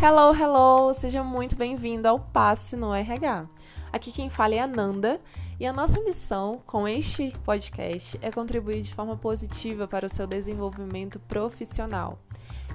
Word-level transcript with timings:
Hello, 0.00 0.32
hello! 0.32 0.94
Seja 0.94 1.24
muito 1.24 1.56
bem-vindo 1.56 2.06
ao 2.06 2.20
Passe 2.20 2.76
no 2.76 2.94
RH. 2.94 3.48
Aqui 3.92 4.12
quem 4.12 4.30
fala 4.30 4.54
é 4.54 4.60
a 4.60 4.66
Nanda 4.66 5.20
e 5.58 5.66
a 5.66 5.72
nossa 5.72 6.00
missão 6.00 6.62
com 6.64 6.86
este 6.86 7.32
podcast 7.44 8.16
é 8.22 8.30
contribuir 8.30 8.80
de 8.80 8.94
forma 8.94 9.16
positiva 9.16 9.88
para 9.88 10.06
o 10.06 10.08
seu 10.08 10.24
desenvolvimento 10.24 11.18
profissional. 11.18 12.16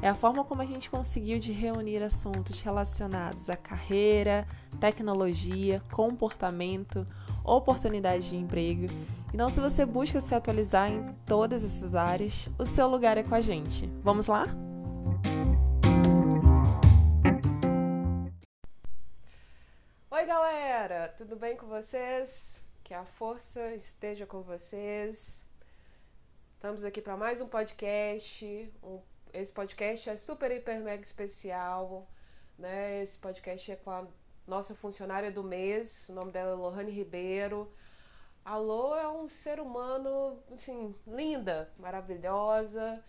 É 0.01 0.09
a 0.09 0.13
forma 0.13 0.43
como 0.43 0.61
a 0.61 0.65
gente 0.65 0.89
conseguiu 0.89 1.39
de 1.39 1.53
reunir 1.53 2.03
assuntos 2.03 2.59
relacionados 2.59 3.49
à 3.49 3.55
carreira, 3.55 4.45
tecnologia, 4.77 5.81
comportamento, 5.93 7.07
oportunidade 7.41 8.31
de 8.31 8.37
emprego. 8.37 8.87
Então, 9.33 9.49
se 9.49 9.61
você 9.61 9.85
busca 9.85 10.19
se 10.19 10.35
atualizar 10.35 10.91
em 10.91 11.15
todas 11.25 11.63
essas 11.63 11.95
áreas, 11.95 12.49
o 12.59 12.65
seu 12.65 12.85
lugar 12.89 13.17
é 13.17 13.23
com 13.23 13.33
a 13.33 13.39
gente. 13.39 13.89
Vamos 14.03 14.27
lá? 14.27 14.43
Galera! 20.83 21.07
Tudo 21.15 21.37
bem 21.37 21.55
com 21.55 21.65
vocês? 21.67 22.61
Que 22.83 22.93
a 22.93 23.05
força 23.05 23.73
esteja 23.73 24.25
com 24.25 24.41
vocês. 24.41 25.45
Estamos 26.55 26.83
aqui 26.83 27.01
para 27.01 27.15
mais 27.15 27.39
um 27.39 27.47
podcast. 27.47 28.69
Um, 28.83 28.99
esse 29.31 29.53
podcast 29.53 30.09
é 30.09 30.17
super, 30.17 30.51
hiper, 30.51 30.81
mega 30.81 31.01
especial. 31.01 32.05
Né? 32.59 33.01
Esse 33.01 33.17
podcast 33.17 33.71
é 33.71 33.77
com 33.77 33.91
a 33.91 34.05
nossa 34.45 34.75
funcionária 34.75 35.31
do 35.31 35.41
mês. 35.41 36.09
O 36.09 36.13
nome 36.15 36.33
dela 36.33 36.51
é 36.51 36.55
Lohane 36.55 36.91
Ribeiro. 36.91 37.71
A 38.43 38.57
Lô 38.57 38.93
é 38.93 39.07
um 39.07 39.25
ser 39.25 39.61
humano, 39.61 40.37
assim, 40.51 40.93
linda, 41.07 41.71
maravilhosa, 41.79 43.01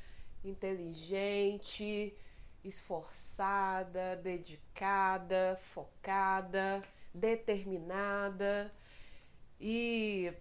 inteligente, 0.44 2.16
esforçada, 2.62 4.14
dedicada, 4.22 5.58
focada 5.74 6.80
determinada. 7.14 8.72
E 9.60 10.32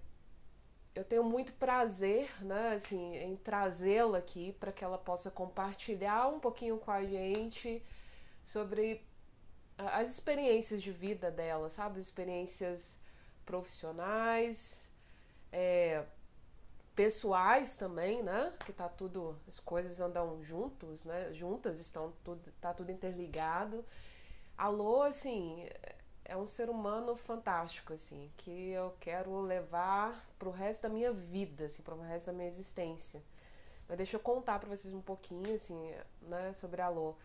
eu 0.96 1.04
tenho 1.04 1.24
muito 1.24 1.54
prazer, 1.54 2.30
né, 2.44 2.74
assim, 2.76 3.16
em 3.16 3.36
trazê-la 3.36 4.18
aqui 4.18 4.54
para 4.54 4.72
que 4.72 4.84
ela 4.84 4.98
possa 4.98 5.32
compartilhar 5.32 6.28
um 6.28 6.40
pouquinho 6.40 6.78
com 6.78 6.92
a 6.92 7.04
gente 7.04 7.84
sobre 8.44 9.02
as 9.78 10.10
experiências 10.10 10.82
de 10.82 10.92
vida 10.92 11.32
dela, 11.32 11.70
sabe, 11.70 12.00
as 12.00 12.06
experiências 12.06 13.00
profissionais, 13.46 14.90
é, 15.52 16.06
pessoais 16.96 17.76
também, 17.76 18.22
né, 18.22 18.54
que 18.66 18.72
tá 18.72 18.88
tudo, 18.88 19.36
as 19.48 19.60
coisas 19.60 20.00
andam 20.00 20.44
juntos, 20.44 21.06
né, 21.06 21.34
juntas, 21.34 21.80
estão 21.80 22.14
tudo, 22.24 22.52
tá 22.62 22.74
tudo 22.74 22.92
interligado. 22.92 23.84
Alô, 24.56 25.02
assim, 25.02 25.68
é 26.26 26.38
um 26.38 26.48
ser 26.48 26.70
humano 26.70 27.16
fantástico, 27.16 27.94
assim, 27.94 28.32
que 28.38 28.72
eu 28.72 28.96
quero 29.00 29.42
levar 29.42 30.26
pro 30.40 30.52
resto 30.52 30.84
da 30.84 30.90
minha 30.90 31.12
vida, 31.12 31.66
assim, 31.66 31.82
pro 31.82 32.00
resto 32.00 32.28
da 32.28 32.34
minha 32.34 32.48
existência. 32.48 33.22
Mas 33.88 33.98
deixa 33.98 34.16
eu 34.16 34.22
contar 34.22 34.60
para 34.60 34.70
vocês 34.70 34.94
um 34.94 35.02
pouquinho, 35.02 35.54
assim, 35.54 35.94
né, 36.22 36.54
sobre 36.54 36.82
a 36.82 36.86
Alô. 36.86 37.16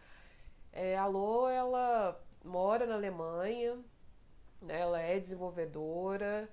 É, 0.72 0.98
a 0.98 1.02
Alô, 1.02 1.48
ela 1.48 2.20
mora 2.44 2.86
na 2.86 2.94
Alemanha, 2.94 3.78
né, 4.60 4.80
ela 4.80 5.00
é 5.00 5.18
desenvolvedora, 5.20 6.48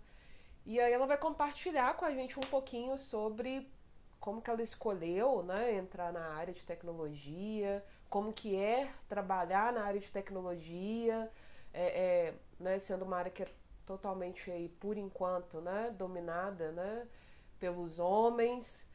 e 0.66 0.80
aí 0.80 0.94
ela 0.94 1.08
vai 1.08 1.18
compartilhar 1.18 1.96
com 1.96 2.06
a 2.06 2.12
gente 2.12 2.38
um 2.38 2.44
pouquinho 2.50 2.98
sobre 2.98 3.70
como 4.20 4.42
que 4.42 4.50
ela 4.50 4.62
escolheu, 4.62 5.44
né, 5.44 5.76
entrar 5.76 6.12
na 6.12 6.34
área 6.36 6.54
de 6.54 6.66
tecnologia, 6.66 7.84
como 8.10 8.34
que 8.34 8.56
é 8.56 8.92
trabalhar 9.08 9.73
na 9.73 9.84
área 9.84 10.00
de 10.00 10.12
tecnologia, 10.12 11.32
é, 11.76 12.28
é, 12.28 12.34
né, 12.58 12.80
sendo 12.80 13.04
uma 13.04 13.17
área 13.17 13.32
que 13.32 13.44
é 13.44 13.48
totalmente 13.86 14.49
aí, 14.49 14.70
por 14.70 14.98
enquanto, 14.98 15.60
né, 15.60 15.94
dominada, 15.98 16.72
né, 16.72 17.08
pelos 17.60 17.99
homens. 17.99 18.89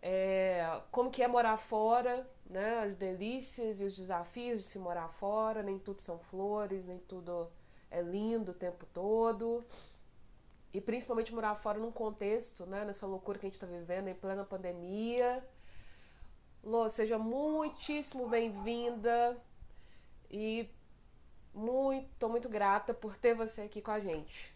É, 0.00 0.80
como 0.90 1.10
que 1.10 1.22
é 1.22 1.28
morar 1.28 1.58
fora, 1.58 2.26
né, 2.46 2.78
as 2.78 2.94
delícias 2.94 3.80
e 3.80 3.84
os 3.84 3.96
desafios 3.96 4.60
de 4.60 4.66
se 4.66 4.78
morar 4.78 5.08
fora, 5.08 5.62
nem 5.62 5.78
tudo 5.78 6.00
são 6.00 6.18
flores, 6.18 6.86
nem 6.86 6.98
tudo 7.00 7.50
é 7.90 8.00
lindo 8.00 8.52
o 8.52 8.54
tempo 8.54 8.86
todo. 8.94 9.64
E 10.72 10.80
principalmente 10.80 11.34
morar 11.34 11.56
fora 11.56 11.80
num 11.80 11.90
contexto, 11.90 12.64
né, 12.64 12.84
nessa 12.84 13.06
loucura 13.06 13.38
que 13.38 13.46
a 13.46 13.48
gente 13.48 13.56
está 13.56 13.66
vivendo 13.66 14.08
em 14.08 14.14
plena 14.14 14.44
pandemia. 14.44 15.44
Lô, 16.62 16.88
seja 16.88 17.18
muitíssimo 17.18 18.28
bem-vinda 18.28 19.36
e 20.30 20.70
muito, 21.54 22.08
tô 22.18 22.28
muito 22.28 22.48
grata 22.48 22.94
por 22.94 23.16
ter 23.16 23.34
você 23.34 23.62
aqui 23.62 23.80
com 23.80 23.90
a 23.90 24.00
gente. 24.00 24.54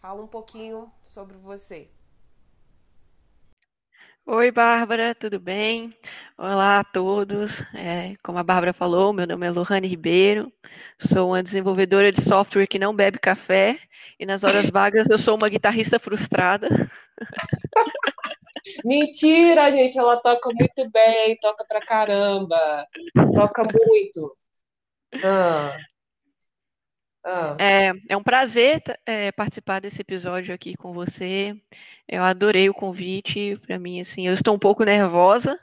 Fala 0.00 0.22
um 0.22 0.26
pouquinho 0.26 0.92
sobre 1.02 1.36
você. 1.36 1.88
Oi, 4.26 4.50
Bárbara, 4.50 5.14
tudo 5.14 5.38
bem? 5.38 5.90
Olá 6.38 6.78
a 6.80 6.84
todos. 6.84 7.60
É, 7.74 8.14
como 8.22 8.38
a 8.38 8.42
Bárbara 8.42 8.72
falou, 8.72 9.12
meu 9.12 9.26
nome 9.26 9.46
é 9.46 9.50
Lohane 9.50 9.86
Ribeiro, 9.86 10.50
sou 10.98 11.28
uma 11.28 11.42
desenvolvedora 11.42 12.10
de 12.10 12.22
software 12.22 12.66
que 12.66 12.78
não 12.78 12.96
bebe 12.96 13.18
café 13.18 13.78
e 14.18 14.24
nas 14.24 14.42
horas 14.42 14.68
vagas 14.72 15.10
eu 15.10 15.18
sou 15.18 15.36
uma 15.36 15.48
guitarrista 15.48 15.98
frustrada. 15.98 16.68
Mentira, 18.82 19.70
gente, 19.70 19.98
ela 19.98 20.16
toca 20.16 20.48
muito 20.48 20.90
bem, 20.90 21.36
toca 21.38 21.64
pra 21.66 21.84
caramba, 21.84 22.88
toca 23.34 23.62
muito. 23.62 24.34
Ah. 25.22 25.76
Ah. 27.26 27.56
É, 27.58 27.92
é 28.10 28.16
um 28.16 28.22
prazer 28.22 28.82
é, 29.06 29.32
participar 29.32 29.80
desse 29.80 30.02
episódio 30.02 30.54
aqui 30.54 30.74
com 30.76 30.92
você. 30.92 31.54
Eu 32.06 32.22
adorei 32.22 32.68
o 32.68 32.74
convite. 32.74 33.56
Para 33.66 33.78
mim, 33.78 34.00
assim, 34.00 34.26
eu 34.26 34.34
estou 34.34 34.54
um 34.54 34.58
pouco 34.58 34.84
nervosa, 34.84 35.58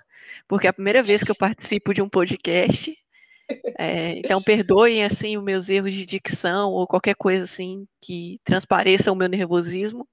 porque 0.47 0.66
é 0.66 0.69
a 0.72 0.73
primeira 0.73 1.03
vez 1.03 1.23
que 1.23 1.29
eu 1.29 1.35
participo 1.35 1.94
de 1.94 2.01
um 2.01 2.09
podcast. 2.09 2.97
É, 3.78 4.17
então, 4.17 4.41
perdoem 4.41 5.03
assim 5.03 5.38
os 5.38 5.44
meus 5.44 5.69
erros 5.69 5.94
de 5.94 6.06
dicção 6.06 6.72
ou 6.72 6.88
qualquer 6.88 7.16
coisa 7.16 7.44
assim 7.44 7.85
que 8.01 8.39
transpareça 8.44 9.12
o 9.12 9.16
meu 9.16 9.28
nervosismo. 9.28 10.07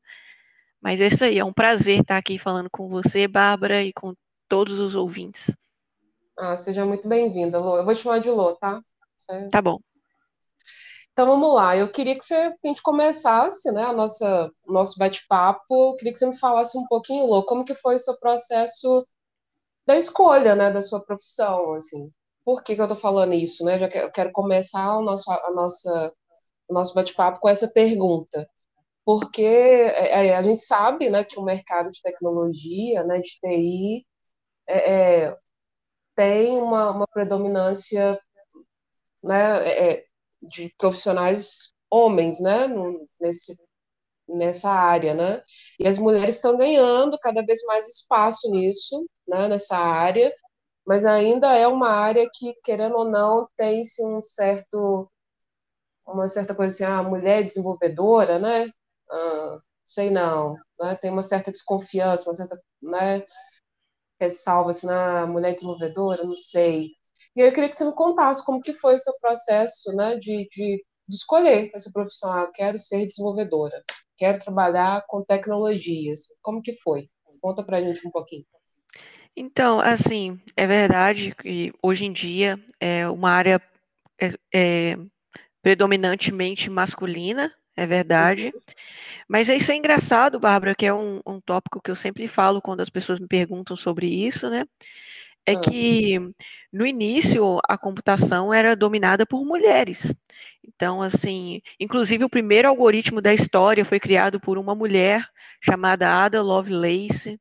Mas 0.81 1.01
é 1.01 1.07
isso 1.07 1.25
aí, 1.25 1.39
é 1.39 1.45
um 1.45 1.53
prazer 1.53 2.01
estar 2.01 2.17
aqui 2.17 2.39
falando 2.39 2.69
com 2.71 2.89
você, 2.89 3.27
Bárbara, 3.27 3.83
e 3.83 3.93
com 3.93 4.15
todos 4.49 4.79
os 4.79 4.95
ouvintes. 4.95 5.55
Ah, 6.37 6.57
seja 6.57 6.85
muito 6.85 7.09
bem-vinda, 7.09 7.59
Lô. 7.59 7.79
Eu 7.79 7.85
vou 7.85 7.95
te 7.95 8.03
chamar 8.03 8.21
de 8.21 8.31
Lô, 8.31 8.55
tá? 8.55 8.81
Certo? 9.19 9.51
Tá 9.51 9.61
bom. 9.61 9.79
Então 11.13 11.27
vamos 11.27 11.53
lá. 11.53 11.77
Eu 11.77 11.91
queria 11.91 12.17
que, 12.17 12.25
você, 12.25 12.53
que 12.53 12.59
a 12.65 12.69
gente 12.69 12.83
começasse, 12.83 13.71
né, 13.73 13.83
a 13.85 13.93
nossa 13.93 14.51
nosso 14.67 14.99
bate-papo. 14.99 15.97
Queria 15.97 16.13
que 16.13 16.19
você 16.19 16.27
me 16.27 16.39
falasse 16.39 16.79
um 16.79 16.87
pouquinho, 16.87 17.27
Lô, 17.27 17.45
como 17.45 17.65
que 17.65 17.75
foi 17.75 17.97
o 17.97 17.99
seu 17.99 18.17
processo 18.19 19.05
da 19.87 19.97
escolha, 19.99 20.55
né, 20.55 20.71
da 20.71 20.83
sua 20.83 21.01
profissão, 21.01 21.75
assim. 21.75 22.13
Por 22.45 22.63
que, 22.63 22.77
que 22.77 22.81
eu 22.83 22.89
tô 22.89 22.97
falando 22.97 23.35
isso, 23.35 23.65
né? 23.65 23.79
Já 23.79 23.89
que 23.89 23.99
eu 23.99 24.13
quero 24.13 24.33
começar 24.33 24.97
o 24.99 25.03
nosso 25.03 25.31
a 25.31 25.51
nossa 25.53 26.13
o 26.69 26.75
nosso 26.75 26.95
bate-papo 26.95 27.41
com 27.41 27.49
essa 27.49 27.69
pergunta. 27.69 28.49
Porque 29.05 29.43
é, 29.43 30.29
é, 30.29 30.37
a 30.37 30.43
gente 30.43 30.61
sabe, 30.63 31.11
né, 31.11 31.25
que 31.25 31.39
o 31.39 31.43
mercado 31.43 31.91
de 31.91 32.03
tecnologia, 32.03 33.03
né, 33.05 33.21
de 33.21 33.31
TI, 33.41 34.07
é, 34.69 35.25
é, 35.27 35.37
tem 36.15 36.59
uma, 36.61 36.91
uma 36.91 37.07
predominância 37.09 38.21
né, 39.23 39.69
é, 39.69 39.93
é, 39.93 40.05
de 40.43 40.75
profissionais 40.79 41.73
homens, 41.91 42.41
né, 42.41 42.67
no, 42.67 43.09
nesse, 43.21 43.57
nessa 44.29 44.71
área, 44.71 45.15
né, 45.15 45.43
e 45.81 45.87
as 45.89 45.99
mulheres 45.99 46.37
estão 46.37 46.57
ganhando 46.57 47.19
cada 47.21 47.45
vez 47.45 47.63
mais 47.65 47.89
espaço 47.89 48.51
nisso, 48.51 49.09
né, 49.27 49.49
nessa 49.49 49.77
área, 49.77 50.33
mas 50.87 51.05
ainda 51.05 51.53
é 51.55 51.67
uma 51.69 51.91
área 51.91 52.29
que, 52.33 52.55
querendo 52.65 52.97
ou 52.97 53.05
não, 53.05 53.49
tem-se 53.57 54.05
um 54.05 54.23
certo, 54.23 55.11
uma 56.07 56.29
certa 56.29 56.55
coisa 56.55 56.75
assim, 56.75 56.85
a 56.85 56.99
ah, 56.99 57.03
mulher 57.03 57.45
desenvolvedora, 57.45 58.39
né, 58.39 58.71
ah, 59.11 59.59
sei 59.87 60.11
não, 60.11 60.57
né, 60.81 60.97
tem 60.97 61.11
uma 61.11 61.23
certa 61.23 61.53
desconfiança, 61.53 62.29
uma 62.29 62.35
certa, 62.35 62.61
né, 62.83 63.25
ressalva 64.21 64.71
assim, 64.71 64.87
na 64.87 65.23
ah, 65.23 65.27
mulher 65.27 65.55
desenvolvedora, 65.55 66.25
não 66.25 66.35
sei, 66.35 66.91
e 67.39 67.41
eu 67.41 67.53
queria 67.53 67.69
que 67.69 67.77
você 67.77 67.85
me 67.85 67.95
contasse 67.95 68.45
como 68.45 68.61
que 68.61 68.75
foi 68.75 68.97
o 68.97 68.99
seu 68.99 69.15
processo, 69.21 69.93
né, 69.93 70.17
de, 70.17 70.49
de, 70.51 70.85
de 71.09 71.17
escolher 71.17 71.71
essa 71.73 71.89
profissão. 71.93 72.33
Ah, 72.33 72.41
eu 72.41 72.53
quero 72.53 72.77
ser 72.81 73.07
desenvolvedora, 73.07 73.81
quero 74.17 74.41
trabalhar 74.41 75.05
com 75.07 75.23
tecnologias. 75.23 76.23
Como 76.43 76.61
que 76.61 76.77
foi? 76.83 77.09
Conta 77.41 77.63
pra 77.63 77.81
gente 77.81 78.05
um 78.05 78.11
pouquinho. 78.11 78.45
Então, 79.37 79.79
assim, 79.79 80.41
é 80.57 80.67
verdade 80.67 81.33
que 81.41 81.73
hoje 81.81 82.07
em 82.07 82.13
dia 82.13 82.59
é 82.81 83.09
uma 83.09 83.31
área 83.31 83.63
é, 84.21 84.35
é 84.53 84.99
predominantemente 85.63 86.69
masculina, 86.69 87.55
é 87.77 87.87
verdade. 87.87 88.47
Uhum. 88.53 88.61
Mas 89.29 89.49
isso 89.49 89.71
é 89.71 89.77
engraçado, 89.77 90.41
Bárbara, 90.41 90.75
que 90.75 90.87
é 90.87 90.93
um, 90.93 91.21
um 91.25 91.41
tópico 91.41 91.81
que 91.81 91.89
eu 91.89 91.95
sempre 91.95 92.27
falo 92.27 92.61
quando 92.61 92.81
as 92.81 92.91
pessoas 92.91 93.21
me 93.21 93.29
perguntam 93.29 93.77
sobre 93.77 94.09
isso, 94.09 94.51
né? 94.51 94.65
É 95.49 95.55
ah. 95.55 95.61
que 95.61 96.19
no 96.71 96.87
início 96.87 97.59
a 97.67 97.79
computação 97.79 98.53
era 98.53 98.77
dominada 98.77 99.25
por 99.25 99.45
mulheres. 99.45 100.15
Então, 100.63 101.01
assim, 101.01 101.63
inclusive 101.81 102.25
o 102.25 102.29
primeiro 102.29 102.69
algoritmo 102.69 103.23
da 103.23 103.33
história 103.33 103.85
foi 103.85 103.99
criado 103.99 104.39
por 104.39 104.59
uma 104.59 104.75
mulher 104.75 105.27
chamada 105.61 106.25
Ada 106.25 106.43
Lovelace. 106.43 107.41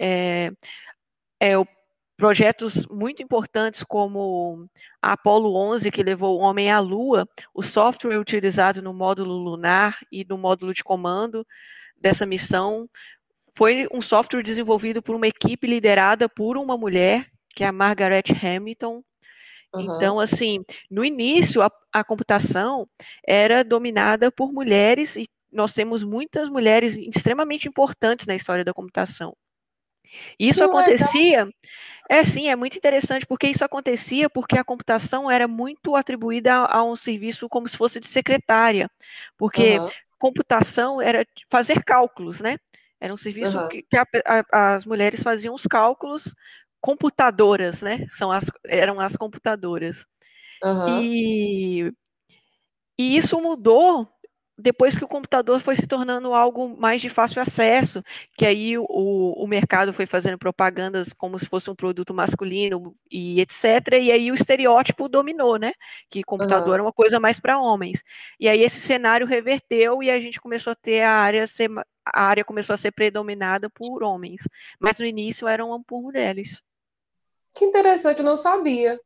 É, 0.00 0.50
é, 1.40 1.52
projetos 2.16 2.86
muito 2.86 3.22
importantes 3.22 3.84
como 3.84 4.66
a 5.02 5.12
Apollo 5.12 5.54
11, 5.54 5.90
que 5.90 6.02
levou 6.02 6.38
o 6.38 6.42
homem 6.42 6.70
à 6.70 6.78
Lua, 6.78 7.28
o 7.52 7.62
software 7.62 8.18
utilizado 8.18 8.80
no 8.80 8.94
módulo 8.94 9.34
lunar 9.34 9.98
e 10.10 10.24
no 10.26 10.38
módulo 10.38 10.72
de 10.72 10.82
comando 10.82 11.46
dessa 12.00 12.24
missão 12.24 12.88
foi 13.54 13.86
um 13.92 14.00
software 14.00 14.42
desenvolvido 14.42 15.02
por 15.02 15.14
uma 15.14 15.26
equipe 15.26 15.66
liderada 15.66 16.28
por 16.28 16.56
uma 16.56 16.76
mulher, 16.76 17.31
que 17.54 17.64
é 17.64 17.68
a 17.68 17.72
Margaret 17.72 18.24
Hamilton. 18.42 19.02
Uhum. 19.74 19.96
Então, 19.96 20.20
assim, 20.20 20.64
no 20.90 21.04
início, 21.04 21.62
a, 21.62 21.70
a 21.92 22.04
computação 22.04 22.86
era 23.26 23.64
dominada 23.64 24.30
por 24.30 24.52
mulheres 24.52 25.16
e 25.16 25.26
nós 25.50 25.74
temos 25.74 26.02
muitas 26.02 26.48
mulheres 26.48 26.96
extremamente 26.96 27.68
importantes 27.68 28.26
na 28.26 28.34
história 28.34 28.64
da 28.64 28.72
computação. 28.72 29.36
Isso 30.38 30.58
que 30.58 30.64
acontecia, 30.64 31.44
legal. 31.44 31.52
é 32.08 32.24
sim, 32.24 32.48
é 32.48 32.56
muito 32.56 32.76
interessante, 32.76 33.26
porque 33.26 33.46
isso 33.46 33.64
acontecia 33.64 34.28
porque 34.28 34.58
a 34.58 34.64
computação 34.64 35.30
era 35.30 35.46
muito 35.46 35.94
atribuída 35.94 36.54
a, 36.54 36.78
a 36.78 36.84
um 36.84 36.96
serviço 36.96 37.48
como 37.48 37.68
se 37.68 37.76
fosse 37.76 38.00
de 38.00 38.06
secretária, 38.06 38.90
porque 39.36 39.78
uhum. 39.78 39.90
computação 40.18 41.00
era 41.00 41.24
fazer 41.50 41.82
cálculos, 41.84 42.40
né? 42.40 42.56
Era 43.00 43.12
um 43.12 43.16
serviço 43.16 43.58
uhum. 43.58 43.68
que, 43.68 43.82
que 43.82 43.96
a, 43.96 44.06
a, 44.52 44.74
as 44.74 44.86
mulheres 44.86 45.22
faziam 45.22 45.54
os 45.54 45.66
cálculos 45.66 46.34
computadoras, 46.82 47.80
né? 47.80 48.04
São 48.08 48.32
as, 48.32 48.50
eram 48.66 49.00
as 49.00 49.16
computadoras. 49.16 50.04
Uhum. 50.62 51.00
E, 51.00 51.92
e 52.98 53.16
isso 53.16 53.40
mudou 53.40 54.08
depois 54.58 54.96
que 54.96 55.04
o 55.04 55.08
computador 55.08 55.60
foi 55.60 55.74
se 55.76 55.86
tornando 55.86 56.34
algo 56.34 56.76
mais 56.78 57.00
de 57.00 57.08
fácil 57.08 57.40
acesso, 57.40 58.02
que 58.36 58.44
aí 58.44 58.76
o, 58.78 58.84
o 58.88 59.46
mercado 59.46 59.92
foi 59.92 60.06
fazendo 60.06 60.38
propagandas 60.38 61.12
como 61.12 61.38
se 61.38 61.46
fosse 61.46 61.70
um 61.70 61.74
produto 61.74 62.12
masculino 62.12 62.94
e 63.10 63.40
etc. 63.40 63.64
E 64.00 64.12
aí 64.12 64.30
o 64.30 64.34
estereótipo 64.34 65.08
dominou, 65.08 65.56
né? 65.56 65.72
Que 66.10 66.22
computador 66.22 66.68
uhum. 66.68 66.74
era 66.74 66.82
uma 66.82 66.92
coisa 66.92 67.18
mais 67.18 67.40
para 67.40 67.58
homens. 67.58 68.02
E 68.38 68.48
aí 68.48 68.62
esse 68.62 68.80
cenário 68.80 69.26
reverteu 69.26 70.02
e 70.02 70.10
a 70.10 70.20
gente 70.20 70.40
começou 70.40 70.72
a 70.72 70.76
ter 70.76 71.02
a 71.02 71.12
área 71.12 71.46
ser, 71.46 71.70
a 72.06 72.22
área 72.22 72.44
começou 72.44 72.74
a 72.74 72.76
ser 72.76 72.92
predominada 72.92 73.70
por 73.70 74.02
homens, 74.02 74.42
mas 74.80 74.98
no 74.98 75.06
início 75.06 75.48
eram 75.48 75.82
por 75.82 76.02
mulheres. 76.02 76.62
Que 77.54 77.64
interessante, 77.64 78.18
eu 78.18 78.24
não 78.24 78.36
sabia. 78.36 78.98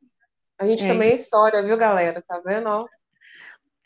A 0.59 0.65
gente 0.65 0.83
é, 0.85 0.87
também 0.87 1.11
é 1.11 1.15
história, 1.15 1.63
viu, 1.63 1.77
galera? 1.77 2.21
Tá 2.21 2.39
vendo? 2.39 2.87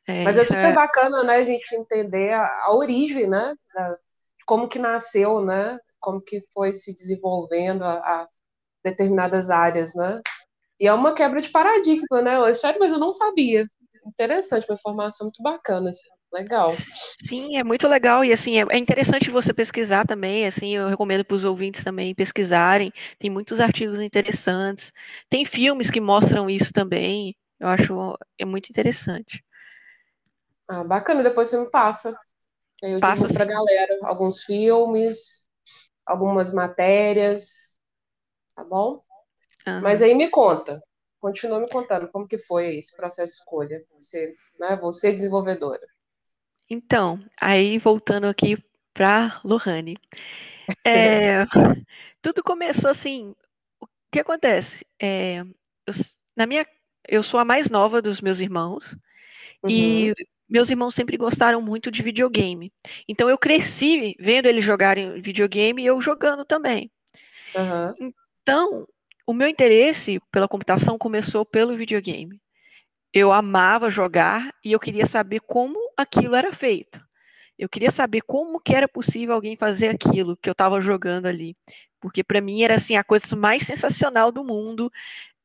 É, 0.07 0.23
Mas 0.23 0.37
é 0.37 0.43
super 0.43 0.71
é... 0.71 0.73
bacana, 0.73 1.23
né, 1.23 1.35
a 1.35 1.45
gente 1.45 1.75
entender 1.75 2.33
a, 2.33 2.45
a 2.65 2.75
origem, 2.75 3.27
né, 3.27 3.53
da, 3.73 3.97
como 4.45 4.67
que 4.67 4.79
nasceu, 4.79 5.41
né, 5.41 5.77
como 5.99 6.19
que 6.21 6.41
foi 6.53 6.73
se 6.73 6.93
desenvolvendo 6.93 7.83
a, 7.83 7.93
a, 7.93 8.27
determinadas 8.83 9.49
áreas, 9.49 9.93
né. 9.93 10.21
E 10.79 10.87
é 10.87 10.93
uma 10.93 11.13
quebra 11.13 11.41
de 11.41 11.49
paradigma, 11.49 12.21
né, 12.21 12.53
sério, 12.53 12.79
mas 12.79 12.91
eu 12.91 12.99
não 12.99 13.11
sabia. 13.11 13.67
Interessante, 14.05 14.67
uma 14.67 14.75
informação 14.75 15.27
muito 15.27 15.41
bacana, 15.43 15.91
assim. 15.91 16.09
Legal. 16.33 16.69
Sim, 16.69 17.57
é 17.57 17.63
muito 17.63 17.87
legal 17.87 18.23
e 18.23 18.31
assim 18.31 18.57
é, 18.61 18.65
é 18.71 18.77
interessante 18.77 19.29
você 19.29 19.53
pesquisar 19.53 20.05
também. 20.05 20.45
Assim, 20.45 20.75
eu 20.75 20.87
recomendo 20.87 21.25
para 21.25 21.35
os 21.35 21.43
ouvintes 21.43 21.83
também 21.83 22.15
pesquisarem. 22.15 22.91
Tem 23.19 23.29
muitos 23.29 23.59
artigos 23.59 23.99
interessantes. 23.99 24.93
Tem 25.29 25.43
filmes 25.43 25.89
que 25.89 25.99
mostram 25.99 26.49
isso 26.49 26.71
também. 26.71 27.35
Eu 27.59 27.67
acho 27.67 28.17
é 28.39 28.45
muito 28.45 28.69
interessante. 28.69 29.43
Ah, 30.67 30.83
bacana, 30.83 31.21
depois 31.21 31.49
você 31.49 31.59
me 31.59 31.69
passa. 31.69 32.17
Eu 32.81 32.99
Passo 32.99 33.31
para 33.33 33.43
a 33.43 33.47
galera 33.47 33.99
alguns 34.03 34.43
filmes, 34.43 35.47
algumas 36.05 36.51
matérias, 36.53 37.77
tá 38.55 38.63
bom? 38.63 39.03
Uhum. 39.67 39.81
Mas 39.81 40.01
aí 40.01 40.15
me 40.15 40.29
conta, 40.29 40.81
continua 41.19 41.59
me 41.59 41.69
contando 41.69 42.07
como 42.07 42.27
que 42.27 42.39
foi 42.39 42.77
esse 42.77 42.95
processo 42.95 43.35
de 43.35 43.39
escolha, 43.41 43.85
você, 43.95 44.35
né, 44.59 44.77
você 44.81 45.11
desenvolvedora. 45.11 45.90
Então, 46.73 47.19
aí 47.41 47.77
voltando 47.77 48.27
aqui 48.27 48.57
para 48.93 49.41
Lohane. 49.43 49.97
É, 50.85 51.45
tudo 52.21 52.41
começou 52.41 52.89
assim, 52.89 53.35
o 53.81 53.87
que 54.09 54.21
acontece? 54.21 54.85
É, 54.97 55.39
eu, 55.85 55.93
na 56.33 56.45
minha, 56.45 56.65
eu 57.09 57.21
sou 57.21 57.41
a 57.41 57.43
mais 57.43 57.69
nova 57.69 58.01
dos 58.01 58.21
meus 58.21 58.39
irmãos, 58.39 58.95
uhum. 59.61 59.69
e 59.69 60.13
meus 60.47 60.69
irmãos 60.69 60.95
sempre 60.95 61.17
gostaram 61.17 61.61
muito 61.61 61.91
de 61.91 62.01
videogame. 62.01 62.71
Então 63.05 63.29
eu 63.29 63.37
cresci 63.37 64.15
vendo 64.17 64.45
eles 64.45 64.63
jogarem 64.63 65.19
videogame 65.19 65.83
e 65.83 65.85
eu 65.85 65.99
jogando 65.99 66.45
também. 66.45 66.89
Uhum. 67.53 68.13
Então, 68.41 68.87
o 69.27 69.33
meu 69.33 69.49
interesse 69.49 70.21
pela 70.31 70.47
computação 70.47 70.97
começou 70.97 71.45
pelo 71.45 71.75
videogame. 71.75 72.39
Eu 73.13 73.33
amava 73.33 73.89
jogar 73.89 74.55
e 74.63 74.71
eu 74.71 74.79
queria 74.79 75.05
saber 75.05 75.41
como 75.41 75.90
aquilo 76.01 76.35
era 76.35 76.51
feito. 76.53 77.03
Eu 77.57 77.69
queria 77.69 77.91
saber 77.91 78.21
como 78.21 78.59
que 78.59 78.75
era 78.75 78.87
possível 78.87 79.35
alguém 79.35 79.55
fazer 79.55 79.89
aquilo 79.89 80.35
que 80.35 80.49
eu 80.49 80.53
estava 80.53 80.81
jogando 80.81 81.27
ali, 81.27 81.55
porque 81.99 82.23
para 82.23 82.41
mim 82.41 82.63
era 82.63 82.75
assim 82.75 82.95
a 82.95 83.03
coisa 83.03 83.35
mais 83.35 83.63
sensacional 83.63 84.31
do 84.31 84.43
mundo. 84.43 84.91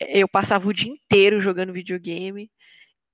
Eu 0.00 0.28
passava 0.28 0.68
o 0.68 0.72
dia 0.72 0.90
inteiro 0.90 1.40
jogando 1.40 1.72
videogame 1.72 2.50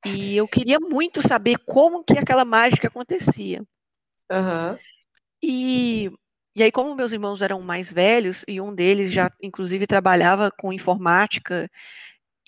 e 0.07 0.37
eu 0.37 0.49
queria 0.49 0.79
muito 0.81 1.21
saber 1.21 1.59
como 1.67 2.05
que 2.05 2.19
aquela 2.19 2.45
mágica 2.45 2.89
acontecia. 2.89 3.63
Uhum. 4.31 4.79
E, 5.43 6.11
e 6.57 6.63
aí, 6.63 6.71
como 6.71 6.95
meus 6.95 7.13
irmãos 7.13 7.43
eram 7.43 7.61
mais 7.61 7.93
velhos, 7.93 8.45
e 8.47 8.61
um 8.61 8.75
deles 8.75 9.13
já, 9.13 9.31
inclusive, 9.43 9.87
trabalhava 9.87 10.51
com 10.51 10.73
informática, 10.73 11.69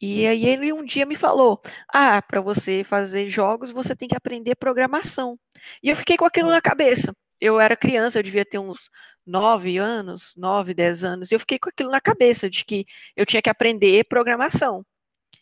e 0.00 0.26
aí 0.26 0.44
ele 0.46 0.72
um 0.72 0.84
dia 0.84 1.06
me 1.06 1.16
falou: 1.16 1.60
Ah, 1.92 2.20
para 2.22 2.40
você 2.40 2.84
fazer 2.84 3.28
jogos, 3.28 3.70
você 3.70 3.94
tem 3.94 4.08
que 4.08 4.16
aprender 4.16 4.56
programação. 4.56 5.38
E 5.82 5.90
eu 5.90 5.96
fiquei 5.96 6.16
com 6.16 6.24
aquilo 6.24 6.50
na 6.50 6.60
cabeça. 6.60 7.14
Eu 7.40 7.60
era 7.60 7.76
criança, 7.76 8.18
eu 8.18 8.22
devia 8.22 8.44
ter 8.44 8.58
uns 8.58 8.90
nove 9.26 9.78
anos, 9.78 10.34
nove, 10.36 10.74
dez 10.74 11.04
anos, 11.04 11.30
e 11.30 11.34
eu 11.34 11.40
fiquei 11.40 11.58
com 11.58 11.68
aquilo 11.68 11.90
na 11.90 12.00
cabeça 12.00 12.48
de 12.48 12.64
que 12.64 12.84
eu 13.16 13.24
tinha 13.26 13.42
que 13.42 13.50
aprender 13.50 14.06
programação. 14.08 14.84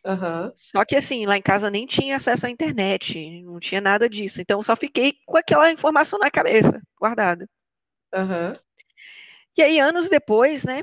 Uhum. 0.04 0.52
Só 0.54 0.84
que 0.84 0.96
assim, 0.96 1.26
lá 1.26 1.36
em 1.36 1.42
casa 1.42 1.70
nem 1.70 1.86
tinha 1.86 2.16
acesso 2.16 2.46
à 2.46 2.50
internet, 2.50 3.42
não 3.42 3.60
tinha 3.60 3.80
nada 3.80 4.08
disso. 4.08 4.40
Então 4.40 4.62
só 4.62 4.74
fiquei 4.74 5.14
com 5.26 5.36
aquela 5.36 5.70
informação 5.70 6.18
na 6.18 6.30
cabeça, 6.30 6.80
guardada. 7.00 7.48
Uhum. 8.14 8.56
E 9.56 9.62
aí, 9.62 9.78
anos 9.78 10.08
depois, 10.08 10.64
né, 10.64 10.82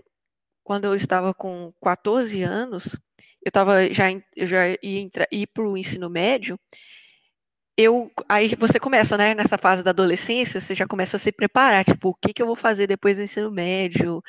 quando 0.63 0.85
eu 0.85 0.95
estava 0.95 1.33
com 1.33 1.73
14 1.81 2.43
anos, 2.43 2.97
eu 3.43 3.49
estava 3.49 3.91
já, 3.93 4.05
eu 4.35 4.47
já 4.47 4.67
ia 4.81 4.99
entrar, 4.99 5.27
ir 5.31 5.47
para 5.47 5.63
o 5.63 5.77
ensino 5.77 6.09
médio, 6.09 6.59
eu, 7.81 8.11
aí 8.27 8.53
você 8.59 8.77
começa, 8.77 9.17
né, 9.17 9.33
nessa 9.33 9.57
fase 9.57 9.81
da 9.81 9.91
adolescência, 9.91 10.59
você 10.59 10.75
já 10.75 10.85
começa 10.85 11.15
a 11.15 11.19
se 11.19 11.31
preparar, 11.31 11.85
tipo, 11.85 12.09
o 12.09 12.13
que, 12.13 12.33
que 12.33 12.41
eu 12.41 12.45
vou 12.45 12.55
fazer 12.55 12.87
depois 12.87 13.15
do 13.15 13.23
ensino 13.23 13.49
médio? 13.49 14.21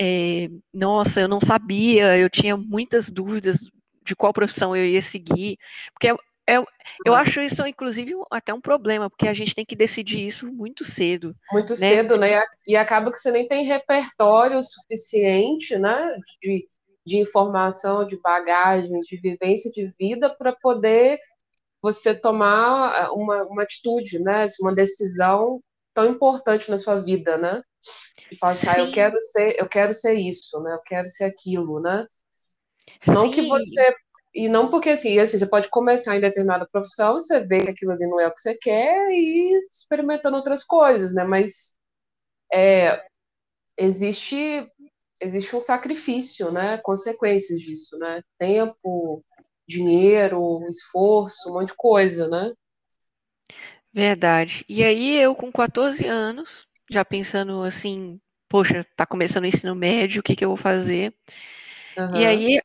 É, 0.00 0.48
nossa, 0.72 1.20
eu 1.20 1.26
não 1.26 1.40
sabia, 1.40 2.16
eu 2.16 2.30
tinha 2.30 2.56
muitas 2.56 3.10
dúvidas 3.10 3.68
de 4.04 4.14
qual 4.14 4.32
profissão 4.32 4.76
eu 4.76 4.86
ia 4.86 5.02
seguir, 5.02 5.58
porque 5.92 6.06
é, 6.08 6.14
é, 6.46 6.62
eu 7.04 7.16
acho 7.16 7.40
isso, 7.40 7.66
inclusive, 7.66 8.14
até 8.30 8.54
um 8.54 8.60
problema, 8.60 9.10
porque 9.10 9.26
a 9.26 9.34
gente 9.34 9.56
tem 9.56 9.64
que 9.64 9.74
decidir 9.74 10.24
isso 10.24 10.46
muito 10.46 10.84
cedo. 10.84 11.34
Muito 11.50 11.70
né? 11.70 11.76
cedo, 11.76 12.16
né? 12.16 12.44
E 12.64 12.76
acaba 12.76 13.10
que 13.10 13.18
você 13.18 13.32
nem 13.32 13.48
tem 13.48 13.64
repertório 13.64 14.62
suficiente, 14.62 15.76
né? 15.78 16.16
De, 16.40 16.68
de 17.04 17.18
informação, 17.18 18.06
de 18.06 18.16
bagagem, 18.16 19.00
de 19.02 19.16
vivência 19.16 19.70
de 19.70 19.92
vida 19.98 20.34
para 20.34 20.52
poder 20.52 21.18
você 21.82 22.14
tomar 22.14 23.12
uma, 23.12 23.42
uma 23.44 23.62
atitude, 23.62 24.18
né? 24.18 24.46
Uma 24.60 24.74
decisão 24.74 25.60
tão 25.92 26.10
importante 26.10 26.70
na 26.70 26.78
sua 26.78 27.00
vida, 27.00 27.36
né? 27.36 27.62
E 28.32 28.36
falar 28.36 28.52
assim, 28.52 28.68
ah, 28.70 28.78
eu 28.78 28.92
quero 28.92 29.20
ser, 29.20 29.60
eu 29.60 29.68
quero 29.68 29.92
ser 29.92 30.14
isso, 30.14 30.58
né? 30.60 30.72
Eu 30.72 30.80
quero 30.80 31.06
ser 31.06 31.24
aquilo, 31.24 31.80
né? 31.80 32.06
Não 33.06 33.28
Sim. 33.28 33.30
que 33.30 33.42
você. 33.42 33.94
E 34.34 34.48
não 34.48 34.68
porque 34.68 34.90
assim, 34.90 35.18
assim, 35.18 35.38
você 35.38 35.46
pode 35.46 35.68
começar 35.68 36.16
em 36.16 36.20
determinada 36.20 36.66
profissão, 36.66 37.14
você 37.14 37.40
vê 37.46 37.62
que 37.62 37.70
aquilo 37.70 37.92
ali 37.92 38.06
não 38.06 38.18
é 38.18 38.26
o 38.26 38.32
que 38.32 38.40
você 38.40 38.54
quer 38.56 39.10
e 39.10 39.52
ir 39.52 39.68
experimentando 39.72 40.36
outras 40.36 40.64
coisas, 40.64 41.14
né? 41.14 41.22
Mas 41.22 41.76
é, 42.52 43.04
existe 43.78 44.68
existe 45.20 45.54
um 45.54 45.60
sacrifício, 45.60 46.50
né? 46.50 46.78
Consequências 46.78 47.60
disso, 47.60 47.98
né? 47.98 48.22
Tempo, 48.38 49.24
dinheiro, 49.66 50.64
esforço, 50.68 51.50
um 51.50 51.54
monte 51.54 51.68
de 51.68 51.76
coisa, 51.76 52.28
né? 52.28 52.52
Verdade. 53.92 54.64
E 54.68 54.82
aí 54.82 55.16
eu 55.16 55.34
com 55.34 55.52
14 55.52 56.06
anos, 56.06 56.66
já 56.90 57.04
pensando 57.04 57.62
assim, 57.62 58.20
poxa, 58.48 58.84
tá 58.96 59.06
começando 59.06 59.44
o 59.44 59.46
ensino 59.46 59.74
médio, 59.74 60.20
o 60.20 60.22
que 60.22 60.34
que 60.34 60.44
eu 60.44 60.48
vou 60.48 60.56
fazer? 60.56 61.14
Uhum. 61.96 62.16
E 62.16 62.26
aí, 62.26 62.60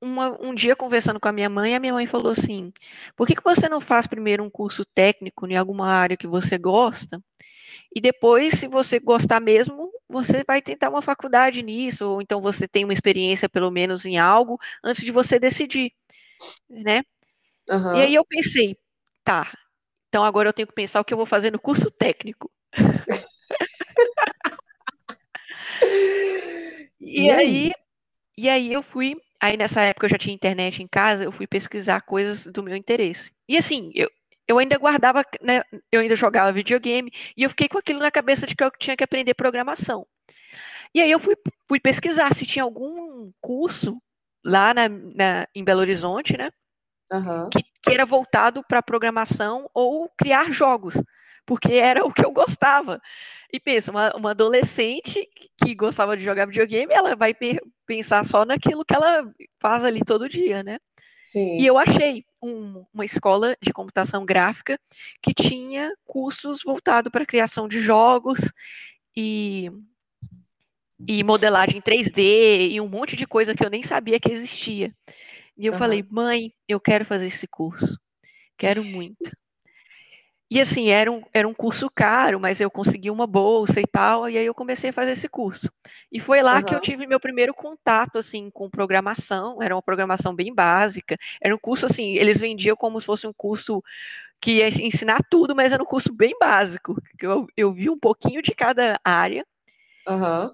uma, 0.00 0.36
um 0.40 0.54
dia 0.54 0.76
conversando 0.76 1.18
com 1.18 1.28
a 1.28 1.32
minha 1.32 1.48
mãe, 1.48 1.74
a 1.74 1.80
minha 1.80 1.92
mãe 1.92 2.06
falou 2.06 2.30
assim: 2.30 2.72
por 3.16 3.26
que, 3.26 3.34
que 3.34 3.42
você 3.42 3.68
não 3.68 3.80
faz 3.80 4.06
primeiro 4.06 4.42
um 4.42 4.50
curso 4.50 4.84
técnico 4.84 5.46
em 5.46 5.56
alguma 5.56 5.88
área 5.88 6.16
que 6.16 6.26
você 6.26 6.56
gosta? 6.56 7.20
E 7.94 8.00
depois, 8.00 8.54
se 8.54 8.68
você 8.68 8.98
gostar 9.00 9.40
mesmo, 9.40 9.81
você 10.12 10.44
vai 10.46 10.62
tentar 10.62 10.90
uma 10.90 11.02
faculdade 11.02 11.62
nisso, 11.62 12.06
ou 12.06 12.22
então 12.22 12.40
você 12.40 12.68
tem 12.68 12.84
uma 12.84 12.92
experiência, 12.92 13.48
pelo 13.48 13.70
menos, 13.70 14.04
em 14.04 14.18
algo, 14.18 14.58
antes 14.84 15.04
de 15.04 15.10
você 15.10 15.38
decidir, 15.38 15.92
né? 16.68 17.02
Uhum. 17.70 17.96
E 17.96 18.02
aí 18.02 18.14
eu 18.14 18.24
pensei, 18.24 18.76
tá, 19.24 19.50
então 20.08 20.24
agora 20.24 20.48
eu 20.48 20.52
tenho 20.52 20.68
que 20.68 20.74
pensar 20.74 21.00
o 21.00 21.04
que 21.04 21.14
eu 21.14 21.18
vou 21.18 21.26
fazer 21.26 21.50
no 21.50 21.60
curso 21.60 21.90
técnico. 21.90 22.50
e 27.00 27.30
aí, 27.30 27.72
e 28.36 28.48
aí 28.48 28.72
eu 28.72 28.82
fui 28.82 29.16
Aí 29.42 29.56
nessa 29.56 29.82
época 29.82 30.06
eu 30.06 30.10
já 30.10 30.18
tinha 30.18 30.32
internet 30.32 30.80
em 30.80 30.86
casa, 30.86 31.24
eu 31.24 31.32
fui 31.32 31.48
pesquisar 31.48 32.00
coisas 32.02 32.46
do 32.46 32.62
meu 32.62 32.76
interesse. 32.76 33.32
E 33.48 33.56
assim, 33.56 33.90
eu, 33.92 34.08
eu 34.52 34.58
ainda 34.58 34.76
guardava, 34.76 35.24
né, 35.40 35.62
eu 35.90 36.00
ainda 36.00 36.14
jogava 36.14 36.52
videogame, 36.52 37.10
e 37.36 37.42
eu 37.42 37.50
fiquei 37.50 37.68
com 37.68 37.78
aquilo 37.78 37.98
na 37.98 38.10
cabeça 38.10 38.46
de 38.46 38.54
que 38.54 38.62
eu 38.62 38.70
tinha 38.70 38.96
que 38.96 39.04
aprender 39.04 39.34
programação. 39.34 40.06
E 40.94 41.00
aí 41.00 41.10
eu 41.10 41.18
fui, 41.18 41.34
fui 41.66 41.80
pesquisar 41.80 42.34
se 42.34 42.44
tinha 42.44 42.62
algum 42.62 43.32
curso 43.40 44.00
lá 44.44 44.74
na, 44.74 44.88
na 44.88 45.48
em 45.54 45.64
Belo 45.64 45.80
Horizonte, 45.80 46.36
né? 46.36 46.50
Uhum. 47.10 47.48
Que, 47.50 47.62
que 47.62 47.94
era 47.94 48.04
voltado 48.04 48.62
para 48.62 48.82
programação 48.82 49.70
ou 49.72 50.10
criar 50.18 50.52
jogos, 50.52 51.02
porque 51.46 51.72
era 51.74 52.04
o 52.04 52.12
que 52.12 52.24
eu 52.24 52.30
gostava. 52.30 53.00
E 53.50 53.58
pensa, 53.58 53.90
uma, 53.90 54.14
uma 54.14 54.30
adolescente 54.32 55.26
que 55.62 55.74
gostava 55.74 56.16
de 56.16 56.24
jogar 56.24 56.46
videogame, 56.46 56.92
ela 56.92 57.16
vai 57.16 57.34
pensar 57.86 58.24
só 58.24 58.44
naquilo 58.44 58.84
que 58.84 58.94
ela 58.94 59.24
faz 59.60 59.84
ali 59.84 60.00
todo 60.04 60.28
dia, 60.28 60.62
né? 60.62 60.78
Sim. 61.22 61.58
E 61.58 61.66
eu 61.66 61.78
achei 61.78 62.24
um, 62.42 62.84
uma 62.92 63.04
escola 63.04 63.56
de 63.62 63.72
computação 63.72 64.24
gráfica 64.26 64.78
que 65.22 65.32
tinha 65.32 65.92
cursos 66.04 66.62
voltados 66.64 67.10
para 67.12 67.24
criação 67.24 67.68
de 67.68 67.80
jogos 67.80 68.52
e, 69.16 69.70
e 71.06 71.22
modelagem 71.22 71.80
3D 71.80 72.70
e 72.72 72.80
um 72.80 72.88
monte 72.88 73.14
de 73.14 73.26
coisa 73.26 73.54
que 73.54 73.64
eu 73.64 73.70
nem 73.70 73.82
sabia 73.82 74.18
que 74.18 74.30
existia. 74.30 74.94
E 75.56 75.66
eu 75.66 75.72
uhum. 75.72 75.78
falei, 75.78 76.04
mãe, 76.10 76.52
eu 76.66 76.80
quero 76.80 77.04
fazer 77.04 77.26
esse 77.26 77.46
curso. 77.46 77.98
Quero 78.58 78.82
muito. 78.82 79.30
E 80.52 80.60
assim, 80.60 80.90
era 80.90 81.10
um, 81.10 81.22
era 81.32 81.48
um 81.48 81.54
curso 81.54 81.88
caro, 81.88 82.38
mas 82.38 82.60
eu 82.60 82.70
consegui 82.70 83.08
uma 83.08 83.26
bolsa 83.26 83.80
e 83.80 83.86
tal, 83.86 84.28
e 84.28 84.36
aí 84.36 84.44
eu 84.44 84.52
comecei 84.52 84.90
a 84.90 84.92
fazer 84.92 85.12
esse 85.12 85.26
curso. 85.26 85.72
E 86.12 86.20
foi 86.20 86.42
lá 86.42 86.56
uhum. 86.56 86.62
que 86.62 86.74
eu 86.74 86.80
tive 86.80 87.06
meu 87.06 87.18
primeiro 87.18 87.54
contato, 87.54 88.18
assim, 88.18 88.50
com 88.50 88.68
programação, 88.68 89.62
era 89.62 89.74
uma 89.74 89.80
programação 89.80 90.34
bem 90.34 90.54
básica, 90.54 91.16
era 91.40 91.54
um 91.54 91.58
curso, 91.58 91.86
assim, 91.86 92.16
eles 92.16 92.38
vendiam 92.38 92.76
como 92.76 93.00
se 93.00 93.06
fosse 93.06 93.26
um 93.26 93.32
curso 93.32 93.82
que 94.38 94.58
ia 94.58 94.68
ensinar 94.68 95.20
tudo, 95.30 95.56
mas 95.56 95.72
era 95.72 95.82
um 95.82 95.86
curso 95.86 96.12
bem 96.12 96.36
básico, 96.38 97.00
eu, 97.18 97.46
eu 97.56 97.72
vi 97.72 97.88
um 97.88 97.98
pouquinho 97.98 98.42
de 98.42 98.54
cada 98.54 99.00
área, 99.02 99.46
uhum. 100.06 100.50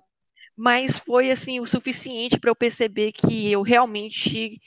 mas 0.57 0.97
foi, 0.97 1.33
assim, 1.33 1.59
o 1.59 1.67
suficiente 1.67 2.39
para 2.39 2.51
eu 2.51 2.55
perceber 2.55 3.11
que 3.11 3.51
eu 3.51 3.63
realmente 3.63 4.61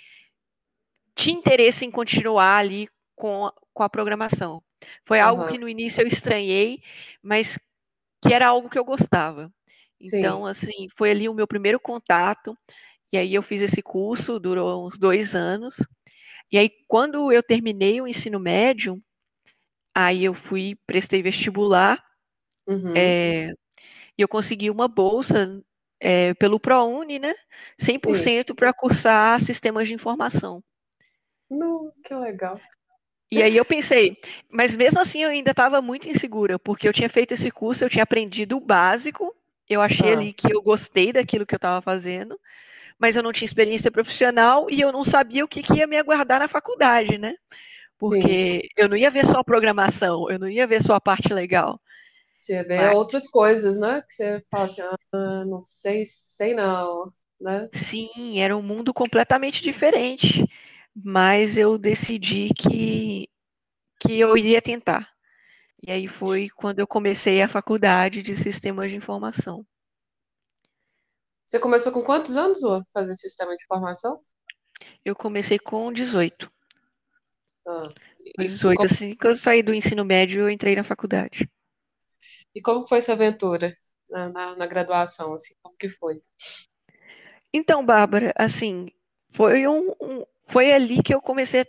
tinha 1.16 1.38
interesse 1.38 1.86
em 1.86 1.92
continuar 1.92 2.58
ali 2.58 2.90
com, 3.16 3.50
com 3.74 3.84
a 3.84 3.90
programação. 3.90 4.62
Foi 5.06 5.20
algo 5.20 5.48
que 5.48 5.58
no 5.58 5.70
início 5.70 6.02
eu 6.02 6.08
estranhei, 6.08 6.82
mas 7.22 7.58
que 8.22 8.34
era 8.34 8.48
algo 8.48 8.70
que 8.70 8.78
eu 8.78 8.86
gostava. 8.86 9.52
Então, 10.00 10.44
Sim. 10.46 10.50
assim, 10.50 10.88
foi 10.96 11.12
ali 11.12 11.30
o 11.30 11.34
meu 11.34 11.48
primeiro 11.48 11.80
contato. 11.80 12.58
E 13.12 13.18
aí 13.18 13.34
eu 13.34 13.44
fiz 13.44 13.62
esse 13.62 13.82
curso, 13.82 14.40
durou 14.40 14.88
uns 14.88 14.98
dois 14.98 15.36
anos. 15.36 15.76
E 16.52 16.58
aí, 16.58 16.70
quando 16.88 17.32
eu 17.32 17.44
terminei 17.44 18.02
o 18.02 18.08
ensino 18.08 18.40
médio, 18.40 19.02
aí 19.94 20.24
eu 20.24 20.34
fui, 20.34 20.78
prestei 20.86 21.22
vestibular. 21.22 22.04
Uhum. 22.68 22.94
É, 22.96 23.52
e 24.18 24.22
eu 24.22 24.28
consegui 24.28 24.70
uma 24.70 24.88
bolsa 24.88 25.62
é, 26.00 26.34
pelo 26.34 26.60
ProUni, 26.60 27.20
né? 27.20 27.34
100% 27.78 28.56
para 28.56 28.74
cursar 28.74 29.40
sistemas 29.40 29.88
de 29.88 29.94
informação. 29.94 30.64
Não, 31.50 31.92
que 32.04 32.14
legal. 32.16 32.60
E 33.32 33.42
aí 33.42 33.56
eu 33.56 33.64
pensei, 33.64 34.18
mas 34.50 34.76
mesmo 34.76 35.00
assim 35.00 35.24
eu 35.24 35.30
ainda 35.30 35.52
estava 35.52 35.82
muito 35.82 36.10
insegura, 36.10 36.60
porque 36.60 36.86
eu 36.86 36.92
tinha 36.92 37.08
feito 37.08 37.34
esse 37.34 37.50
curso, 37.50 37.86
eu 37.86 37.90
tinha 37.90 38.04
aprendido 38.04 38.58
o 38.58 38.60
básico, 38.60 39.34
eu 39.70 39.82
achei 39.82 40.10
ah. 40.10 40.18
ali 40.18 40.34
que 40.34 40.54
eu 40.54 40.62
gostei 40.62 41.14
daquilo 41.14 41.46
que 41.46 41.56
eu 41.56 41.58
estava 41.58 41.82
fazendo, 41.82 42.38
mas 43.00 43.16
eu 43.16 43.24
não 43.24 43.32
tinha 43.32 43.46
experiência 43.46 43.90
profissional 43.90 44.68
e 44.70 44.82
eu 44.82 44.92
não 44.92 45.06
sabia 45.06 45.46
o 45.46 45.48
que, 45.48 45.64
que 45.64 45.76
ia 45.76 45.88
me 45.88 45.98
aguardar 45.98 46.40
na 46.40 46.48
faculdade, 46.50 47.18
né? 47.18 47.36
Porque 47.98 48.64
Sim. 48.64 48.68
eu 48.76 48.90
não 48.90 48.98
ia 48.98 49.10
ver 49.10 49.26
só 49.26 49.40
a 49.40 49.44
programação, 49.46 50.30
eu 50.30 50.38
não 50.38 50.50
ia 50.50 50.68
ver 50.68 50.82
só 50.82 50.96
a 50.96 51.02
parte 51.02 51.34
legal. 51.34 51.80
Você 52.38 52.64
vê 52.64 52.78
mas... 52.78 52.96
outras 52.96 53.30
coisas, 53.30 53.80
né? 53.80 54.04
Que 54.10 54.14
você 54.14 54.44
fala 54.52 54.64
assim, 54.66 54.82
ah, 55.14 55.46
não 55.46 55.62
sei, 55.62 56.04
sei 56.06 56.54
não, 56.54 57.14
né? 57.40 57.70
Sim, 57.72 58.42
era 58.42 58.58
um 58.58 58.62
mundo 58.62 58.94
completamente 58.94 59.64
diferente 59.64 60.46
mas 60.96 61.58
eu 61.58 61.78
decidi 61.78 62.50
que, 62.54 63.30
que 64.00 64.20
eu 64.20 64.36
iria 64.38 64.62
tentar. 64.62 65.10
E 65.84 65.92
aí 65.92 66.08
foi 66.08 66.50
quando 66.50 66.80
eu 66.80 66.88
comecei 66.88 67.42
a 67.42 67.48
faculdade 67.48 68.22
de 68.22 68.36
sistemas 68.36 68.92
de 68.92 68.98
informação. 68.98 69.66
Você 71.46 71.60
começou 71.60 71.92
com 71.92 72.04
quantos 72.04 72.38
anos 72.38 72.64
a 72.64 72.82
fazer 72.94 73.16
sistema 73.16 73.56
de 73.58 73.64
informação? 73.64 74.22
Eu 75.04 75.16
comecei 75.16 75.60
com 75.60 75.92
18. 75.92 76.52
Ah, 77.68 77.90
18, 78.38 78.78
como... 78.78 78.86
assim 78.86 79.16
que 79.16 79.28
eu 79.28 79.36
saí 79.36 79.62
do 79.62 79.74
ensino 79.74 80.06
médio, 80.06 80.42
eu 80.42 80.50
entrei 80.50 80.76
na 80.76 80.84
faculdade. 80.84 81.50
E 82.54 82.62
como 82.62 82.88
foi 82.88 83.02
sua 83.02 83.16
aventura 83.16 83.76
na, 84.10 84.30
na, 84.30 84.56
na 84.56 84.66
graduação, 84.68 85.34
assim, 85.34 85.54
como 85.62 85.76
que 85.76 85.90
foi? 85.90 86.22
Então, 87.54 87.86
Bárbara, 87.86 88.34
assim, 88.38 88.90
foi 89.30 89.68
um, 89.68 89.92
um, 90.02 90.26
foi 90.52 90.74
ali 90.74 91.02
que 91.02 91.14
eu 91.14 91.22
comecei 91.22 91.66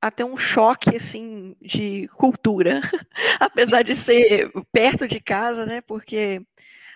a 0.00 0.10
ter 0.10 0.22
um 0.22 0.36
choque 0.36 0.96
assim 0.96 1.56
de 1.60 2.06
cultura, 2.14 2.80
apesar 3.40 3.82
de 3.82 3.96
ser 3.96 4.50
perto 4.70 5.08
de 5.08 5.18
casa, 5.20 5.66
né? 5.66 5.80
Porque 5.80 6.40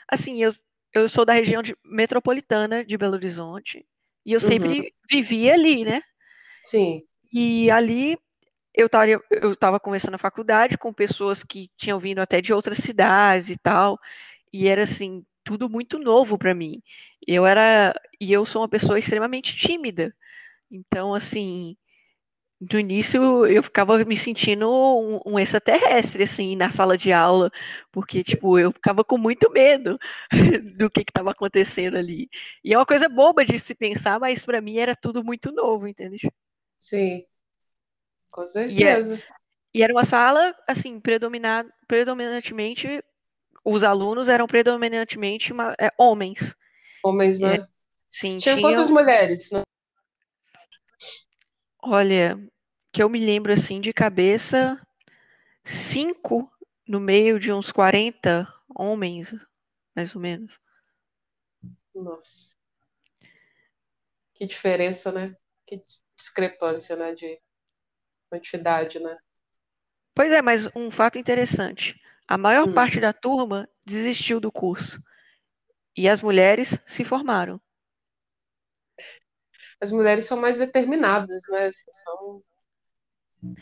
assim, 0.08 0.40
eu, 0.42 0.50
eu 0.94 1.08
sou 1.08 1.24
da 1.24 1.32
região 1.32 1.62
de, 1.62 1.76
metropolitana 1.84 2.84
de 2.84 2.96
Belo 2.96 3.14
Horizonte 3.14 3.84
e 4.24 4.32
eu 4.32 4.40
sempre 4.40 4.80
uhum. 4.80 4.86
vivia 5.10 5.54
ali, 5.54 5.84
né? 5.84 6.00
Sim. 6.62 7.02
E 7.32 7.68
ali 7.72 8.16
eu 8.72 8.86
estava 8.86 9.10
eu 9.10 9.52
estava 9.52 9.80
conversando 9.80 10.12
na 10.12 10.18
faculdade 10.18 10.78
com 10.78 10.92
pessoas 10.92 11.42
que 11.42 11.70
tinham 11.76 11.98
vindo 11.98 12.20
até 12.20 12.40
de 12.40 12.52
outras 12.52 12.78
cidades 12.78 13.48
e 13.50 13.56
tal, 13.56 13.98
e 14.52 14.68
era 14.68 14.84
assim, 14.84 15.24
tudo 15.42 15.68
muito 15.68 15.98
novo 15.98 16.38
para 16.38 16.54
mim. 16.54 16.80
Eu 17.26 17.44
era 17.44 17.92
e 18.20 18.32
eu 18.32 18.44
sou 18.44 18.62
uma 18.62 18.68
pessoa 18.68 18.96
extremamente 18.96 19.56
tímida. 19.56 20.14
Então, 20.70 21.14
assim, 21.14 21.76
no 22.60 22.80
início 22.80 23.46
eu 23.46 23.62
ficava 23.62 24.02
me 24.04 24.16
sentindo 24.16 24.70
um, 24.70 25.20
um, 25.26 25.38
extraterrestre, 25.38 26.22
assim, 26.22 26.56
na 26.56 26.70
sala 26.70 26.96
de 26.96 27.12
aula, 27.12 27.50
porque, 27.92 28.24
tipo, 28.24 28.58
eu 28.58 28.72
ficava 28.72 29.04
com 29.04 29.18
muito 29.18 29.50
medo 29.50 29.98
do 30.76 30.90
que 30.90 31.02
estava 31.02 31.32
acontecendo 31.32 31.98
ali. 31.98 32.28
E 32.64 32.72
é 32.72 32.78
uma 32.78 32.86
coisa 32.86 33.08
boba 33.08 33.44
de 33.44 33.58
se 33.58 33.74
pensar, 33.74 34.18
mas 34.18 34.44
para 34.44 34.60
mim 34.60 34.78
era 34.78 34.96
tudo 34.96 35.22
muito 35.22 35.52
novo, 35.52 35.86
entende? 35.86 36.30
Sim, 36.78 37.24
com 38.30 38.42
é 38.42 38.46
certeza. 38.46 39.22
E, 39.74 39.78
e 39.78 39.82
era 39.82 39.92
uma 39.92 40.04
sala, 40.04 40.54
assim, 40.66 40.98
predominantemente, 40.98 43.02
os 43.62 43.82
alunos 43.82 44.28
eram 44.28 44.46
predominantemente 44.46 45.52
uma, 45.52 45.74
é, 45.78 45.90
homens. 45.98 46.56
Homens, 47.04 47.40
né? 47.40 47.56
É, 47.56 47.66
sim, 48.08 48.38
tinha, 48.38 48.54
tinha 48.54 48.60
quantas 48.60 48.88
mulheres? 48.88 49.50
Né? 49.50 49.62
Olha, 51.88 52.36
que 52.92 53.00
eu 53.00 53.08
me 53.08 53.24
lembro 53.24 53.52
assim 53.52 53.80
de 53.80 53.92
cabeça, 53.92 54.84
cinco 55.62 56.50
no 56.84 56.98
meio 56.98 57.38
de 57.38 57.52
uns 57.52 57.70
40 57.70 58.52
homens, 58.76 59.32
mais 59.94 60.12
ou 60.12 60.20
menos. 60.20 60.58
Nossa. 61.94 62.56
Que 64.34 64.48
diferença, 64.48 65.12
né? 65.12 65.36
Que 65.64 65.80
discrepância, 66.16 66.96
né? 66.96 67.14
De 67.14 67.38
quantidade, 68.28 68.98
né? 68.98 69.16
Pois 70.12 70.32
é, 70.32 70.42
mas 70.42 70.68
um 70.74 70.90
fato 70.90 71.20
interessante. 71.20 71.94
A 72.26 72.36
maior 72.36 72.66
hum. 72.66 72.74
parte 72.74 72.98
da 72.98 73.12
turma 73.12 73.70
desistiu 73.84 74.40
do 74.40 74.50
curso. 74.50 75.00
E 75.96 76.08
as 76.08 76.20
mulheres 76.20 76.82
se 76.84 77.04
formaram 77.04 77.60
as 79.80 79.92
mulheres 79.92 80.24
são 80.24 80.38
mais 80.38 80.58
determinadas, 80.58 81.42
né? 81.50 81.66
Assim, 81.66 81.90
são, 81.92 82.42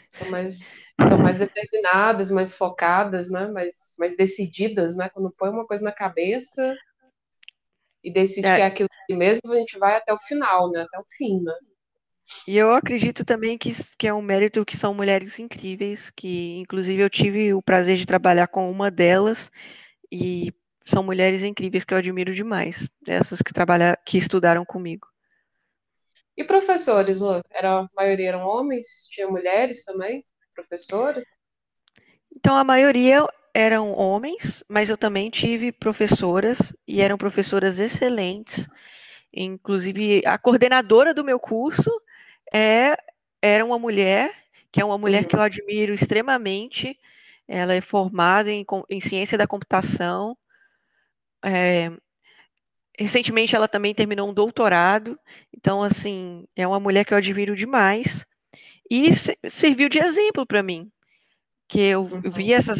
são, 0.08 0.30
mais, 0.30 0.86
são 1.08 1.18
mais 1.18 1.38
determinadas, 1.38 2.30
mais 2.30 2.54
focadas, 2.54 3.30
né? 3.30 3.46
Mais, 3.48 3.94
mais 3.98 4.16
decididas, 4.16 4.96
né? 4.96 5.08
Quando 5.08 5.34
põe 5.36 5.50
uma 5.50 5.66
coisa 5.66 5.82
na 5.82 5.92
cabeça. 5.92 6.74
e 8.02 8.12
decide 8.12 8.46
é. 8.46 8.56
que 8.56 8.62
é 8.62 8.66
aquilo 8.66 8.88
mesmo, 9.10 9.52
a 9.52 9.56
gente 9.56 9.78
vai 9.78 9.96
até 9.96 10.12
o 10.12 10.18
final, 10.18 10.70
né? 10.70 10.82
Até 10.82 10.98
o 10.98 11.04
fim, 11.16 11.42
né? 11.42 11.52
E 12.48 12.56
eu 12.56 12.72
acredito 12.72 13.24
também 13.24 13.58
que, 13.58 13.70
que 13.98 14.08
é 14.08 14.14
um 14.14 14.22
mérito 14.22 14.64
que 14.64 14.76
são 14.76 14.94
mulheres 14.94 15.38
incríveis, 15.38 16.10
que 16.10 16.56
inclusive 16.56 17.02
eu 17.02 17.10
tive 17.10 17.52
o 17.52 17.62
prazer 17.62 17.96
de 17.96 18.06
trabalhar 18.06 18.46
com 18.48 18.70
uma 18.70 18.90
delas, 18.90 19.50
e 20.10 20.52
são 20.84 21.02
mulheres 21.02 21.42
incríveis 21.42 21.84
que 21.84 21.92
eu 21.92 21.98
admiro 21.98 22.34
demais, 22.34 22.88
essas 23.06 23.42
que 23.42 23.52
trabalham, 23.52 23.94
que 24.06 24.16
estudaram 24.16 24.64
comigo. 24.64 25.06
E 26.36 26.44
professores, 26.44 27.20
Lu? 27.20 27.40
Era, 27.50 27.80
a 27.80 27.88
maioria 27.94 28.30
eram 28.30 28.46
homens? 28.46 29.08
Tinha 29.10 29.28
mulheres 29.28 29.84
também? 29.84 30.24
Professores? 30.54 31.24
Então, 32.36 32.56
a 32.56 32.64
maioria 32.64 33.26
eram 33.54 33.92
homens, 33.92 34.64
mas 34.68 34.90
eu 34.90 34.96
também 34.96 35.30
tive 35.30 35.70
professoras, 35.70 36.74
e 36.86 37.00
eram 37.00 37.16
professoras 37.16 37.78
excelentes. 37.78 38.68
Inclusive, 39.32 40.22
a 40.26 40.36
coordenadora 40.36 41.14
do 41.14 41.24
meu 41.24 41.38
curso 41.38 41.90
é, 42.52 42.96
era 43.40 43.64
uma 43.64 43.78
mulher, 43.78 44.32
que 44.72 44.80
é 44.80 44.84
uma 44.84 44.98
mulher 44.98 45.22
uhum. 45.22 45.28
que 45.28 45.36
eu 45.36 45.40
admiro 45.40 45.94
extremamente. 45.94 46.98
Ela 47.46 47.74
é 47.74 47.80
formada 47.80 48.50
em, 48.50 48.64
em 48.90 49.00
ciência 49.00 49.38
da 49.38 49.46
computação. 49.46 50.36
É, 51.44 51.92
recentemente, 52.98 53.54
ela 53.54 53.68
também 53.68 53.94
terminou 53.94 54.28
um 54.28 54.34
doutorado. 54.34 55.18
Então, 55.52 55.82
assim, 55.82 56.46
é 56.54 56.66
uma 56.66 56.80
mulher 56.80 57.04
que 57.04 57.12
eu 57.12 57.18
admiro 57.18 57.56
demais. 57.56 58.26
E 58.90 59.10
serviu 59.50 59.88
de 59.88 59.98
exemplo 59.98 60.46
para 60.46 60.62
mim, 60.62 60.90
que 61.66 61.80
eu, 61.80 62.02
uhum. 62.02 62.30
vi 62.30 62.52
essas 62.52 62.78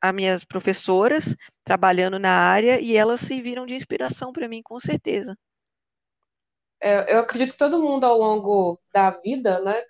as 0.00 0.14
minhas 0.14 0.44
professoras 0.44 1.36
trabalhando 1.64 2.18
na 2.18 2.32
área 2.32 2.80
e 2.80 2.96
elas 2.96 3.20
serviram 3.20 3.64
de 3.64 3.74
inspiração 3.74 4.32
para 4.32 4.48
mim, 4.48 4.62
com 4.62 4.78
certeza. 4.78 5.36
É, 6.82 7.14
eu 7.14 7.20
acredito 7.20 7.52
que 7.52 7.58
todo 7.58 7.80
mundo 7.80 8.04
ao 8.04 8.18
longo 8.18 8.80
da 8.92 9.10
vida, 9.10 9.60
né, 9.60 9.82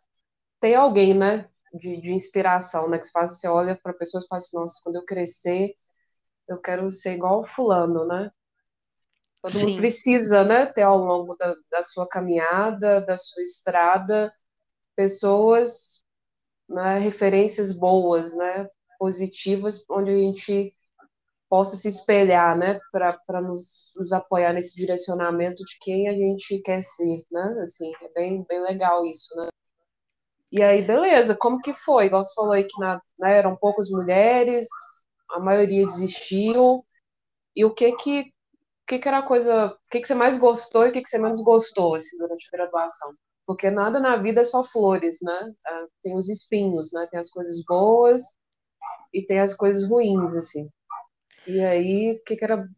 tem 0.60 0.74
alguém, 0.74 1.14
né, 1.14 1.48
de, 1.72 2.00
de 2.00 2.12
inspiração, 2.12 2.88
né, 2.88 2.98
que 2.98 3.06
você, 3.06 3.12
faz, 3.12 3.38
você 3.38 3.48
olha 3.48 3.78
para 3.80 3.94
pessoas 3.94 4.24
e 4.24 4.28
fala 4.28 4.38
assim, 4.38 4.56
nossa, 4.56 4.80
quando 4.82 4.96
eu 4.96 5.04
crescer, 5.04 5.74
eu 6.48 6.58
quero 6.58 6.90
ser 6.90 7.14
igual 7.14 7.42
o 7.42 7.46
fulano, 7.46 8.04
né? 8.04 8.30
Todo 9.42 9.52
Sim. 9.52 9.66
mundo 9.66 9.78
precisa, 9.78 10.44
né, 10.44 10.66
ter 10.66 10.82
ao 10.82 10.98
longo 10.98 11.34
da, 11.36 11.54
da 11.70 11.82
sua 11.82 12.06
caminhada, 12.06 13.00
da 13.00 13.16
sua 13.16 13.42
estrada, 13.42 14.32
pessoas 14.94 16.04
né, 16.68 16.98
referências 16.98 17.72
boas, 17.72 18.36
né, 18.36 18.68
positivas, 18.98 19.84
onde 19.90 20.10
a 20.10 20.14
gente 20.14 20.74
possa 21.48 21.76
se 21.76 21.88
espelhar, 21.88 22.56
né, 22.56 22.78
para 22.92 23.40
nos, 23.40 23.92
nos 23.96 24.12
apoiar 24.12 24.52
nesse 24.52 24.76
direcionamento 24.76 25.64
de 25.64 25.76
quem 25.80 26.08
a 26.08 26.12
gente 26.12 26.60
quer 26.60 26.82
ser, 26.82 27.24
né, 27.30 27.60
assim, 27.62 27.92
é 28.02 28.08
bem, 28.14 28.44
bem 28.48 28.62
legal 28.62 29.04
isso, 29.04 29.34
né. 29.36 29.48
E 30.52 30.62
aí, 30.62 30.82
beleza, 30.82 31.34
como 31.34 31.60
que 31.60 31.72
foi? 31.72 32.06
Igual 32.06 32.22
você 32.22 32.34
falou 32.34 32.52
aí 32.52 32.64
que 32.64 32.78
na, 32.78 33.00
né, 33.18 33.38
eram 33.38 33.56
poucas 33.56 33.88
mulheres, 33.88 34.68
a 35.30 35.40
maioria 35.40 35.86
desistiu, 35.86 36.84
e 37.54 37.64
o 37.64 37.74
que 37.74 37.92
que, 37.96 38.32
que, 38.90 38.98
que 38.98 39.08
era 39.08 39.18
a 39.18 39.26
coisa, 39.26 39.66
o 39.66 39.90
que, 39.90 40.00
que 40.00 40.06
você 40.06 40.14
mais 40.14 40.38
gostou 40.38 40.86
e 40.86 40.90
o 40.90 40.92
que, 40.92 41.02
que 41.02 41.08
você 41.08 41.18
menos 41.18 41.40
gostou, 41.42 41.94
assim, 41.94 42.16
durante 42.18 42.46
a 42.48 42.56
graduação? 42.56 43.14
porque 43.50 43.68
nada 43.68 43.98
na 43.98 44.16
vida 44.16 44.42
é 44.42 44.44
só 44.44 44.62
flores, 44.62 45.18
né? 45.24 45.52
Ah, 45.66 45.86
tem 46.04 46.16
os 46.16 46.28
espinhos, 46.28 46.92
né? 46.92 47.08
Tem 47.10 47.18
as 47.18 47.28
coisas 47.28 47.64
boas 47.64 48.22
e 49.12 49.26
tem 49.26 49.40
as 49.40 49.56
coisas 49.56 49.88
ruins, 49.90 50.36
assim. 50.36 50.70
E 51.48 51.60
aí, 51.60 52.12
o 52.12 52.22
que, 52.22 52.36
que 52.36 52.44
era, 52.44 52.60
o 52.60 52.68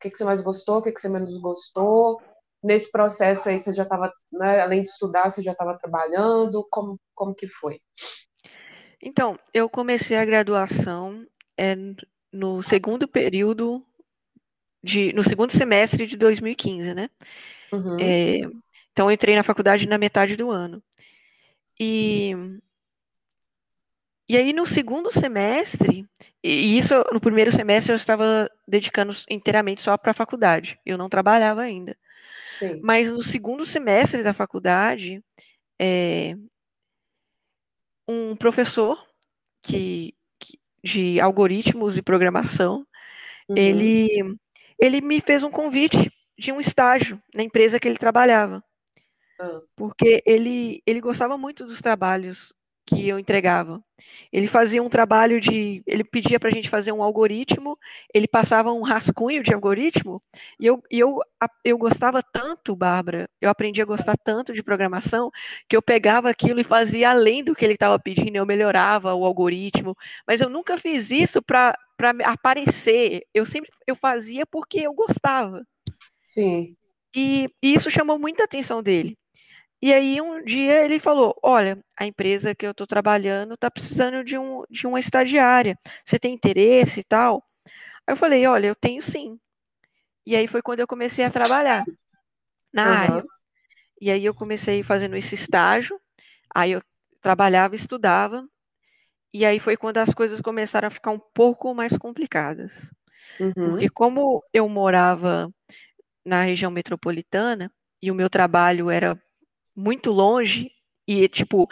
que, 0.00 0.10
que 0.10 0.16
você 0.16 0.22
mais 0.22 0.40
gostou, 0.40 0.78
o 0.78 0.82
que, 0.82 0.92
que 0.92 1.00
você 1.00 1.08
menos 1.08 1.36
gostou? 1.38 2.22
Nesse 2.62 2.88
processo 2.92 3.48
aí, 3.48 3.58
você 3.58 3.72
já 3.72 3.82
estava, 3.82 4.12
né, 4.30 4.60
além 4.60 4.84
de 4.84 4.90
estudar, 4.90 5.28
você 5.28 5.42
já 5.42 5.50
estava 5.50 5.76
trabalhando? 5.76 6.64
Como, 6.70 7.00
como 7.16 7.34
que 7.34 7.48
foi? 7.48 7.80
Então, 9.02 9.36
eu 9.52 9.68
comecei 9.68 10.16
a 10.16 10.24
graduação 10.24 11.26
é, 11.58 11.74
no 12.32 12.62
segundo 12.62 13.08
período 13.08 13.84
de, 14.82 15.12
no 15.12 15.22
segundo 15.22 15.50
semestre 15.50 16.06
de 16.06 16.16
2015, 16.16 16.94
né? 16.94 17.08
Uhum. 17.72 17.96
É, 18.00 18.40
então, 18.92 19.08
eu 19.08 19.12
entrei 19.12 19.34
na 19.34 19.42
faculdade 19.42 19.88
na 19.88 19.98
metade 19.98 20.36
do 20.36 20.50
ano. 20.50 20.82
E, 21.80 22.32
e 24.28 24.36
aí, 24.36 24.52
no 24.52 24.66
segundo 24.66 25.10
semestre, 25.10 26.06
e 26.42 26.76
isso 26.76 26.94
no 27.12 27.20
primeiro 27.20 27.50
semestre 27.50 27.92
eu 27.92 27.96
estava 27.96 28.50
dedicando 28.68 29.14
inteiramente 29.30 29.82
só 29.82 29.96
para 29.96 30.10
a 30.10 30.14
faculdade, 30.14 30.78
eu 30.84 30.98
não 30.98 31.08
trabalhava 31.08 31.62
ainda. 31.62 31.96
Sim. 32.58 32.80
Mas 32.82 33.10
no 33.10 33.22
segundo 33.22 33.64
semestre 33.64 34.22
da 34.22 34.34
faculdade, 34.34 35.22
é, 35.80 36.36
um 38.06 38.36
professor 38.36 39.02
que, 39.62 40.14
que, 40.38 40.58
de 40.84 41.20
algoritmos 41.20 41.96
e 41.96 42.02
programação, 42.02 42.86
uhum. 43.48 43.56
ele, 43.56 44.36
ele 44.82 45.00
me 45.00 45.20
fez 45.20 45.44
um 45.44 45.50
convite 45.50 46.12
de 46.36 46.50
um 46.50 46.58
estágio 46.58 47.22
na 47.32 47.44
empresa 47.44 47.78
que 47.78 47.86
ele 47.86 47.96
trabalhava. 47.96 48.60
Porque 49.76 50.20
ele, 50.26 50.82
ele 50.84 51.00
gostava 51.00 51.38
muito 51.38 51.64
dos 51.64 51.80
trabalhos 51.80 52.52
que 52.86 53.08
eu 53.08 53.18
entregava. 53.18 53.82
Ele 54.32 54.46
fazia 54.46 54.82
um 54.82 54.88
trabalho 54.88 55.40
de. 55.40 55.82
Ele 55.86 56.02
pedia 56.02 56.38
para 56.40 56.48
a 56.48 56.52
gente 56.52 56.68
fazer 56.68 56.92
um 56.92 57.02
algoritmo, 57.02 57.78
ele 58.12 58.26
passava 58.26 58.72
um 58.72 58.82
rascunho 58.82 59.42
de 59.42 59.54
algoritmo, 59.54 60.20
e 60.58 60.66
eu, 60.66 60.82
e 60.90 60.98
eu, 60.98 61.20
eu 61.64 61.78
gostava 61.78 62.22
tanto, 62.22 62.74
Bárbara, 62.74 63.28
eu 63.40 63.48
aprendi 63.48 63.80
a 63.80 63.86
gostar 63.86 64.16
tanto 64.16 64.52
de 64.52 64.62
programação, 64.62 65.30
que 65.68 65.76
eu 65.76 65.82
pegava 65.82 66.28
aquilo 66.28 66.60
e 66.60 66.64
fazia 66.64 67.10
além 67.10 67.44
do 67.44 67.54
que 67.54 67.64
ele 67.64 67.74
estava 67.74 67.98
pedindo, 67.98 68.36
eu 68.36 68.46
melhorava 68.46 69.14
o 69.14 69.24
algoritmo, 69.24 69.96
mas 70.26 70.40
eu 70.40 70.48
nunca 70.48 70.76
fiz 70.76 71.10
isso 71.10 71.40
para 71.40 71.76
aparecer, 72.24 73.22
eu 73.32 73.46
sempre 73.46 73.70
eu 73.86 73.94
fazia 73.94 74.44
porque 74.44 74.80
eu 74.80 74.92
gostava. 74.92 75.64
Sim. 76.26 76.76
E, 77.14 77.48
e 77.62 77.74
isso 77.74 77.90
chamou 77.90 78.18
muita 78.18 78.44
atenção 78.44 78.82
dele. 78.82 79.16
E 79.82 79.92
aí 79.92 80.20
um 80.20 80.44
dia 80.44 80.84
ele 80.84 81.00
falou: 81.00 81.36
Olha, 81.42 81.76
a 81.98 82.06
empresa 82.06 82.54
que 82.54 82.64
eu 82.64 82.70
estou 82.70 82.86
trabalhando 82.86 83.54
está 83.54 83.68
precisando 83.68 84.22
de, 84.22 84.38
um, 84.38 84.62
de 84.70 84.86
uma 84.86 85.00
estagiária. 85.00 85.76
Você 86.04 86.20
tem 86.20 86.32
interesse 86.32 87.00
e 87.00 87.04
tal? 87.04 87.44
Aí 88.06 88.12
eu 88.12 88.16
falei: 88.16 88.46
Olha, 88.46 88.68
eu 88.68 88.76
tenho 88.76 89.02
sim. 89.02 89.38
E 90.24 90.36
aí 90.36 90.46
foi 90.46 90.62
quando 90.62 90.78
eu 90.78 90.86
comecei 90.86 91.24
a 91.24 91.30
trabalhar 91.30 91.84
na 92.72 92.84
uhum. 92.84 92.92
área. 92.92 93.24
E 94.00 94.10
aí 94.10 94.24
eu 94.24 94.32
comecei 94.32 94.84
fazendo 94.84 95.16
esse 95.16 95.34
estágio. 95.34 96.00
Aí 96.54 96.72
eu 96.72 96.82
trabalhava, 97.20 97.74
estudava. 97.74 98.46
E 99.34 99.44
aí 99.44 99.58
foi 99.58 99.76
quando 99.76 99.98
as 99.98 100.14
coisas 100.14 100.40
começaram 100.40 100.86
a 100.86 100.90
ficar 100.90 101.10
um 101.10 101.18
pouco 101.18 101.74
mais 101.74 101.96
complicadas. 101.96 102.92
Uhum. 103.40 103.52
Porque 103.52 103.88
como 103.88 104.44
eu 104.52 104.68
morava 104.68 105.52
na 106.24 106.42
região 106.42 106.70
metropolitana 106.70 107.72
e 108.00 108.10
o 108.10 108.14
meu 108.14 108.30
trabalho 108.30 108.90
era 108.90 109.20
muito 109.74 110.10
longe 110.10 110.70
e 111.06 111.28
tipo 111.28 111.68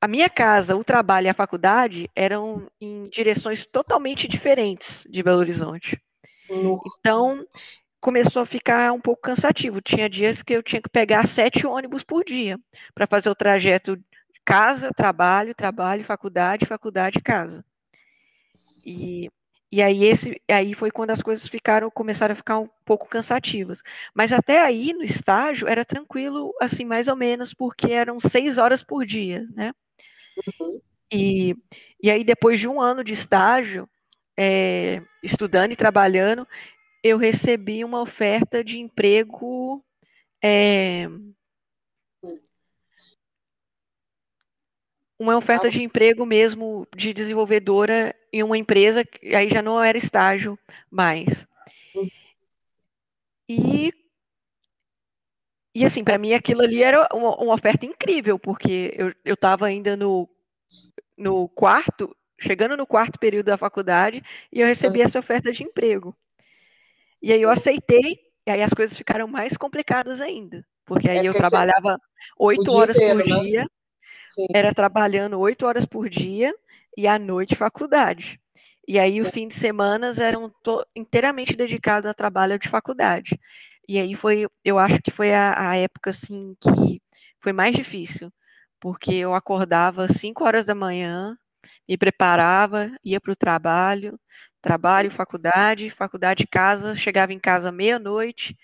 a 0.00 0.08
minha 0.08 0.28
casa, 0.28 0.76
o 0.76 0.82
trabalho 0.82 1.26
e 1.26 1.30
a 1.30 1.34
faculdade 1.34 2.10
eram 2.16 2.68
em 2.80 3.04
direções 3.04 3.64
totalmente 3.64 4.26
diferentes 4.26 5.06
de 5.08 5.22
Belo 5.22 5.38
Horizonte. 5.38 6.00
Uhum. 6.50 6.80
Então 6.98 7.46
começou 8.00 8.42
a 8.42 8.46
ficar 8.46 8.92
um 8.92 9.00
pouco 9.00 9.22
cansativo. 9.22 9.80
Tinha 9.80 10.10
dias 10.10 10.42
que 10.42 10.54
eu 10.54 10.62
tinha 10.62 10.82
que 10.82 10.88
pegar 10.88 11.24
sete 11.26 11.66
ônibus 11.66 12.02
por 12.02 12.24
dia 12.24 12.58
para 12.92 13.06
fazer 13.06 13.30
o 13.30 13.34
trajeto 13.34 13.96
casa, 14.44 14.90
trabalho, 14.90 15.54
trabalho, 15.54 16.02
faculdade, 16.02 16.66
faculdade, 16.66 17.20
casa. 17.20 17.64
E 18.84 19.30
e 19.72 19.80
aí 19.82 20.04
esse 20.04 20.40
aí 20.50 20.74
foi 20.74 20.90
quando 20.90 21.10
as 21.12 21.22
coisas 21.22 21.48
ficaram 21.48 21.90
começaram 21.90 22.32
a 22.32 22.36
ficar 22.36 22.58
um 22.58 22.68
pouco 22.84 23.08
cansativas. 23.08 23.82
Mas 24.14 24.32
até 24.32 24.60
aí 24.60 24.92
no 24.92 25.02
estágio 25.02 25.66
era 25.66 25.84
tranquilo, 25.84 26.54
assim 26.60 26.84
mais 26.84 27.08
ou 27.08 27.16
menos, 27.16 27.54
porque 27.54 27.90
eram 27.92 28.20
seis 28.20 28.58
horas 28.58 28.82
por 28.82 29.06
dia, 29.06 29.46
né? 29.54 29.72
Uhum. 30.60 30.80
E, 31.12 31.56
e 32.02 32.10
aí 32.10 32.24
depois 32.24 32.60
de 32.60 32.68
um 32.68 32.80
ano 32.80 33.02
de 33.04 33.12
estágio, 33.12 33.88
é, 34.38 35.02
estudando 35.22 35.72
e 35.72 35.76
trabalhando, 35.76 36.46
eu 37.02 37.18
recebi 37.18 37.84
uma 37.84 38.00
oferta 38.00 38.62
de 38.64 38.78
emprego 38.78 39.84
é, 40.42 41.08
uma 45.22 45.36
oferta 45.36 45.70
de 45.70 45.82
emprego 45.82 46.26
mesmo 46.26 46.86
de 46.96 47.12
desenvolvedora 47.12 48.14
em 48.32 48.42
uma 48.42 48.58
empresa, 48.58 49.04
aí 49.36 49.48
já 49.48 49.62
não 49.62 49.82
era 49.82 49.96
estágio 49.96 50.58
mais. 50.90 51.46
E, 53.48 53.92
e 55.72 55.84
assim, 55.84 56.02
para 56.02 56.18
mim 56.18 56.32
aquilo 56.32 56.62
ali 56.62 56.82
era 56.82 57.08
uma, 57.12 57.36
uma, 57.36 57.54
oferta 57.54 57.86
incrível, 57.86 58.36
porque 58.36 58.94
eu 59.24 59.34
estava 59.34 59.66
ainda 59.66 59.96
no, 59.96 60.28
no 61.16 61.48
quarto, 61.48 62.16
chegando 62.40 62.76
no 62.76 62.86
quarto 62.86 63.18
período 63.18 63.46
da 63.46 63.56
faculdade, 63.56 64.22
e 64.50 64.60
eu 64.60 64.66
recebi 64.66 65.02
essa 65.02 65.20
oferta 65.20 65.52
de 65.52 65.62
emprego. 65.62 66.16
E 67.22 67.32
aí 67.32 67.40
eu 67.40 67.50
aceitei, 67.50 68.18
aí 68.44 68.60
as 68.60 68.74
coisas 68.74 68.96
ficaram 68.96 69.28
mais 69.28 69.56
complicadas 69.56 70.20
ainda. 70.20 70.66
Porque 70.84 71.08
aí 71.08 71.18
é 71.18 71.28
eu 71.28 71.32
trabalhava 71.32 71.96
oito 72.36 72.72
horas 72.72 72.96
inteiro, 72.96 73.22
por 73.22 73.28
né? 73.28 73.40
dia, 73.40 73.66
era 74.54 74.72
trabalhando 74.74 75.38
oito 75.40 75.66
horas 75.66 75.84
por 75.84 76.08
dia 76.08 76.54
e 76.96 77.06
à 77.06 77.18
noite 77.18 77.56
faculdade. 77.56 78.40
E 78.86 78.98
aí 78.98 79.14
Sim. 79.16 79.22
os 79.22 79.30
fins 79.30 79.48
de 79.48 79.54
semana 79.54 80.12
eram 80.18 80.52
inteiramente 80.94 81.56
dedicados 81.56 82.08
a 82.10 82.14
trabalho 82.14 82.58
de 82.58 82.68
faculdade. 82.68 83.38
E 83.88 83.98
aí 83.98 84.14
foi, 84.14 84.46
eu 84.64 84.78
acho 84.78 85.00
que 85.02 85.10
foi 85.10 85.32
a, 85.34 85.70
a 85.70 85.76
época 85.76 86.10
assim 86.10 86.56
que 86.60 87.00
foi 87.40 87.52
mais 87.52 87.74
difícil, 87.74 88.32
porque 88.80 89.14
eu 89.14 89.34
acordava 89.34 90.04
às 90.04 90.12
5 90.12 90.44
horas 90.44 90.64
da 90.64 90.74
manhã, 90.74 91.36
me 91.88 91.96
preparava, 91.96 92.90
ia 93.04 93.20
para 93.20 93.32
o 93.32 93.36
trabalho, 93.36 94.18
trabalho, 94.60 95.10
faculdade, 95.10 95.90
faculdade, 95.90 96.46
casa, 96.46 96.94
chegava 96.96 97.32
em 97.32 97.38
casa 97.38 97.72
meia-noite, 97.72 98.56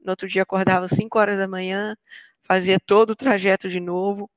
no 0.00 0.10
outro 0.10 0.28
dia 0.28 0.42
acordava 0.42 0.86
às 0.86 0.92
5 0.92 1.18
horas 1.18 1.38
da 1.38 1.48
manhã, 1.48 1.96
fazia 2.42 2.78
todo 2.80 3.10
o 3.10 3.16
trajeto 3.16 3.68
de 3.68 3.80
novo. 3.80 4.30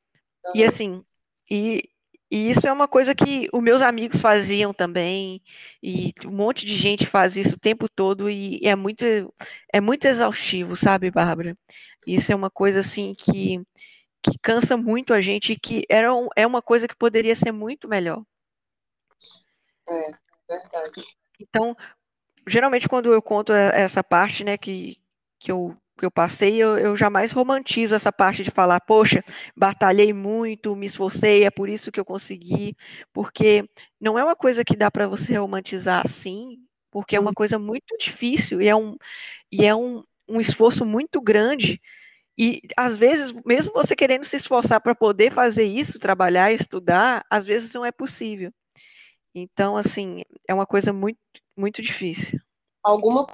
E 0.54 0.64
assim, 0.64 1.04
e, 1.50 1.90
e 2.30 2.50
isso 2.50 2.68
é 2.68 2.72
uma 2.72 2.88
coisa 2.88 3.16
que 3.16 3.48
os 3.54 3.62
meus 3.62 3.82
amigos 3.82 4.20
faziam 4.20 4.74
também, 4.74 5.42
e 5.82 6.14
um 6.26 6.32
monte 6.32 6.66
de 6.66 6.76
gente 6.76 7.06
faz 7.06 7.38
isso 7.38 7.56
o 7.56 7.60
tempo 7.60 7.88
todo, 7.90 8.30
e 8.30 8.60
é 8.64 8.76
muito, 8.76 9.06
é 9.74 9.80
muito 9.80 10.06
exaustivo, 10.06 10.76
sabe, 10.76 11.12
Bárbara? 11.12 11.58
Isso 12.08 12.32
é 12.32 12.36
uma 12.36 12.50
coisa 12.50 12.80
assim 12.80 13.14
que, 13.14 13.62
que 14.22 14.38
cansa 14.42 14.76
muito 14.76 15.14
a 15.14 15.22
gente 15.22 15.54
e 15.54 15.60
que 15.60 15.86
era 15.90 16.14
um, 16.14 16.28
é 16.36 16.46
uma 16.46 16.62
coisa 16.62 16.88
que 16.88 16.96
poderia 16.96 17.36
ser 17.36 17.52
muito 17.52 17.88
melhor. 17.88 18.24
É, 19.88 20.12
verdade. 20.50 21.06
Então, 21.40 21.76
geralmente 22.48 22.90
quando 22.90 23.14
eu 23.14 23.22
conto 23.22 23.54
essa 23.54 24.04
parte, 24.04 24.44
né, 24.44 24.58
que, 24.58 24.98
que 25.40 25.52
eu 25.52 25.78
que 25.98 26.06
eu 26.06 26.12
passei, 26.12 26.56
eu, 26.58 26.78
eu, 26.78 26.96
jamais 26.96 27.32
romantizo 27.32 27.96
essa 27.96 28.12
parte 28.12 28.44
de 28.44 28.52
falar, 28.52 28.80
poxa, 28.82 29.24
batalhei 29.56 30.14
muito, 30.14 30.76
me 30.76 30.86
esforcei, 30.86 31.44
é 31.44 31.52
por 31.52 31.70
isso 31.70 31.92
que 31.92 32.00
eu 32.00 32.06
consegui, 32.06 32.76
porque 33.14 33.68
não 34.00 34.20
é 34.20 34.24
uma 34.24 34.36
coisa 34.36 34.64
que 34.64 34.76
dá 34.76 34.92
para 34.92 35.08
você 35.08 35.38
romantizar 35.38 36.02
assim, 36.06 36.58
porque 36.92 37.16
é 37.16 37.20
uma 37.20 37.34
coisa 37.34 37.58
muito 37.60 37.96
difícil 38.00 38.62
e 38.62 38.68
é 38.68 38.76
um, 38.76 38.96
e 39.52 39.66
é 39.66 39.76
um, 39.76 40.04
um 40.28 40.40
esforço 40.40 40.86
muito 40.86 41.22
grande. 41.22 41.82
E 42.38 42.62
às 42.78 42.98
vezes, 42.98 43.34
mesmo 43.46 43.72
você 43.74 43.96
querendo 43.96 44.26
se 44.26 44.36
esforçar 44.36 44.82
para 44.82 44.94
poder 44.94 45.32
fazer 45.32 45.64
isso, 45.64 46.00
trabalhar, 46.00 46.52
estudar, 46.52 47.26
às 47.30 47.46
vezes 47.46 47.74
não 47.74 47.86
é 47.86 47.92
possível. 47.92 48.52
Então, 49.34 49.76
assim, 49.78 50.22
é 50.48 50.54
uma 50.54 50.66
coisa 50.66 50.94
muito, 50.94 51.20
muito 51.58 51.82
difícil. 51.82 52.40
Alguma 52.84 53.26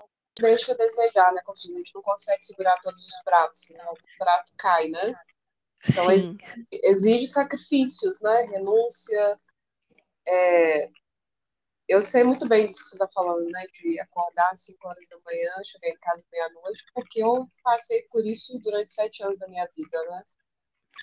deixa 0.42 0.72
a 0.72 0.76
desejar, 0.76 1.32
né? 1.34 1.42
Como 1.46 1.58
a 1.58 1.78
gente 1.78 1.94
não 1.96 2.02
consegue 2.02 2.44
segurar 2.44 2.78
todos 2.82 3.06
os 3.06 3.22
pratos, 3.24 3.70
né? 3.70 3.84
O 3.86 4.18
prato 4.18 4.52
cai, 4.58 4.88
né? 4.88 5.14
Então 5.88 6.06
Sim. 6.12 6.38
exige 6.72 7.28
sacrifícios, 7.28 8.22
né? 8.22 8.44
Renúncia. 8.44 9.40
É... 10.28 10.90
Eu 11.88 12.02
sei 12.02 12.24
muito 12.24 12.48
bem 12.48 12.66
disso 12.66 12.84
que 12.84 12.90
você 12.90 12.96
está 12.96 13.08
falando, 13.14 13.46
né? 13.50 13.66
De 13.74 14.00
acordar 14.00 14.50
às 14.52 14.64
5 14.64 14.88
horas 14.88 15.08
da 15.10 15.18
manhã, 15.26 15.52
chegar 15.64 15.90
em 15.90 16.00
casa 16.00 16.26
meia-noite, 16.32 16.86
porque 16.94 17.22
eu 17.24 17.48
passei 17.64 18.04
por 18.04 18.26
isso 18.26 18.60
durante 18.62 18.92
sete 18.92 19.24
anos 19.24 19.38
da 19.40 19.48
minha 19.48 19.68
vida, 19.76 20.04
né? 20.06 20.24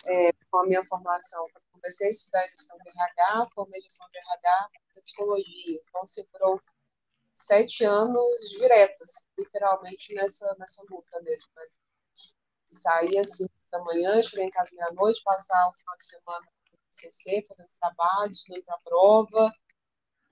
É, 0.07 0.33
com 0.51 0.59
a 0.59 0.67
minha 0.67 0.85
formação. 0.85 1.47
Eu 1.55 1.63
comecei 1.73 2.07
a 2.07 2.11
estudar 2.11 2.49
gestão 2.49 2.79
de 2.79 2.89
RH, 2.89 3.49
formei 3.55 3.83
gestão 3.83 4.09
de 4.11 4.19
RH, 4.19 4.71
psicologia. 5.03 5.81
Então, 5.89 6.07
se 6.07 6.27
foram 6.31 6.61
sete 7.39 7.85
anos 7.85 8.51
diretos, 8.51 9.11
literalmente 9.39 10.15
nessa, 10.15 10.55
nessa 10.59 10.83
luta 10.91 11.21
mesmo. 11.23 11.49
Né? 11.57 11.63
De 12.67 12.77
sair 12.77 13.19
às 13.19 13.39
da 13.71 13.83
manhã, 13.85 14.23
chegar 14.23 14.45
em 14.45 14.51
casa 14.51 14.75
meia-noite, 14.75 15.23
passar 15.23 15.69
o 15.69 15.75
final 15.75 15.97
de 15.97 16.07
semana 16.07 16.47
no 16.73 16.79
CC, 16.91 17.45
fazendo 17.47 17.69
trabalho, 17.79 18.31
estudando 18.31 18.65
para 18.65 18.75
a 18.75 18.81
prova, 18.81 19.53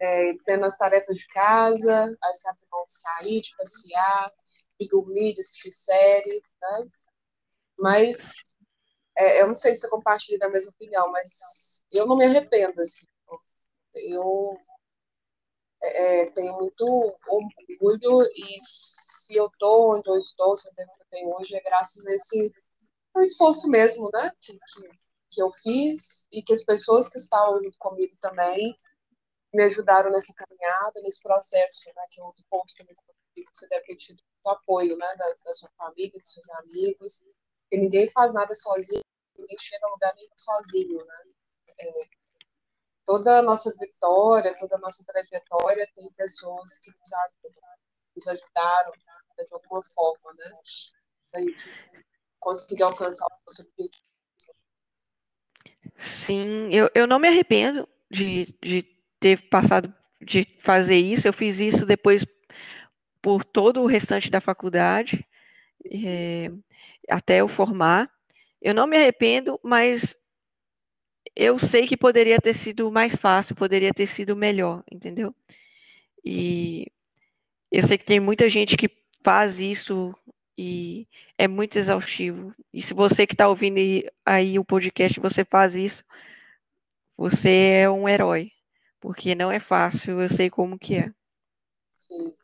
é, 0.01 0.35
tendo 0.45 0.65
as 0.65 0.77
tarefas 0.77 1.17
de 1.17 1.27
casa, 1.29 2.17
aí 2.23 2.35
sabe 2.35 2.59
bom 2.71 2.85
de 2.87 2.95
sair, 2.95 3.43
de 3.43 3.57
passear, 3.57 4.33
de 4.81 4.89
dormir, 4.89 5.35
de 5.35 5.41
assistir 5.41 5.71
série, 5.71 6.43
né? 6.63 6.89
Mas 7.79 8.33
é, 9.19 9.43
eu 9.43 9.49
não 9.49 9.57
sei 9.57 9.75
se 9.75 9.83
você 9.83 9.89
compartilha 9.91 10.39
da 10.39 10.49
mesma 10.49 10.71
opinião, 10.73 11.11
mas 11.11 11.85
eu 11.93 12.07
não 12.07 12.17
me 12.17 12.25
arrependo, 12.25 12.81
assim. 12.81 13.07
Eu 13.95 14.59
é, 16.23 16.31
tenho 16.31 16.55
muito 16.57 16.85
orgulho 17.29 18.23
e 18.35 18.59
se 18.61 19.37
eu 19.37 19.47
estou 19.47 19.97
onde 19.97 20.09
eu 20.09 20.17
estou, 20.17 20.57
se 20.57 20.69
eu 20.69 20.75
tenho 20.75 20.93
que 20.93 21.03
eu 21.03 21.07
tenho 21.11 21.37
hoje, 21.37 21.55
é 21.55 21.61
graças 21.63 22.07
a 22.07 22.15
esse 22.15 22.53
um 23.17 23.23
esforço 23.23 23.69
mesmo, 23.69 24.11
né, 24.13 24.31
que, 24.41 24.53
que, 24.53 24.89
que 25.31 25.43
eu 25.43 25.51
fiz 25.63 26.27
e 26.31 26.43
que 26.43 26.53
as 26.53 26.63
pessoas 26.63 27.09
que 27.09 27.19
estavam 27.19 27.63
junto 27.63 27.79
comigo 27.79 28.15
também 28.21 28.79
me 29.55 29.65
ajudaram 29.65 30.11
nessa 30.11 30.35
caminhada, 30.35 31.01
nesse 31.03 31.23
processo, 31.23 31.89
né, 31.95 32.03
que 32.11 32.21
é 32.21 32.25
outro 32.25 32.45
ponto 32.51 32.75
também 32.77 32.95
que 33.35 33.45
você 33.55 33.69
deve 33.69 33.85
ter 33.87 33.97
tido 33.97 34.23
muito 34.23 34.59
apoio, 34.59 34.97
né, 34.97 35.15
da, 35.17 35.35
da 35.45 35.55
sua 35.55 35.71
família, 35.77 36.21
dos 36.21 36.33
seus 36.33 36.49
amigos, 36.51 37.23
porque 37.63 37.79
ninguém 37.79 38.09
faz 38.09 38.35
nada 38.35 38.55
sozinho, 38.55 39.03
ninguém 39.37 39.57
chega 39.61 39.87
a 39.87 39.91
lugar 39.91 40.15
nenhum 40.15 40.29
sozinho, 40.37 41.05
né, 41.05 41.23
é, 41.79 42.05
toda 43.07 43.39
a 43.39 43.43
nossa 43.43 43.73
vitória, 43.81 44.55
toda 44.59 44.77
a 44.77 44.81
nossa 44.81 45.05
trajetória 45.07 45.89
tem 45.95 46.11
pessoas 46.13 46.79
que 46.79 46.91
nos 48.15 48.29
ajudaram 48.29 48.93
né, 49.39 49.45
de 49.45 49.55
alguma 49.55 49.81
forma, 49.95 50.35
né? 50.35 50.53
Pra 51.31 51.41
gente 51.41 51.65
conseguir 52.41 52.83
alcançar 52.83 53.25
o 53.25 53.39
nosso 53.47 53.63
objetivo. 53.63 54.05
Sim, 55.97 56.69
eu, 56.73 56.91
eu 56.95 57.07
não 57.07 57.19
me 57.19 57.29
arrependo 57.29 57.89
de, 58.11 58.55
de 58.63 58.83
ter 59.21 59.49
passado, 59.49 59.95
de 60.21 60.45
fazer 60.59 60.97
isso. 60.97 61.29
Eu 61.29 61.33
fiz 61.33 61.61
isso 61.61 61.87
depois 61.87 62.27
por 63.23 63.45
todo 63.45 63.83
o 63.83 63.87
restante 63.87 64.31
da 64.31 64.41
faculdade, 64.41 65.27
é, 65.91 66.51
até 67.09 67.41
eu 67.41 67.49
formar. 67.49 68.11
Eu 68.61 68.75
não 68.75 68.87
me 68.87 68.97
arrependo, 68.97 69.61
mas 69.63 70.17
eu 71.37 71.59
sei 71.59 71.87
que 71.87 71.97
poderia 71.97 72.41
ter 72.41 72.55
sido 72.55 72.91
mais 72.91 73.15
fácil, 73.15 73.55
poderia 73.55 73.93
ter 73.93 74.07
sido 74.07 74.35
melhor, 74.35 74.83
entendeu? 74.91 75.35
E 76.25 76.91
eu 77.71 77.83
sei 77.83 77.99
que 77.99 78.05
tem 78.05 78.19
muita 78.19 78.49
gente 78.49 78.77
que 78.77 78.91
faz 79.23 79.61
isso 79.61 80.15
e 80.57 81.07
é 81.37 81.47
muito 81.47 81.79
exaustivo. 81.79 82.55
E 82.73 82.81
se 82.81 82.95
você 82.95 83.27
que 83.27 83.35
está 83.35 83.49
ouvindo 83.49 83.79
aí 84.25 84.59
o 84.59 84.65
podcast, 84.65 85.21
você 85.21 85.45
faz 85.45 85.77
isso, 85.77 86.03
você 87.17 87.83
é 87.83 87.91
um 87.91 88.09
herói, 88.09 88.51
porque 88.99 89.35
não 89.35 89.53
é 89.53 89.61
fácil, 89.61 90.21
eu 90.21 90.29
sei 90.31 90.49
como 90.49 90.79
que 90.79 90.97
é. 90.97 91.13
Sim. 91.99 92.35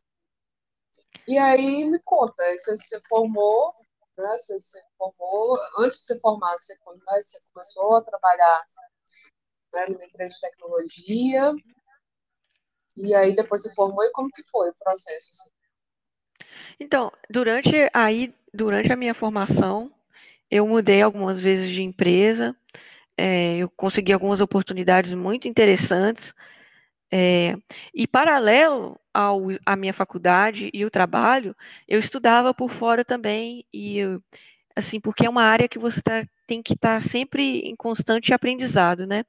E 1.27 1.39
aí 1.39 1.85
me 1.87 1.99
conta, 2.01 2.45
você 2.59 2.77
se 2.77 3.01
formou, 3.09 3.75
né? 4.19 4.39
Você 4.39 4.61
se 4.61 4.79
formou, 4.99 5.59
antes 5.79 6.01
de 6.01 6.07
se 6.07 6.21
formar, 6.21 6.57
você, 6.59 6.77
você 6.85 7.41
começou 7.53 7.97
a 7.97 8.03
trabalhar 8.03 8.67
né, 9.73 9.87
numa 9.89 10.05
empresa 10.05 10.35
de 10.35 10.41
tecnologia. 10.41 11.53
E 12.97 13.15
aí 13.15 13.35
depois 13.35 13.63
se 13.63 13.75
formou 13.75 14.05
e 14.05 14.13
como 14.13 14.31
que 14.31 14.43
foi 14.51 14.69
o 14.69 14.75
processo? 14.75 15.31
Assim? 15.33 15.51
Então, 16.79 17.13
durante 17.31 17.89
aí, 17.93 18.35
durante 18.53 18.93
a 18.93 18.97
minha 18.97 19.15
formação, 19.15 19.93
eu 20.51 20.67
mudei 20.67 21.01
algumas 21.01 21.41
vezes 21.41 21.71
de 21.71 21.83
empresa, 21.83 22.55
é, 23.17 23.57
eu 23.57 23.71
consegui 23.71 24.13
algumas 24.13 24.41
oportunidades 24.41 25.15
muito 25.15 25.49
interessantes, 25.49 26.35
é, 27.11 27.55
e 27.95 28.07
paralelo 28.07 28.99
ao, 29.13 29.43
à 29.67 29.77
minha 29.77 29.93
faculdade 29.93 30.71
e 30.73 30.85
o 30.85 30.91
trabalho, 30.91 31.55
eu 31.87 31.99
estudava 31.99 32.55
por 32.55 32.71
fora 32.71 33.05
também, 33.05 33.65
e 33.73 34.01
assim, 34.77 35.01
porque 35.01 35.27
é 35.27 35.31
uma 35.31 35.45
área 35.45 35.69
que 35.69 35.79
você 35.79 36.01
tá, 36.03 36.27
tem 36.47 36.63
que 36.63 36.75
estar 36.75 37.01
tá 37.01 37.01
sempre 37.01 37.61
em 37.61 37.77
constante 37.77 38.35
aprendizado, 38.35 39.07
né? 39.07 39.25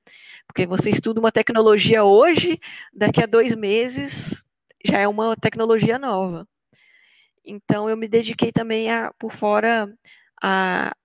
Porque 0.48 0.66
você 0.66 0.90
estuda 0.90 1.20
uma 1.20 1.32
tecnologia 1.32 2.04
hoje, 2.04 2.60
daqui 2.94 3.24
a 3.24 3.26
dois 3.26 3.56
meses 3.56 4.44
já 4.86 5.00
é 5.00 5.08
uma 5.08 5.36
tecnologia 5.36 5.98
nova. 5.98 6.48
Então 7.46 7.90
eu 7.90 7.98
me 7.98 8.08
dediquei 8.08 8.52
também 8.52 8.92
a, 8.92 9.14
por 9.20 9.32
fora 9.34 9.94
a, 10.42 10.96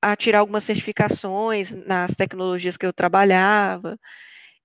a 0.00 0.16
tirar 0.16 0.40
algumas 0.40 0.64
certificações 0.64 1.72
nas 1.72 2.16
tecnologias 2.16 2.76
que 2.76 2.86
eu 2.86 2.92
trabalhava 2.92 3.98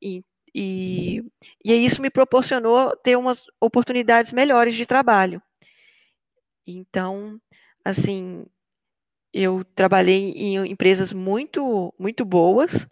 e, 0.01 0.23
e, 0.53 1.23
e 1.63 1.73
isso 1.73 2.01
me 2.01 2.09
proporcionou 2.09 2.95
ter 2.97 3.15
umas 3.15 3.43
oportunidades 3.59 4.31
melhores 4.31 4.75
de 4.75 4.85
trabalho. 4.85 5.41
Então, 6.65 7.39
assim, 7.85 8.45
eu 9.37 9.63
trabalhei 9.75 10.31
em 10.31 10.55
empresas 10.71 11.13
muito, 11.13 11.93
muito 11.99 12.25
boas. 12.25 12.87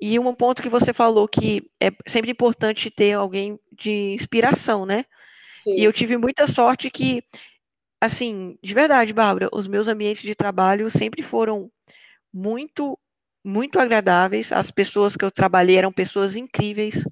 E 0.00 0.18
um 0.18 0.34
ponto 0.34 0.62
que 0.62 0.68
você 0.68 0.92
falou 0.92 1.28
que 1.28 1.70
é 1.80 1.90
sempre 2.06 2.30
importante 2.30 2.90
ter 2.90 3.12
alguém 3.12 3.58
de 3.72 4.14
inspiração, 4.14 4.84
né? 4.84 5.04
Sim. 5.60 5.76
E 5.76 5.84
eu 5.84 5.92
tive 5.92 6.16
muita 6.16 6.46
sorte 6.46 6.90
que 6.90 7.22
assim, 8.00 8.58
de 8.62 8.74
verdade, 8.74 9.12
Bárbara, 9.12 9.48
os 9.52 9.66
meus 9.68 9.88
ambientes 9.88 10.22
de 10.22 10.34
trabalho 10.34 10.90
sempre 10.90 11.22
foram 11.22 11.70
muito, 12.32 12.98
muito 13.44 13.78
agradáveis. 13.78 14.52
As 14.52 14.70
pessoas 14.70 15.16
que 15.16 15.24
eu 15.24 15.30
trabalhei 15.30 15.76
eram 15.76 15.92
pessoas 15.92 16.36
incríveis, 16.36 17.04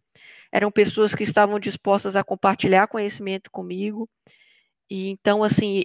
eram 0.52 0.70
pessoas 0.70 1.14
que 1.14 1.22
estavam 1.22 1.58
dispostas 1.58 2.16
a 2.16 2.24
compartilhar 2.24 2.88
conhecimento 2.88 3.50
comigo. 3.50 4.08
E 4.90 5.08
então, 5.08 5.42
assim, 5.42 5.84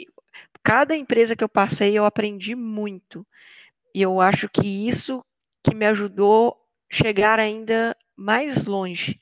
cada 0.64 0.96
empresa 0.96 1.36
que 1.36 1.44
eu 1.44 1.50
passei, 1.50 1.98
eu 1.98 2.06
aprendi 2.06 2.56
muito. 2.56 3.26
E 3.94 4.02
eu 4.02 4.22
acho 4.22 4.48
que 4.50 4.88
isso 4.88 5.24
que 5.64 5.74
me 5.74 5.86
ajudou 5.86 6.60
chegar 6.90 7.40
ainda 7.40 7.96
mais 8.16 8.66
longe, 8.66 9.20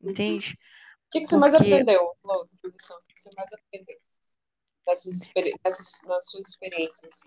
uhum. 0.00 0.10
entende? 0.10 0.58
O 1.06 1.10
que, 1.10 1.20
que 1.20 1.26
você 1.26 1.36
Porque... 1.36 1.50
mais 1.50 1.54
aprendeu, 1.54 2.16
Lô, 2.22 2.42
O 2.42 2.70
que 2.70 3.20
você 3.20 3.30
mais 3.36 3.52
aprendeu 3.52 3.98
dessas, 4.86 5.30
dessas, 5.62 6.02
nas 6.06 6.30
suas 6.30 6.48
experiências 6.48 7.24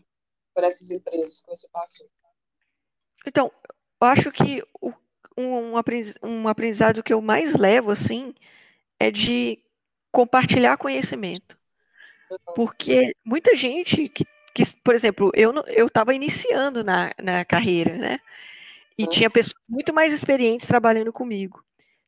por 0.53 0.63
essas 0.63 0.91
empresas 0.91 1.41
que 1.41 1.49
você 1.49 1.67
passou? 1.69 2.07
Então, 3.25 3.51
eu 3.65 4.07
acho 4.07 4.31
que 4.31 4.63
o, 4.79 4.91
um, 5.37 5.73
um 6.23 6.47
aprendizado 6.47 7.03
que 7.03 7.13
eu 7.13 7.21
mais 7.21 7.55
levo, 7.55 7.91
assim, 7.91 8.33
é 8.99 9.11
de 9.11 9.63
compartilhar 10.11 10.77
conhecimento. 10.77 11.57
Porque 12.55 13.15
muita 13.25 13.55
gente 13.55 14.07
que, 14.09 14.25
que 14.53 14.63
por 14.83 14.95
exemplo, 14.95 15.31
eu 15.33 15.53
eu 15.67 15.87
estava 15.87 16.13
iniciando 16.13 16.83
na, 16.83 17.11
na 17.21 17.45
carreira, 17.45 17.97
né? 17.97 18.19
E 18.97 19.07
tinha 19.07 19.29
pessoas 19.29 19.55
muito 19.67 19.93
mais 19.93 20.13
experientes 20.13 20.67
trabalhando 20.67 21.11
comigo. 21.13 21.63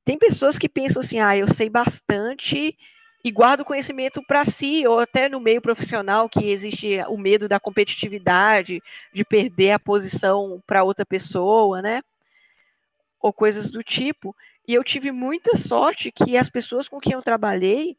Tem 0.05 0.17
pessoas 0.17 0.57
que 0.57 0.69
pensam 0.69 1.01
assim, 1.01 1.19
ah, 1.19 1.35
eu 1.35 1.47
sei 1.47 1.69
bastante 1.69 2.77
e 3.23 3.31
guardo 3.31 3.63
conhecimento 3.63 4.21
para 4.27 4.43
si, 4.43 4.85
ou 4.85 4.99
até 4.99 5.29
no 5.29 5.39
meio 5.39 5.61
profissional, 5.61 6.27
que 6.27 6.51
existe 6.51 6.99
o 7.07 7.17
medo 7.17 7.47
da 7.47 7.59
competitividade, 7.59 8.81
de 9.13 9.23
perder 9.23 9.71
a 9.71 9.79
posição 9.79 10.61
para 10.67 10.83
outra 10.83 11.05
pessoa, 11.05 11.81
né? 11.81 12.01
Ou 13.21 13.31
coisas 13.31 13.71
do 13.71 13.81
tipo. 13.81 14.35
E 14.67 14.73
eu 14.73 14.83
tive 14.83 15.11
muita 15.11 15.55
sorte 15.55 16.11
que 16.11 16.35
as 16.35 16.49
pessoas 16.49 16.89
com 16.89 16.99
quem 16.99 17.13
eu 17.13 17.21
trabalhei 17.21 17.97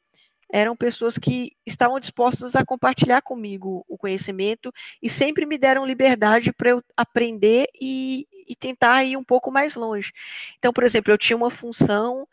eram 0.55 0.77
pessoas 0.77 1.19
que 1.19 1.51
estavam 1.67 1.99
dispostas 1.99 2.55
a 2.55 2.65
compartilhar 2.65 3.21
comigo 3.23 3.85
o 3.89 3.99
conhecimento 3.99 4.73
e 5.03 5.11
sempre 5.11 5.45
me 5.45 5.59
deram 5.59 5.85
liberdade 5.85 6.53
para 6.53 6.71
eu 6.71 6.83
aprender 6.97 7.67
e, 7.81 8.25
e, 8.47 8.55
tentar 8.55 9.03
ir 9.03 9.17
um 9.17 9.25
pouco 9.25 9.51
mais 9.51 9.75
longe. 9.75 10.13
Então, 10.57 10.73
por 10.73 10.85
exemplo, 10.85 11.13
eu 11.13 11.19
tinha 11.19 11.37
uma 11.37 11.51
função 11.51 12.25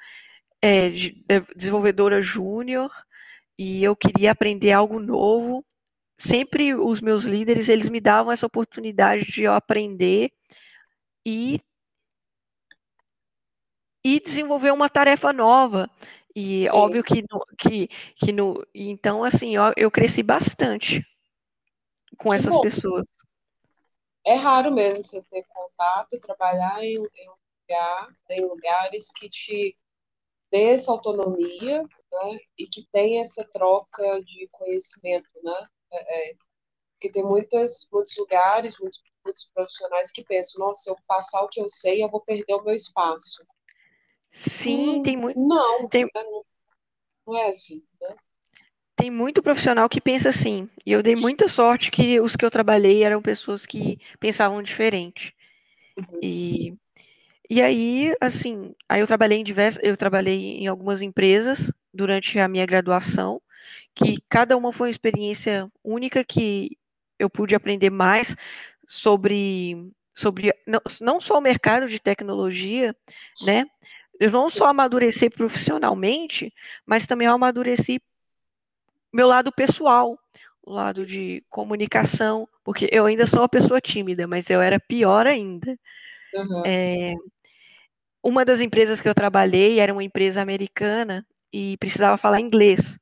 é, 0.61 0.91
de 0.91 1.25
desenvolvedora 1.55 2.21
júnior 2.21 2.91
e 3.57 3.83
eu 3.83 3.95
queria 3.95 4.33
aprender 4.33 4.71
algo 4.71 4.99
novo. 4.99 5.65
Sempre 6.15 6.75
os 6.75 7.01
meus 7.01 7.23
líderes 7.23 7.69
eles 7.69 7.89
me 7.89 7.99
davam 7.99 8.31
essa 8.31 8.45
oportunidade 8.45 9.25
de 9.25 9.41
eu 9.41 9.53
aprender 9.53 10.31
e 11.25 11.59
e 14.03 14.19
desenvolver 14.19 14.71
uma 14.71 14.89
tarefa 14.89 15.31
nova. 15.31 15.89
E 16.35 16.65
Sim. 16.65 16.69
óbvio 16.69 17.03
que, 17.03 17.21
no, 17.29 17.45
que, 17.57 17.87
que 18.15 18.31
no. 18.31 18.65
Então, 18.73 19.23
assim, 19.23 19.55
eu, 19.55 19.63
eu 19.75 19.91
cresci 19.91 20.23
bastante 20.23 21.05
com 22.17 22.29
que 22.29 22.35
essas 22.35 22.53
bom. 22.53 22.61
pessoas. 22.61 23.07
É 24.25 24.35
raro 24.35 24.71
mesmo 24.71 25.05
você 25.05 25.21
ter 25.23 25.43
contato, 25.47 26.19
trabalhar 26.19 26.83
em, 26.83 26.95
em, 26.95 27.29
um 27.29 27.35
lugar, 27.61 28.15
em 28.29 28.45
lugares 28.45 29.09
que 29.11 29.29
te 29.29 29.77
dê 30.51 30.73
essa 30.73 30.91
autonomia 30.91 31.81
né, 31.81 32.39
e 32.57 32.67
que 32.67 32.85
tem 32.91 33.19
essa 33.19 33.43
troca 33.51 34.21
de 34.23 34.47
conhecimento, 34.51 35.29
né? 35.43 35.67
É, 35.91 36.31
é, 36.31 36.35
porque 36.93 37.11
tem 37.11 37.23
muitas, 37.23 37.87
muitos 37.91 38.15
lugares, 38.17 38.77
muitos, 38.79 39.01
muitos 39.25 39.49
profissionais 39.51 40.11
que 40.11 40.23
pensam, 40.23 40.67
nossa, 40.67 40.83
se 40.83 40.89
eu 40.91 40.95
passar 41.07 41.41
o 41.41 41.49
que 41.49 41.59
eu 41.59 41.67
sei, 41.67 42.03
eu 42.03 42.09
vou 42.09 42.21
perder 42.21 42.53
o 42.53 42.63
meu 42.63 42.75
espaço. 42.75 43.43
Sim, 44.31 44.99
hum, 44.99 45.03
tem 45.03 45.17
muito. 45.17 45.39
Não, 45.39 45.89
tem... 45.89 46.05
Né, 46.05 46.09
não 47.27 47.37
é 47.37 47.49
assim, 47.49 47.83
né? 48.01 48.15
Tem 48.95 49.11
muito 49.11 49.41
profissional 49.41 49.89
que 49.89 49.99
pensa 49.99 50.29
assim. 50.29 50.69
E 50.85 50.91
eu 50.91 51.03
dei 51.03 51.15
muita 51.15 51.47
sorte 51.47 51.91
que 51.91 52.19
os 52.19 52.35
que 52.35 52.45
eu 52.45 52.51
trabalhei 52.51 53.03
eram 53.03 53.21
pessoas 53.21 53.65
que 53.65 53.99
pensavam 54.19 54.61
diferente. 54.61 55.35
Uhum. 55.97 56.19
E, 56.21 56.77
e 57.49 57.61
aí, 57.61 58.15
assim, 58.21 58.73
aí 58.87 59.01
eu 59.01 59.07
trabalhei 59.07 59.39
em 59.39 59.43
diversas, 59.43 59.83
eu 59.83 59.97
trabalhei 59.97 60.57
em 60.57 60.67
algumas 60.67 61.01
empresas 61.01 61.71
durante 61.93 62.39
a 62.39 62.47
minha 62.47 62.65
graduação, 62.65 63.41
que 63.95 64.17
cada 64.29 64.55
uma 64.55 64.71
foi 64.71 64.87
uma 64.87 64.91
experiência 64.91 65.69
única 65.83 66.23
que 66.23 66.77
eu 67.19 67.29
pude 67.29 67.55
aprender 67.55 67.89
mais 67.89 68.35
sobre 68.87 69.91
sobre 70.13 70.53
não, 70.67 70.81
não 70.99 71.19
só 71.19 71.37
o 71.37 71.41
mercado 71.41 71.87
de 71.87 71.99
tecnologia, 71.99 72.95
né, 73.45 73.65
eu 74.21 74.29
não 74.29 74.51
só 74.51 74.67
amadureci 74.67 75.31
profissionalmente, 75.31 76.53
mas 76.85 77.07
também 77.07 77.27
eu 77.27 77.33
amadureci 77.33 77.99
meu 79.11 79.27
lado 79.27 79.51
pessoal, 79.51 80.15
o 80.61 80.71
lado 80.71 81.07
de 81.07 81.43
comunicação, 81.49 82.47
porque 82.63 82.87
eu 82.91 83.07
ainda 83.07 83.25
sou 83.25 83.41
uma 83.41 83.49
pessoa 83.49 83.81
tímida, 83.81 84.27
mas 84.27 84.47
eu 84.51 84.61
era 84.61 84.79
pior 84.79 85.25
ainda. 85.25 85.75
Uhum. 86.35 86.63
É, 86.63 87.13
uma 88.21 88.45
das 88.45 88.61
empresas 88.61 89.01
que 89.01 89.09
eu 89.09 89.15
trabalhei 89.15 89.79
era 89.79 89.91
uma 89.91 90.03
empresa 90.03 90.39
americana 90.39 91.25
e 91.51 91.75
precisava 91.77 92.15
falar 92.15 92.39
inglês. 92.39 92.99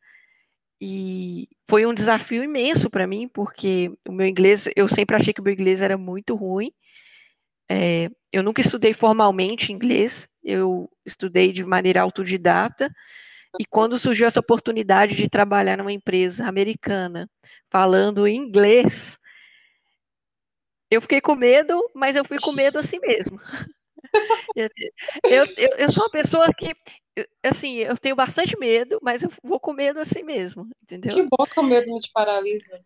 E 0.79 1.49
foi 1.69 1.85
um 1.85 1.93
desafio 1.93 2.45
imenso 2.45 2.89
para 2.89 3.05
mim, 3.05 3.27
porque 3.27 3.91
o 4.07 4.13
meu 4.13 4.25
inglês, 4.25 4.69
eu 4.73 4.87
sempre 4.87 5.17
achei 5.17 5.33
que 5.33 5.41
o 5.41 5.43
meu 5.43 5.51
inglês 5.51 5.81
era 5.81 5.97
muito 5.97 6.33
ruim. 6.33 6.71
É, 7.69 8.09
eu 8.31 8.43
nunca 8.43 8.61
estudei 8.61 8.93
formalmente 8.93 9.73
inglês, 9.73 10.27
eu 10.43 10.89
estudei 11.05 11.51
de 11.51 11.63
maneira 11.63 12.01
autodidata. 12.01 12.93
E 13.59 13.65
quando 13.65 13.97
surgiu 13.97 14.27
essa 14.27 14.39
oportunidade 14.39 15.15
de 15.15 15.27
trabalhar 15.27 15.77
numa 15.77 15.91
empresa 15.91 16.47
americana 16.47 17.27
falando 17.69 18.27
inglês, 18.27 19.17
eu 20.91 21.01
fiquei 21.01 21.19
com 21.19 21.35
medo, 21.35 21.81
mas 21.95 22.15
eu 22.15 22.23
fui 22.23 22.37
com 22.39 22.51
medo 22.51 22.77
assim 22.77 22.99
mesmo. 22.99 23.39
eu, 24.55 24.69
eu, 25.23 25.45
eu, 25.77 25.91
sou 25.91 26.03
uma 26.03 26.11
pessoa 26.11 26.53
que, 26.53 26.73
assim, 27.43 27.77
eu 27.77 27.97
tenho 27.97 28.15
bastante 28.15 28.57
medo, 28.57 28.99
mas 29.01 29.23
eu 29.23 29.29
vou 29.43 29.59
com 29.59 29.73
medo 29.73 29.99
assim 29.99 30.23
mesmo, 30.23 30.67
entendeu? 30.83 31.13
Que 31.13 31.23
bom 31.23 31.45
que 31.45 31.59
o 31.59 31.63
medo 31.63 31.87
não 31.87 31.99
te 31.99 32.11
paralisa. 32.11 32.79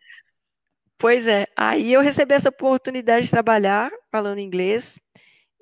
Pois 0.97 1.27
é, 1.27 1.45
aí 1.58 1.91
eu 1.91 2.01
recebi 2.01 2.34
essa 2.34 2.49
oportunidade 2.49 3.25
de 3.25 3.32
trabalhar 3.32 3.91
falando 4.10 4.39
inglês 4.39 4.97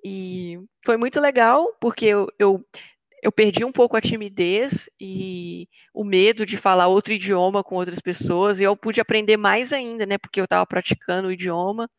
e 0.04 0.60
foi 0.84 0.98
muito 0.98 1.20
legal, 1.20 1.76
porque 1.80 2.06
eu, 2.06 2.28
eu, 2.40 2.66
eu 3.22 3.32
perdi 3.32 3.64
um 3.64 3.72
pouco 3.72 3.96
a 3.96 4.02
timidez 4.02 4.90
e 5.00 5.68
o 5.94 6.04
medo 6.04 6.46
de 6.46 6.58
falar 6.58 6.88
outro 6.88 7.14
idioma 7.14 7.64
com 7.64 7.76
outras 7.76 8.00
pessoas, 8.00 8.60
e 8.60 8.64
eu 8.64 8.76
pude 8.76 9.00
aprender 9.00 9.38
mais 9.38 9.72
ainda, 9.74 10.06
né, 10.06 10.18
porque 10.18 10.40
eu 10.40 10.46
estava 10.46 10.66
praticando 10.66 11.28
o 11.28 11.32
idioma. 11.32 11.90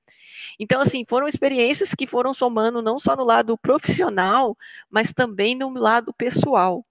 Então, 0.59 0.81
assim, 0.81 1.05
foram 1.09 1.29
experiências 1.29 1.95
que 1.95 2.07
foram 2.07 2.35
somando 2.35 2.83
não 2.83 2.99
só 2.99 3.17
no 3.17 3.25
lado 3.25 3.57
profissional, 3.59 4.57
mas 4.91 5.13
também 5.13 5.55
no 5.55 5.71
lado 5.75 6.13
pessoal, 6.13 6.85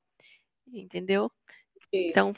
entendeu? 0.71 1.31
Então, 1.93 2.33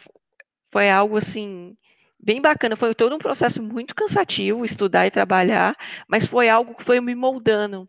foi 0.71 0.89
algo 0.89 1.17
assim 1.17 1.77
bem 2.19 2.41
bacana. 2.41 2.75
Foi 2.75 2.95
todo 2.95 3.15
um 3.15 3.19
processo 3.19 3.61
muito 3.61 3.93
cansativo 3.95 4.65
estudar 4.65 5.05
e 5.05 5.11
trabalhar, 5.11 5.75
mas 6.07 6.25
foi 6.25 6.49
algo 6.49 6.73
que 6.75 6.83
foi 6.83 6.99
me 7.01 7.13
moldando, 7.15 7.87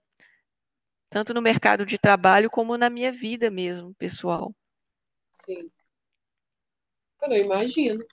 tanto 1.15 1.33
no 1.33 1.41
mercado 1.41 1.87
de 1.87 1.97
trabalho 1.97 2.51
como 2.51 2.77
na 2.77 2.91
minha 2.91 3.13
vida 3.13 3.49
mesmo, 3.49 3.95
pessoal. 3.95 4.53
Sim. 5.31 5.71
Eu 7.23 7.37
imagino. 7.37 8.05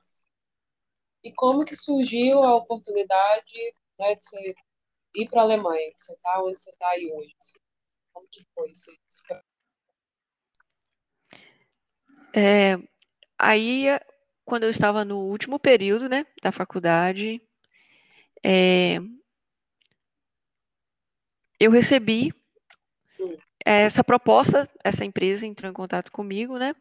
E 1.23 1.33
como 1.33 1.65
que 1.65 1.75
surgiu 1.75 2.43
a 2.43 2.55
oportunidade 2.55 3.75
né, 3.97 4.13
de 4.13 4.23
você 4.23 4.53
ir 5.15 5.27
para 5.31 5.41
a 5.41 5.45
Alemanha? 5.45 5.91
Você 5.95 6.13
está 6.13 6.43
onde 6.43 6.59
você 6.59 6.69
está 6.69 6.89
aí 6.89 7.11
hoje? 7.11 7.35
Como 8.13 8.27
que 8.31 8.45
foi 8.53 8.69
isso? 8.69 8.91
É, 12.35 12.77
aí 13.35 13.87
quando 14.45 14.65
eu 14.65 14.69
estava 14.69 15.03
no 15.03 15.21
último 15.21 15.57
período, 15.57 16.07
né, 16.07 16.23
da 16.43 16.51
faculdade, 16.51 17.41
é, 18.43 18.99
eu 21.59 21.71
recebi 21.71 22.31
essa 23.65 24.03
proposta, 24.03 24.69
essa 24.83 25.05
empresa 25.05 25.45
entrou 25.45 25.69
em 25.69 25.73
contato 25.73 26.11
comigo, 26.11 26.57
né, 26.57 26.73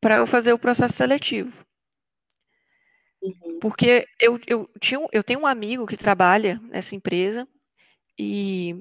para 0.00 0.16
eu 0.16 0.26
fazer 0.26 0.52
o 0.52 0.58
processo 0.58 0.94
seletivo. 0.94 1.52
Uhum. 3.22 3.58
Porque 3.60 4.06
eu, 4.20 4.38
eu, 4.46 4.68
tinha, 4.80 5.00
eu 5.12 5.22
tenho 5.22 5.40
um 5.40 5.46
amigo 5.46 5.86
que 5.86 5.96
trabalha 5.96 6.60
nessa 6.64 6.96
empresa 6.96 7.46
e 8.18 8.76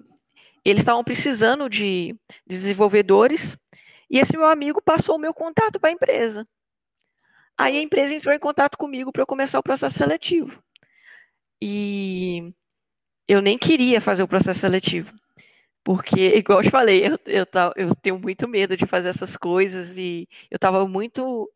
eles 0.65 0.81
estavam 0.81 1.03
precisando 1.03 1.69
de 1.69 2.15
desenvolvedores 2.45 3.57
e 4.09 4.19
esse 4.19 4.35
meu 4.35 4.47
amigo 4.47 4.81
passou 4.81 5.15
o 5.15 5.19
meu 5.19 5.33
contato 5.33 5.79
para 5.79 5.89
a 5.89 5.93
empresa. 5.93 6.45
Aí 7.57 7.77
a 7.77 7.81
empresa 7.81 8.13
entrou 8.13 8.33
em 8.33 8.39
contato 8.39 8.77
comigo 8.77 9.11
para 9.11 9.21
eu 9.21 9.27
começar 9.27 9.59
o 9.59 9.63
processo 9.63 9.97
seletivo. 9.97 10.61
E 11.61 12.51
eu 13.27 13.41
nem 13.41 13.57
queria 13.57 14.01
fazer 14.01 14.23
o 14.23 14.27
processo 14.27 14.61
seletivo. 14.61 15.13
Porque, 15.83 16.19
igual 16.37 16.59
eu 16.59 16.63
te 16.63 16.69
falei, 16.69 17.05
eu, 17.05 17.19
eu, 17.25 17.45
eu 17.75 17.95
tenho 17.95 18.19
muito 18.19 18.47
medo 18.47 18.77
de 18.77 18.85
fazer 18.85 19.09
essas 19.09 19.35
coisas 19.35 19.97
e 19.97 20.27
eu 20.49 20.55
estava 20.55 20.87
muito 20.87 21.51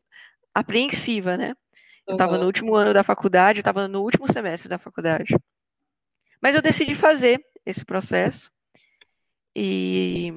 apreensiva, 0.54 1.36
né? 1.36 1.54
Eu 2.06 2.14
estava 2.14 2.34
uhum. 2.34 2.40
no 2.40 2.46
último 2.46 2.74
ano 2.74 2.94
da 2.94 3.02
faculdade, 3.02 3.58
eu 3.58 3.62
estava 3.62 3.88
no 3.88 4.02
último 4.02 4.30
semestre 4.32 4.68
da 4.68 4.78
faculdade. 4.78 5.36
Mas 6.40 6.54
eu 6.54 6.62
decidi 6.62 6.94
fazer 6.94 7.44
esse 7.64 7.84
processo. 7.84 8.50
E. 9.54 10.32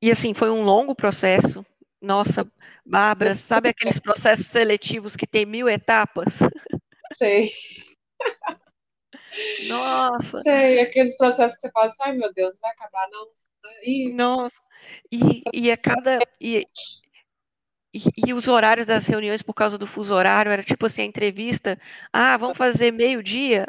E 0.00 0.10
assim, 0.10 0.32
foi 0.32 0.50
um 0.50 0.62
longo 0.62 0.94
processo. 0.94 1.66
Nossa, 2.00 2.50
Bárbara, 2.86 3.34
sabe 3.34 3.68
aqueles 3.68 3.98
processos 3.98 4.46
seletivos 4.46 5.16
que 5.16 5.26
tem 5.26 5.44
mil 5.44 5.68
etapas? 5.68 6.38
Sei. 7.12 7.50
Nossa. 9.66 10.40
Sei, 10.42 10.80
aqueles 10.80 11.16
processos 11.16 11.56
que 11.56 11.62
você 11.62 11.70
fala 11.70 11.86
assim, 11.86 12.02
ai 12.02 12.12
meu 12.12 12.32
Deus, 12.32 12.52
não 12.52 12.60
vai 12.60 12.70
acabar, 12.72 13.08
não. 13.10 13.28
E... 13.82 14.12
Nossa. 14.12 14.60
E, 15.10 15.42
e 15.52 15.70
a 15.70 15.76
cada. 15.76 16.18
E, 16.40 16.66
e, 17.92 18.00
e, 18.28 18.34
os 18.34 18.48
horários 18.48 18.86
das 18.86 19.06
reuniões 19.06 19.42
por 19.42 19.54
causa 19.54 19.78
do 19.78 19.86
fuso 19.86 20.14
horário 20.14 20.52
era 20.52 20.62
tipo 20.62 20.86
assim, 20.86 21.02
a 21.02 21.06
entrevista, 21.06 21.78
ah, 22.12 22.36
vamos 22.36 22.56
fazer 22.56 22.92
meio-dia. 22.92 23.66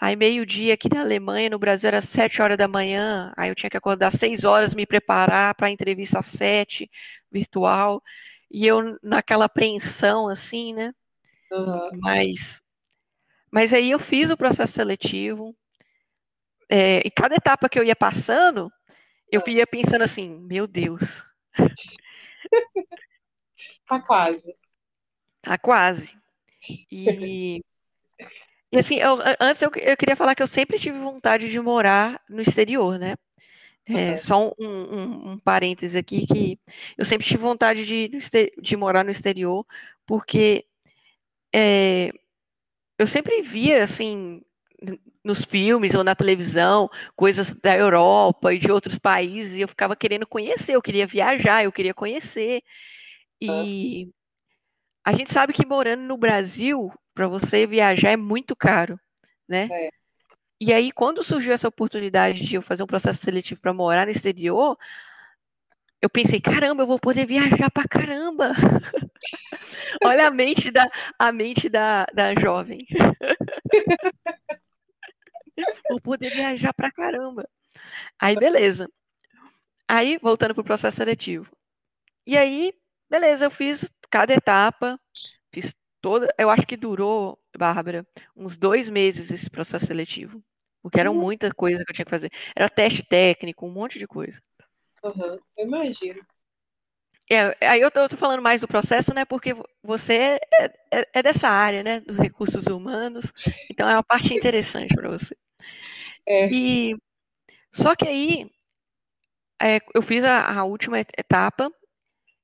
Aí 0.00 0.16
meio-dia 0.16 0.74
aqui 0.74 0.88
na 0.92 1.00
Alemanha, 1.00 1.48
no 1.48 1.58
Brasil 1.58 1.88
era 1.88 2.00
sete 2.00 2.42
horas 2.42 2.58
da 2.58 2.68
manhã, 2.68 3.32
aí 3.36 3.48
eu 3.48 3.54
tinha 3.54 3.70
que 3.70 3.76
acordar 3.76 4.10
seis 4.10 4.44
horas, 4.44 4.74
me 4.74 4.84
preparar 4.84 5.54
para 5.54 5.68
a 5.68 5.70
entrevista 5.70 6.18
às 6.18 6.26
sete, 6.26 6.90
virtual, 7.30 8.02
e 8.50 8.66
eu 8.66 8.98
naquela 9.02 9.46
apreensão 9.46 10.28
assim, 10.28 10.74
né? 10.74 10.92
Uhum. 11.50 11.90
Mas 12.00 12.60
mas 13.54 13.72
aí 13.72 13.92
eu 13.92 14.00
fiz 14.00 14.30
o 14.30 14.36
processo 14.36 14.72
seletivo, 14.72 15.56
é, 16.68 17.06
e 17.06 17.10
cada 17.10 17.36
etapa 17.36 17.68
que 17.68 17.78
eu 17.78 17.84
ia 17.84 17.94
passando, 17.94 18.68
eu 19.30 19.40
ia 19.46 19.64
pensando 19.64 20.02
assim, 20.02 20.28
meu 20.40 20.66
Deus. 20.66 21.24
Tá 23.86 24.00
quase. 24.00 24.56
Tá 25.42 25.58
quase. 25.58 26.16
E, 26.90 27.62
e 28.72 28.78
assim, 28.78 28.96
eu, 28.96 29.18
antes 29.38 29.60
eu, 29.62 29.70
eu 29.76 29.96
queria 29.96 30.16
falar 30.16 30.34
que 30.34 30.42
eu 30.42 30.46
sempre 30.46 30.78
tive 30.78 30.98
vontade 30.98 31.50
de 31.50 31.60
morar 31.60 32.20
no 32.28 32.40
exterior, 32.40 32.98
né? 32.98 33.14
É, 33.86 34.16
só 34.16 34.52
um, 34.58 34.66
um, 34.66 35.30
um 35.32 35.38
parêntese 35.38 35.98
aqui 35.98 36.26
que 36.26 36.58
eu 36.96 37.04
sempre 37.04 37.26
tive 37.26 37.42
vontade 37.42 37.84
de, 37.86 38.10
de 38.60 38.76
morar 38.76 39.04
no 39.04 39.10
exterior, 39.10 39.66
porque 40.06 40.66
é, 41.54 42.10
eu 42.98 43.06
sempre 43.06 43.42
via, 43.42 43.82
assim, 43.82 44.40
nos 45.22 45.44
filmes 45.44 45.94
ou 45.94 46.04
na 46.04 46.14
televisão, 46.14 46.88
coisas 47.16 47.54
da 47.54 47.76
Europa 47.76 48.52
e 48.52 48.58
de 48.58 48.70
outros 48.70 48.98
países, 48.98 49.56
e 49.56 49.62
eu 49.62 49.68
ficava 49.68 49.96
querendo 49.96 50.26
conhecer, 50.26 50.74
eu 50.74 50.82
queria 50.82 51.06
viajar, 51.06 51.64
eu 51.64 51.72
queria 51.72 51.94
conhecer. 51.94 52.62
E 53.40 54.10
a 55.04 55.12
gente 55.12 55.32
sabe 55.32 55.52
que 55.52 55.66
morando 55.66 56.02
no 56.02 56.16
Brasil, 56.16 56.92
para 57.14 57.28
você 57.28 57.66
viajar 57.66 58.10
é 58.10 58.16
muito 58.16 58.54
caro, 58.54 58.98
né? 59.48 59.68
É. 59.70 59.90
E 60.60 60.72
aí, 60.72 60.92
quando 60.92 61.22
surgiu 61.22 61.52
essa 61.52 61.68
oportunidade 61.68 62.42
de 62.42 62.54
eu 62.54 62.62
fazer 62.62 62.82
um 62.82 62.86
processo 62.86 63.20
seletivo 63.20 63.60
para 63.60 63.74
morar 63.74 64.06
no 64.06 64.12
exterior, 64.12 64.78
eu 66.04 66.10
pensei, 66.10 66.38
caramba, 66.38 66.82
eu 66.82 66.86
vou 66.86 66.98
poder 66.98 67.24
viajar 67.24 67.70
para 67.70 67.88
caramba. 67.88 68.52
Olha 70.04 70.26
a 70.26 70.30
mente 70.30 70.70
da, 70.70 70.86
a 71.18 71.32
mente 71.32 71.70
da, 71.70 72.04
da 72.12 72.34
jovem. 72.34 72.86
vou 75.88 75.98
poder 76.02 76.28
viajar 76.28 76.74
para 76.74 76.92
caramba. 76.92 77.48
Aí, 78.20 78.36
beleza. 78.36 78.86
Aí, 79.88 80.18
voltando 80.18 80.52
para 80.52 80.60
o 80.60 80.64
processo 80.64 80.98
seletivo. 80.98 81.50
E 82.26 82.36
aí, 82.36 82.74
beleza, 83.08 83.46
eu 83.46 83.50
fiz 83.50 83.90
cada 84.10 84.34
etapa, 84.34 85.00
fiz 85.54 85.74
toda. 86.02 86.28
Eu 86.38 86.50
acho 86.50 86.66
que 86.66 86.76
durou, 86.76 87.40
Bárbara, 87.56 88.06
uns 88.36 88.58
dois 88.58 88.90
meses 88.90 89.30
esse 89.30 89.48
processo 89.48 89.86
seletivo. 89.86 90.44
Porque 90.82 91.00
era 91.00 91.10
uhum. 91.10 91.18
muita 91.18 91.50
coisa 91.50 91.82
que 91.82 91.92
eu 91.92 91.94
tinha 91.94 92.04
que 92.04 92.10
fazer. 92.10 92.30
Era 92.54 92.68
teste 92.68 93.02
técnico, 93.02 93.66
um 93.66 93.72
monte 93.72 93.98
de 93.98 94.06
coisa. 94.06 94.38
Uhum, 95.04 95.38
eu 95.58 95.66
imagino. 95.66 96.24
É, 97.30 97.66
aí 97.66 97.80
eu 97.80 97.90
tô, 97.90 98.08
falando 98.16 98.42
mais 98.42 98.60
do 98.60 98.68
processo, 98.68 99.14
né? 99.14 99.24
Porque 99.24 99.54
você 99.82 100.38
é, 100.60 100.64
é, 100.92 101.08
é, 101.14 101.22
dessa 101.22 101.48
área, 101.48 101.82
né? 101.82 102.00
Dos 102.00 102.18
recursos 102.18 102.66
humanos. 102.66 103.32
Então 103.70 103.88
é 103.88 103.94
uma 103.94 104.02
parte 104.02 104.32
interessante 104.34 104.94
para 104.94 105.08
você. 105.10 105.36
É. 106.26 106.48
E 106.50 106.96
só 107.72 107.94
que 107.94 108.06
aí 108.06 108.50
é, 109.60 109.80
eu 109.94 110.02
fiz 110.02 110.24
a, 110.24 110.60
a, 110.60 110.64
última 110.64 110.98
etapa 111.00 111.72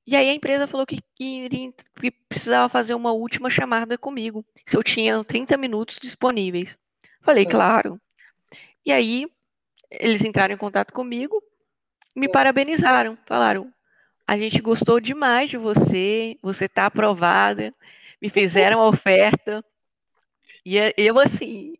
e 0.05 0.15
aí 0.15 0.29
a 0.29 0.33
empresa 0.33 0.67
falou 0.67 0.85
que, 0.85 0.99
que, 1.15 1.73
que, 1.99 2.11
precisava 2.11 2.67
fazer 2.69 2.93
uma 2.93 3.11
última 3.11 3.49
chamada 3.49 3.97
comigo. 3.97 4.45
Se 4.65 4.75
eu 4.75 4.83
tinha 4.83 5.23
30 5.23 5.57
minutos 5.57 5.99
disponíveis. 6.01 6.77
Falei, 7.21 7.45
claro. 7.45 7.99
E 8.85 8.91
aí 8.91 9.27
eles 9.91 10.23
entraram 10.23 10.53
em 10.55 10.57
contato 10.57 10.91
comigo 10.91 11.41
me 12.15 12.29
parabenizaram, 12.29 13.17
falaram: 13.25 13.71
a 14.27 14.37
gente 14.37 14.61
gostou 14.61 14.99
demais 14.99 15.49
de 15.49 15.57
você, 15.57 16.37
você 16.41 16.65
está 16.65 16.85
aprovada, 16.85 17.73
me 18.21 18.29
fizeram 18.29 18.79
a 18.81 18.87
oferta. 18.87 19.63
E 20.65 20.77
eu, 20.95 21.19
assim, 21.19 21.73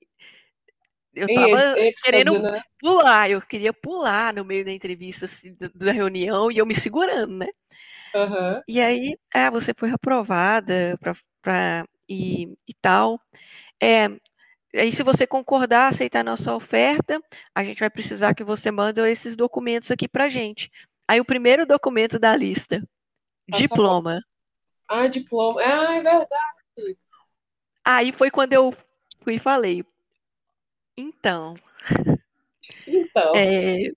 eu 1.14 1.28
estava 1.28 1.76
querendo 2.04 2.40
né? 2.42 2.62
pular, 2.80 3.30
eu 3.30 3.42
queria 3.42 3.72
pular 3.72 4.34
no 4.34 4.44
meio 4.44 4.66
da 4.66 4.72
entrevista, 4.72 5.26
assim, 5.26 5.56
da 5.76 5.92
reunião, 5.92 6.52
e 6.52 6.58
eu 6.58 6.66
me 6.66 6.74
segurando, 6.76 7.38
né? 7.38 7.48
Uhum. 8.14 8.62
E 8.68 8.82
aí, 8.82 9.18
ah, 9.34 9.50
você 9.50 9.74
foi 9.76 9.92
aprovada 9.92 10.98
para 11.42 11.86
e, 12.10 12.54
e 12.68 12.74
tal. 12.82 13.20
É, 13.82 14.08
Aí, 14.74 14.92
se 14.92 15.04
você 15.04 15.28
concordar, 15.28 15.88
aceitar 15.88 16.24
nossa 16.24 16.56
oferta, 16.56 17.22
a 17.54 17.64
gente 17.64 17.80
vai 17.80 17.90
precisar 17.90 18.34
que 18.34 18.44
você 18.44 18.72
mande 18.72 19.02
esses 19.02 19.36
documentos 19.36 19.92
aqui 19.92 20.08
para 20.08 20.30
gente. 20.30 20.72
Aí, 21.08 21.20
o 21.20 21.26
primeiro 21.26 21.66
documento 21.66 22.18
da 22.18 22.36
lista, 22.36 22.82
diploma. 23.50 24.22
Ah, 24.88 25.08
diploma. 25.08 25.62
Ah, 25.62 25.96
é 25.96 26.02
verdade. 26.02 26.98
Aí 27.84 28.12
foi 28.12 28.32
quando 28.32 28.54
eu 28.54 28.74
fui 29.22 29.36
e 29.36 29.40
falei. 29.40 29.84
Então. 30.96 31.56
Então. 32.88 33.36
É, 33.36 33.92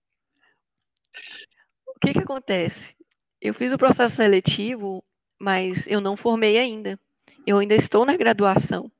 o 1.87 1.99
que 1.99 2.13
que 2.13 2.19
acontece? 2.19 2.95
Eu 3.39 3.53
fiz 3.53 3.71
o 3.71 3.77
processo 3.77 4.15
seletivo, 4.15 5.03
mas 5.39 5.87
eu 5.87 6.01
não 6.01 6.17
formei 6.17 6.57
ainda. 6.57 6.99
Eu 7.45 7.59
ainda 7.59 7.75
estou 7.75 8.05
na 8.05 8.17
graduação. 8.17 8.91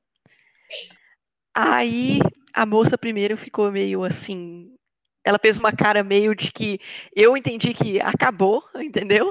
Aí 1.58 2.18
a 2.52 2.66
moça 2.66 2.98
primeiro 2.98 3.34
ficou 3.34 3.72
meio 3.72 4.04
assim. 4.04 4.76
Ela 5.24 5.38
fez 5.40 5.56
uma 5.56 5.72
cara 5.72 6.04
meio 6.04 6.34
de 6.34 6.52
que 6.52 6.78
eu 7.14 7.34
entendi 7.34 7.72
que 7.72 7.98
acabou, 7.98 8.62
entendeu? 8.76 9.30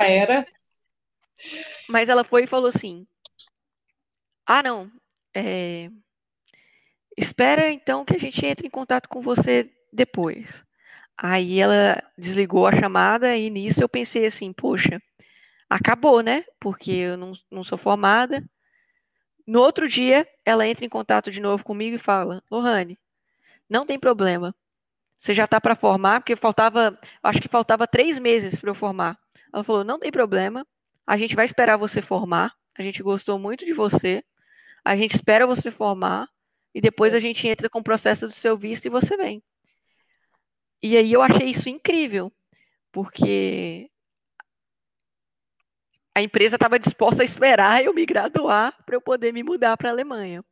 Já 0.00 0.06
era. 0.08 0.46
Mas 1.86 2.08
ela 2.08 2.24
foi 2.24 2.44
e 2.44 2.46
falou 2.46 2.68
assim: 2.68 3.06
Ah, 4.46 4.62
não. 4.62 4.90
É... 5.36 5.90
Espera 7.14 7.70
então 7.70 8.06
que 8.06 8.16
a 8.16 8.18
gente 8.18 8.46
entre 8.46 8.66
em 8.66 8.70
contato 8.70 9.06
com 9.06 9.20
você 9.20 9.70
depois. 9.92 10.64
Aí 11.14 11.60
ela 11.60 12.02
desligou 12.16 12.66
a 12.66 12.72
chamada 12.72 13.36
e 13.36 13.50
nisso 13.50 13.82
eu 13.82 13.88
pensei 13.88 14.24
assim: 14.24 14.50
Poxa, 14.50 14.98
acabou, 15.68 16.22
né? 16.22 16.46
Porque 16.58 16.90
eu 16.90 17.18
não, 17.18 17.32
não 17.50 17.62
sou 17.62 17.76
formada 17.76 18.42
no 19.48 19.62
outro 19.62 19.88
dia, 19.88 20.28
ela 20.44 20.66
entra 20.66 20.84
em 20.84 20.90
contato 20.90 21.30
de 21.30 21.40
novo 21.40 21.64
comigo 21.64 21.96
e 21.96 21.98
fala: 21.98 22.42
Lohane, 22.50 22.98
não 23.66 23.86
tem 23.86 23.98
problema. 23.98 24.54
Você 25.16 25.32
já 25.32 25.46
está 25.46 25.58
para 25.58 25.74
formar, 25.74 26.20
porque 26.20 26.36
faltava, 26.36 26.98
acho 27.22 27.40
que 27.40 27.48
faltava 27.48 27.86
três 27.86 28.18
meses 28.18 28.60
para 28.60 28.68
eu 28.68 28.74
formar. 28.74 29.18
Ela 29.50 29.64
falou: 29.64 29.82
não 29.84 29.98
tem 29.98 30.12
problema, 30.12 30.66
a 31.06 31.16
gente 31.16 31.34
vai 31.34 31.46
esperar 31.46 31.78
você 31.78 32.02
formar. 32.02 32.54
A 32.78 32.82
gente 32.82 33.02
gostou 33.02 33.38
muito 33.38 33.64
de 33.64 33.72
você. 33.72 34.22
A 34.84 34.94
gente 34.94 35.14
espera 35.14 35.46
você 35.46 35.70
formar 35.70 36.28
e 36.74 36.80
depois 36.82 37.14
a 37.14 37.18
gente 37.18 37.48
entra 37.48 37.70
com 37.70 37.78
o 37.78 37.82
processo 37.82 38.26
do 38.26 38.32
seu 38.34 38.54
visto 38.54 38.84
e 38.84 38.90
você 38.90 39.16
vem. 39.16 39.42
E 40.82 40.94
aí 40.94 41.10
eu 41.10 41.22
achei 41.22 41.48
isso 41.48 41.70
incrível, 41.70 42.30
porque 42.92 43.90
a 46.18 46.22
empresa 46.22 46.56
estava 46.56 46.78
disposta 46.78 47.22
a 47.22 47.24
esperar 47.24 47.84
eu 47.84 47.94
me 47.94 48.04
graduar 48.04 48.74
para 48.84 48.96
eu 48.96 49.00
poder 49.00 49.32
me 49.32 49.42
mudar 49.42 49.76
para 49.76 49.88
a 49.88 49.92
Alemanha. 49.92 50.44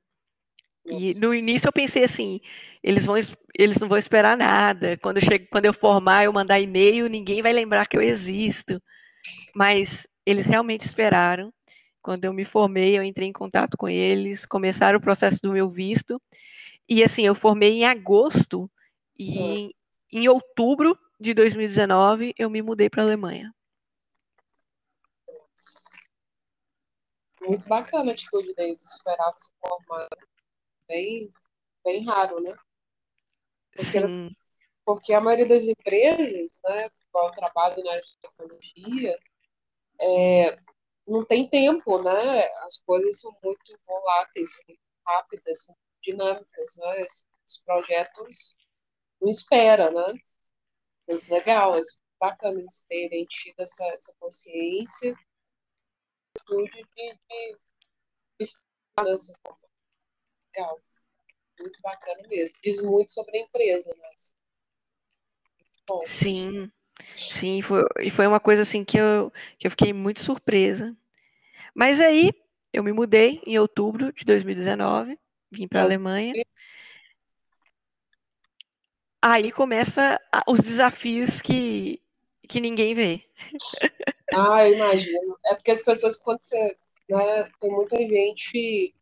E 0.88 1.18
no 1.18 1.34
início 1.34 1.66
eu 1.66 1.72
pensei 1.72 2.04
assim, 2.04 2.40
eles 2.80 3.04
vão 3.04 3.16
eles 3.58 3.80
não 3.80 3.88
vão 3.88 3.98
esperar 3.98 4.36
nada. 4.36 4.96
Quando 4.98 5.16
eu 5.16 5.24
chego, 5.24 5.48
quando 5.50 5.64
eu 5.64 5.74
formar, 5.74 6.24
eu 6.24 6.32
mandar 6.32 6.60
e-mail, 6.60 7.08
ninguém 7.08 7.42
vai 7.42 7.52
lembrar 7.52 7.86
que 7.86 7.96
eu 7.96 8.00
existo. 8.00 8.80
Mas 9.54 10.06
eles 10.24 10.46
realmente 10.46 10.82
esperaram. 10.82 11.52
Quando 12.00 12.24
eu 12.24 12.32
me 12.32 12.44
formei, 12.44 12.96
eu 12.96 13.02
entrei 13.02 13.26
em 13.28 13.32
contato 13.32 13.76
com 13.76 13.88
eles, 13.88 14.46
começaram 14.46 14.98
o 14.98 15.02
processo 15.02 15.40
do 15.42 15.52
meu 15.52 15.68
visto. 15.68 16.22
E 16.88 17.02
assim, 17.02 17.26
eu 17.26 17.34
formei 17.34 17.72
em 17.72 17.84
agosto 17.84 18.70
e 19.18 19.38
em, 19.38 19.74
em 20.12 20.28
outubro 20.28 20.96
de 21.18 21.34
2019 21.34 22.32
eu 22.38 22.48
me 22.48 22.62
mudei 22.62 22.88
para 22.88 23.02
a 23.02 23.06
Alemanha. 23.06 23.52
Muito 27.47 27.68
bacana 27.68 28.11
a 28.11 28.14
atitude 28.14 28.55
deles, 28.55 28.84
esperar 28.84 29.32
se 29.36 29.53
formar. 29.61 30.09
Bem, 30.88 31.32
bem 31.84 32.05
raro, 32.05 32.40
né? 32.40 32.55
Porque, 33.70 33.84
Sim. 33.84 34.36
porque 34.84 35.12
a 35.12 35.20
maioria 35.20 35.49
das 35.49 35.64
empresas, 35.64 36.61
né, 36.64 36.88
igual 37.09 37.28
eu 37.28 37.32
trabalho 37.32 37.82
na 37.84 37.92
área 37.92 38.03
de 38.03 38.18
tecnologia, 38.20 39.18
é, 40.01 40.59
não 41.07 41.24
tem 41.24 41.49
tempo, 41.49 42.03
né? 42.03 42.47
As 42.64 42.78
coisas 42.78 43.20
são 43.20 43.36
muito 43.42 43.78
voláteis, 43.86 44.53
são 44.53 44.64
muito 44.68 44.80
rápidas, 45.07 45.66
muito 45.68 45.80
dinâmicas, 46.03 46.76
né? 46.78 47.07
Os 47.47 47.59
projetos 47.64 48.57
não 49.20 49.30
esperam, 49.30 49.92
né? 49.92 50.14
Mas 51.09 51.28
legal, 51.28 51.76
é 51.76 51.80
bacana 52.18 52.59
eles 52.59 52.82
terem 52.88 53.24
tido 53.26 53.61
essa, 53.61 53.84
essa 53.86 54.14
consciência 54.18 55.16
de, 56.47 56.64
de, 56.94 57.18
de 58.38 58.42
estar 58.42 59.05
dessa 59.05 59.34
forma. 59.42 59.59
Legal. 60.55 60.80
Muito 61.61 61.80
bacana 61.82 62.28
mesmo. 62.28 62.59
Diz 62.62 62.82
muito 62.82 63.11
sobre 63.11 63.38
a 63.38 63.40
empresa, 63.40 63.94
né? 63.97 64.09
Bom. 65.88 66.03
Sim. 66.05 66.70
Sim, 66.99 67.61
foi, 67.61 67.84
e 68.01 68.11
foi 68.11 68.26
uma 68.26 68.40
coisa 68.40 68.62
assim 68.62 68.82
que 68.82 68.97
eu, 68.97 69.30
que 69.59 69.66
eu 69.66 69.70
fiquei 69.70 69.92
muito 69.92 70.22
surpresa. 70.22 70.97
Mas 71.74 72.01
aí 72.01 72.30
eu 72.72 72.82
me 72.82 72.92
mudei 72.92 73.40
em 73.47 73.59
outubro 73.59 74.12
de 74.12 74.24
2019, 74.24 75.18
vim 75.51 75.68
para 75.68 75.80
a 75.80 75.84
Alemanha. 75.84 76.32
Aí 79.20 79.53
começa 79.53 80.20
os 80.49 80.61
desafios 80.61 81.42
que, 81.42 82.01
que 82.49 82.61
ninguém 82.61 82.94
vê. 82.94 83.24
Ah, 84.33 84.68
eu 84.68 84.74
imagino. 84.74 85.39
É 85.47 85.55
porque 85.55 85.70
as 85.70 85.83
pessoas, 85.83 86.16
quando 86.16 86.43
você. 86.43 86.77
Né, 87.09 87.51
tem 87.61 87.70
muita 87.70 87.97
gente. 87.97 88.95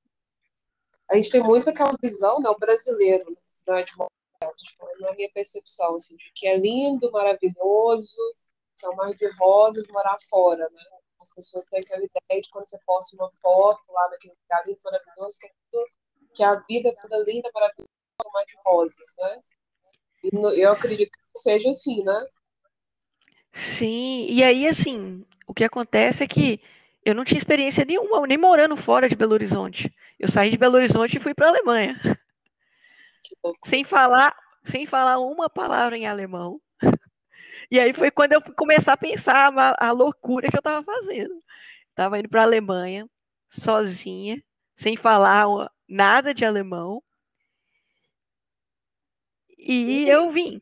A 1.11 1.17
gente 1.17 1.31
tem 1.31 1.43
muito 1.43 1.71
aquela 1.71 1.95
visão, 2.03 2.41
né, 2.41 2.49
o 2.49 2.59
brasileiro, 2.59 3.37
né, 3.67 3.83
de 3.83 3.95
uma 3.95 4.09
na 5.01 5.15
minha 5.15 5.31
percepção, 5.33 5.95
assim, 5.95 6.17
de 6.17 6.31
que 6.35 6.47
é 6.47 6.57
lindo, 6.57 7.11
maravilhoso, 7.11 8.17
que 8.77 8.87
é 8.87 8.89
um 8.91 8.97
mar 8.97 9.15
de 9.15 9.27
rosas 9.39 9.87
morar 9.89 10.19
fora, 10.29 10.69
né? 10.71 10.83
As 11.21 11.33
pessoas 11.33 11.67
têm 11.67 11.81
aquela 11.81 12.05
ideia 12.05 12.43
de 12.43 12.51
quando 12.51 12.69
você 12.69 12.79
posta 12.85 13.17
uma 13.17 13.31
foto 13.41 13.81
lá 13.91 14.11
naquele 14.11 14.35
lugar 14.43 14.67
lindo, 14.67 14.81
maravilhoso, 14.85 15.39
que, 15.39 15.47
é 15.47 15.51
tudo, 15.71 15.87
que 16.35 16.43
a 16.43 16.55
vida 16.69 16.89
é 16.91 16.95
toda 16.95 17.19
linda, 17.25 17.51
maravilhosa, 17.55 17.89
um 18.27 18.33
mar 18.33 18.45
de 18.45 18.57
rosas, 18.65 19.15
né? 19.19 19.43
E 20.23 20.65
eu 20.65 20.73
acredito 20.73 21.11
que 21.11 21.39
seja 21.39 21.71
assim, 21.71 22.03
né? 22.03 22.27
Sim, 23.55 24.27
e 24.29 24.43
aí, 24.43 24.67
assim, 24.67 25.25
o 25.47 25.55
que 25.55 25.65
acontece 25.65 26.25
é 26.25 26.27
que 26.27 26.61
eu 27.05 27.15
não 27.15 27.25
tinha 27.25 27.39
experiência 27.39 27.85
nenhuma, 27.85 28.27
nem 28.27 28.37
morando 28.39 28.77
fora 28.77 29.09
de 29.09 29.15
Belo 29.17 29.35
Horizonte. 29.35 29.95
Eu 30.19 30.29
saí 30.29 30.51
de 30.51 30.59
Belo 30.59 30.75
Horizonte 30.77 31.17
e 31.17 31.21
fui 31.21 31.35
para 31.35 31.47
a 31.47 31.51
Alemanha 31.51 32.01
sem 33.65 33.85
falar, 33.85 34.35
sem 34.65 34.87
falar 34.87 35.19
uma 35.19 35.49
palavra 35.51 35.97
em 35.97 36.07
alemão. 36.07 36.61
E 37.71 37.79
aí 37.81 37.93
foi 37.93 38.11
quando 38.11 38.33
eu 38.33 38.41
fui 38.41 38.55
começar 38.55 38.93
a 38.95 38.97
pensar 38.97 39.53
a, 39.57 39.89
a 39.89 39.93
loucura 39.93 40.49
que 40.51 40.57
eu 40.57 40.61
estava 40.61 40.83
fazendo. 40.83 41.43
Estava 41.91 42.19
indo 42.19 42.29
para 42.29 42.43
a 42.43 42.45
Alemanha, 42.45 43.09
sozinha, 43.49 44.43
sem 44.77 44.97
falar 44.97 45.47
nada 45.89 46.35
de 46.35 46.45
alemão. 46.45 47.03
E 49.59 50.07
eu 50.09 50.31
vim. 50.31 50.61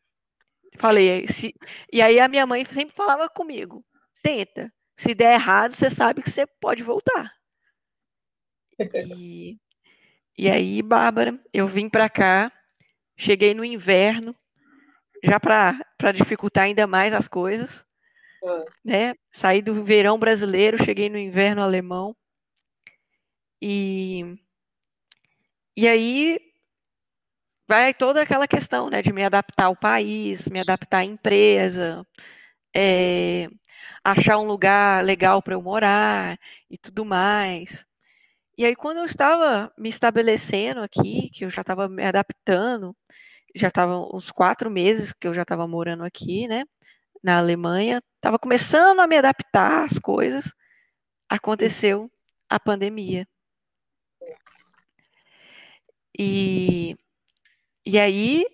Falei, 0.77 1.27
se... 1.27 1.53
e 1.91 2.01
aí 2.01 2.19
a 2.19 2.27
minha 2.27 2.45
mãe 2.45 2.65
sempre 2.65 2.95
falava 2.95 3.29
comigo: 3.29 3.85
tenta. 4.21 4.71
Se 4.95 5.15
der 5.15 5.33
errado, 5.33 5.71
você 5.71 5.89
sabe 5.89 6.21
que 6.21 6.29
você 6.29 6.45
pode 6.45 6.83
voltar. 6.83 7.33
E, 9.17 9.57
e 10.37 10.49
aí, 10.49 10.81
Bárbara, 10.81 11.39
eu 11.51 11.67
vim 11.67 11.89
para 11.89 12.09
cá 12.09 12.51
Cheguei 13.15 13.53
no 13.53 13.63
inverno, 13.63 14.35
já 15.23 15.39
para 15.39 16.11
dificultar 16.13 16.65
ainda 16.65 16.87
mais 16.87 17.13
as 17.13 17.27
coisas. 17.27 17.85
Ah. 18.43 18.65
Né? 18.83 19.13
Saí 19.31 19.61
do 19.61 19.83
verão 19.83 20.17
brasileiro, 20.17 20.83
cheguei 20.83 21.09
no 21.09 21.17
inverno 21.17 21.61
alemão. 21.61 22.15
E, 23.61 24.35
e 25.77 25.87
aí 25.87 26.39
vai 27.67 27.93
toda 27.93 28.21
aquela 28.21 28.47
questão 28.47 28.89
né, 28.89 29.01
de 29.01 29.13
me 29.13 29.23
adaptar 29.23 29.65
ao 29.65 29.75
país, 29.75 30.47
me 30.49 30.59
adaptar 30.59 30.99
à 30.99 31.05
empresa, 31.05 32.05
é, 32.75 33.47
achar 34.03 34.37
um 34.39 34.45
lugar 34.45 35.03
legal 35.03 35.41
para 35.41 35.55
eu 35.55 35.61
morar 35.61 36.37
e 36.69 36.77
tudo 36.77 37.05
mais. 37.05 37.85
E 38.57 38.65
aí, 38.65 38.75
quando 38.75 38.99
eu 38.99 39.05
estava 39.05 39.73
me 39.77 39.89
estabelecendo 39.89 40.81
aqui, 40.81 41.29
que 41.31 41.45
eu 41.45 41.49
já 41.49 41.61
estava 41.61 41.89
me 41.89 42.05
adaptando, 42.05 42.95
já 43.55 43.69
estava 43.69 43.97
uns 44.15 44.31
quatro 44.31 44.69
meses 44.71 45.13
que 45.13 45.27
eu 45.27 45.33
já 45.33 45.43
estava 45.43 45.67
morando 45.67 46.03
aqui, 46.03 46.47
né, 46.47 46.65
na 47.23 47.39
Alemanha, 47.39 48.01
estava 48.17 48.39
começando 48.39 48.99
a 49.01 49.07
me 49.07 49.17
adaptar 49.17 49.85
às 49.85 49.99
coisas, 49.99 50.53
aconteceu 51.29 52.11
a 52.49 52.59
pandemia. 52.59 53.27
E, 56.17 56.95
e 57.85 57.99
aí, 57.99 58.45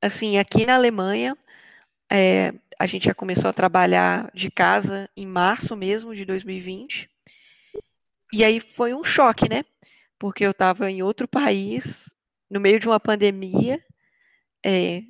assim, 0.00 0.38
aqui 0.38 0.66
na 0.66 0.74
Alemanha, 0.76 1.36
é, 2.10 2.52
a 2.78 2.86
gente 2.86 3.06
já 3.06 3.14
começou 3.14 3.50
a 3.50 3.52
trabalhar 3.54 4.30
de 4.34 4.50
casa 4.50 5.08
em 5.16 5.26
março 5.26 5.76
mesmo 5.76 6.14
de 6.14 6.24
2020. 6.24 7.08
E 8.32 8.44
aí 8.44 8.60
foi 8.60 8.94
um 8.94 9.04
choque, 9.04 9.48
né? 9.48 9.64
Porque 10.18 10.44
eu 10.44 10.50
estava 10.52 10.90
em 10.90 11.02
outro 11.02 11.28
país, 11.28 12.14
no 12.50 12.60
meio 12.60 12.78
de 12.80 12.88
uma 12.88 13.00
pandemia, 13.00 13.82
é, 14.64 15.02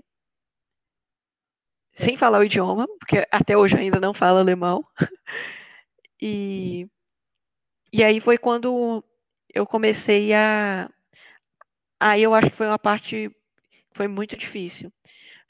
sem 1.94 2.16
falar 2.16 2.40
o 2.40 2.44
idioma, 2.44 2.86
porque 2.98 3.26
até 3.32 3.56
hoje 3.56 3.76
ainda 3.76 3.98
não 4.00 4.14
falo 4.14 4.38
alemão. 4.38 4.84
E, 6.18 6.88
e 7.92 8.02
aí 8.02 8.20
foi 8.20 8.38
quando 8.38 9.04
eu 9.54 9.66
comecei 9.66 10.32
a. 10.32 10.88
Aí 12.00 12.22
eu 12.22 12.34
acho 12.34 12.50
que 12.50 12.56
foi 12.56 12.66
uma 12.66 12.78
parte 12.78 13.30
foi 13.96 14.08
muito 14.08 14.36
difícil, 14.36 14.92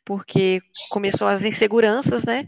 porque 0.05 0.61
começou 0.91 1.27
as 1.29 1.45
inseguranças, 1.45 2.25
né? 2.25 2.47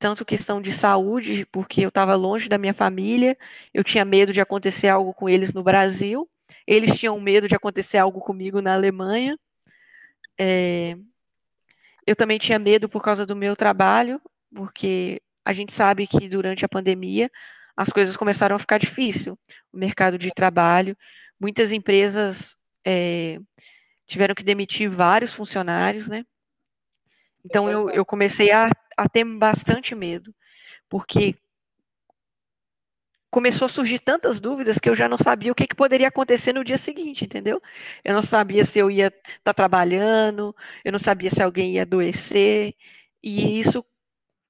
tanto 0.00 0.24
questão 0.24 0.62
de 0.62 0.72
saúde, 0.72 1.46
porque 1.52 1.82
eu 1.82 1.90
estava 1.90 2.14
longe 2.14 2.48
da 2.48 2.56
minha 2.56 2.72
família, 2.72 3.36
eu 3.72 3.84
tinha 3.84 4.02
medo 4.02 4.32
de 4.32 4.40
acontecer 4.40 4.88
algo 4.88 5.12
com 5.12 5.28
eles 5.28 5.52
no 5.52 5.62
Brasil, 5.62 6.28
eles 6.66 6.98
tinham 6.98 7.20
medo 7.20 7.46
de 7.46 7.54
acontecer 7.54 7.98
algo 7.98 8.18
comigo 8.18 8.62
na 8.62 8.72
Alemanha. 8.72 9.38
É, 10.38 10.96
eu 12.06 12.16
também 12.16 12.38
tinha 12.38 12.58
medo 12.58 12.88
por 12.88 13.02
causa 13.02 13.26
do 13.26 13.36
meu 13.36 13.54
trabalho, 13.54 14.18
porque 14.54 15.20
a 15.44 15.52
gente 15.52 15.72
sabe 15.72 16.06
que 16.06 16.28
durante 16.30 16.64
a 16.64 16.68
pandemia 16.68 17.30
as 17.76 17.90
coisas 17.90 18.16
começaram 18.16 18.56
a 18.56 18.58
ficar 18.58 18.78
difícil, 18.78 19.38
o 19.70 19.76
mercado 19.76 20.16
de 20.16 20.30
trabalho, 20.32 20.96
muitas 21.38 21.72
empresas 21.72 22.56
é, 22.86 23.38
tiveram 24.10 24.34
que 24.34 24.42
demitir 24.42 24.90
vários 24.90 25.32
funcionários, 25.32 26.08
né? 26.08 26.24
Então 27.44 27.70
eu, 27.70 27.88
eu 27.90 28.04
comecei 28.04 28.50
a, 28.50 28.68
a 28.96 29.08
ter 29.08 29.24
bastante 29.24 29.94
medo, 29.94 30.34
porque 30.88 31.36
começou 33.30 33.66
a 33.66 33.68
surgir 33.68 34.00
tantas 34.00 34.40
dúvidas 34.40 34.78
que 34.78 34.90
eu 34.90 34.94
já 34.94 35.08
não 35.08 35.16
sabia 35.16 35.52
o 35.52 35.54
que, 35.54 35.66
que 35.66 35.76
poderia 35.76 36.08
acontecer 36.08 36.52
no 36.52 36.64
dia 36.64 36.76
seguinte, 36.76 37.24
entendeu? 37.24 37.62
Eu 38.04 38.12
não 38.12 38.22
sabia 38.22 38.64
se 38.64 38.80
eu 38.80 38.90
ia 38.90 39.06
estar 39.06 39.40
tá 39.44 39.54
trabalhando, 39.54 40.54
eu 40.84 40.90
não 40.90 40.98
sabia 40.98 41.30
se 41.30 41.42
alguém 41.42 41.74
ia 41.74 41.82
adoecer, 41.82 42.74
e 43.22 43.60
isso 43.60 43.84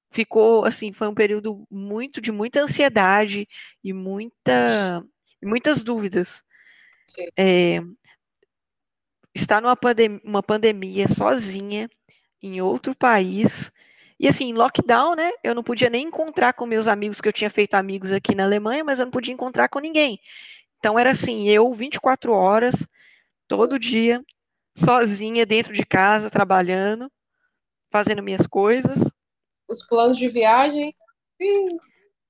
ficou 0.09 0.65
assim, 0.65 0.91
foi 0.91 1.07
um 1.07 1.13
período 1.13 1.65
muito 1.69 2.19
de 2.19 2.31
muita 2.31 2.61
ansiedade 2.61 3.47
e 3.83 3.93
muita, 3.93 5.05
muitas 5.41 5.83
dúvidas. 5.83 6.43
É, 7.37 7.81
estar 9.33 9.61
numa 9.61 9.75
pandem 9.75 10.21
uma 10.23 10.43
pandemia 10.43 11.07
sozinha 11.07 11.89
em 12.41 12.61
outro 12.61 12.95
país. 12.95 13.71
E 14.19 14.27
assim, 14.27 14.53
lockdown, 14.53 15.15
né? 15.15 15.31
Eu 15.43 15.55
não 15.55 15.63
podia 15.63 15.89
nem 15.89 16.07
encontrar 16.07 16.53
com 16.53 16.65
meus 16.65 16.87
amigos, 16.87 17.19
que 17.19 17.27
eu 17.27 17.33
tinha 17.33 17.49
feito 17.49 17.73
amigos 17.73 18.11
aqui 18.11 18.35
na 18.35 18.43
Alemanha, 18.43 18.83
mas 18.83 18.99
eu 18.99 19.05
não 19.05 19.11
podia 19.11 19.33
encontrar 19.33 19.67
com 19.67 19.79
ninguém. 19.79 20.19
Então 20.77 20.97
era 20.97 21.11
assim, 21.11 21.47
eu 21.49 21.73
24 21.73 22.31
horas, 22.31 22.87
todo 23.47 23.79
dia, 23.79 24.23
sozinha, 24.75 25.45
dentro 25.45 25.73
de 25.73 25.85
casa, 25.85 26.29
trabalhando, 26.29 27.11
fazendo 27.91 28.23
minhas 28.23 28.45
coisas. 28.45 29.11
Os 29.67 29.85
planos 29.87 30.17
de 30.17 30.27
viagem. 30.27 30.93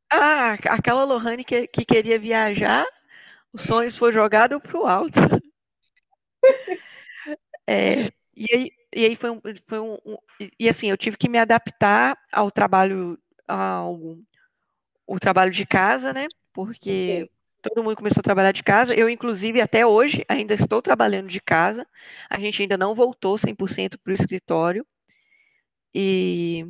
Ah, 0.09 0.53
aquela 0.69 1.03
Lohane 1.03 1.43
que, 1.43 1.67
que 1.67 1.85
queria 1.85 2.19
viajar, 2.19 2.85
os 3.53 3.63
sonhos 3.63 3.97
foi 3.97 4.11
jogado 4.11 4.59
pro 4.59 4.85
alto. 4.85 5.19
É, 7.67 8.09
e 8.35 8.45
aí, 8.53 8.71
e 8.95 9.05
aí 9.05 9.15
foi, 9.15 9.29
um, 9.31 9.41
foi 9.65 9.79
um, 9.79 9.97
um, 10.05 10.17
E 10.59 10.67
assim, 10.69 10.89
eu 10.89 10.97
tive 10.97 11.17
que 11.17 11.29
me 11.29 11.37
adaptar 11.37 12.17
ao 12.31 12.51
trabalho, 12.51 13.17
ao 13.47 14.17
o 15.07 15.19
trabalho 15.19 15.51
de 15.51 15.65
casa, 15.65 16.13
né? 16.13 16.27
Porque 16.53 17.21
Sim. 17.25 17.29
todo 17.61 17.83
mundo 17.83 17.95
começou 17.97 18.21
a 18.21 18.23
trabalhar 18.23 18.51
de 18.51 18.63
casa. 18.63 18.93
Eu, 18.95 19.09
inclusive, 19.09 19.61
até 19.61 19.85
hoje, 19.85 20.23
ainda 20.29 20.53
estou 20.53 20.81
trabalhando 20.81 21.27
de 21.27 21.41
casa. 21.41 21.85
A 22.29 22.39
gente 22.39 22.61
ainda 22.61 22.77
não 22.77 22.95
voltou 22.95 23.37
100% 23.37 23.99
para 23.99 24.11
o 24.11 24.13
escritório. 24.13 24.85
E. 25.93 26.65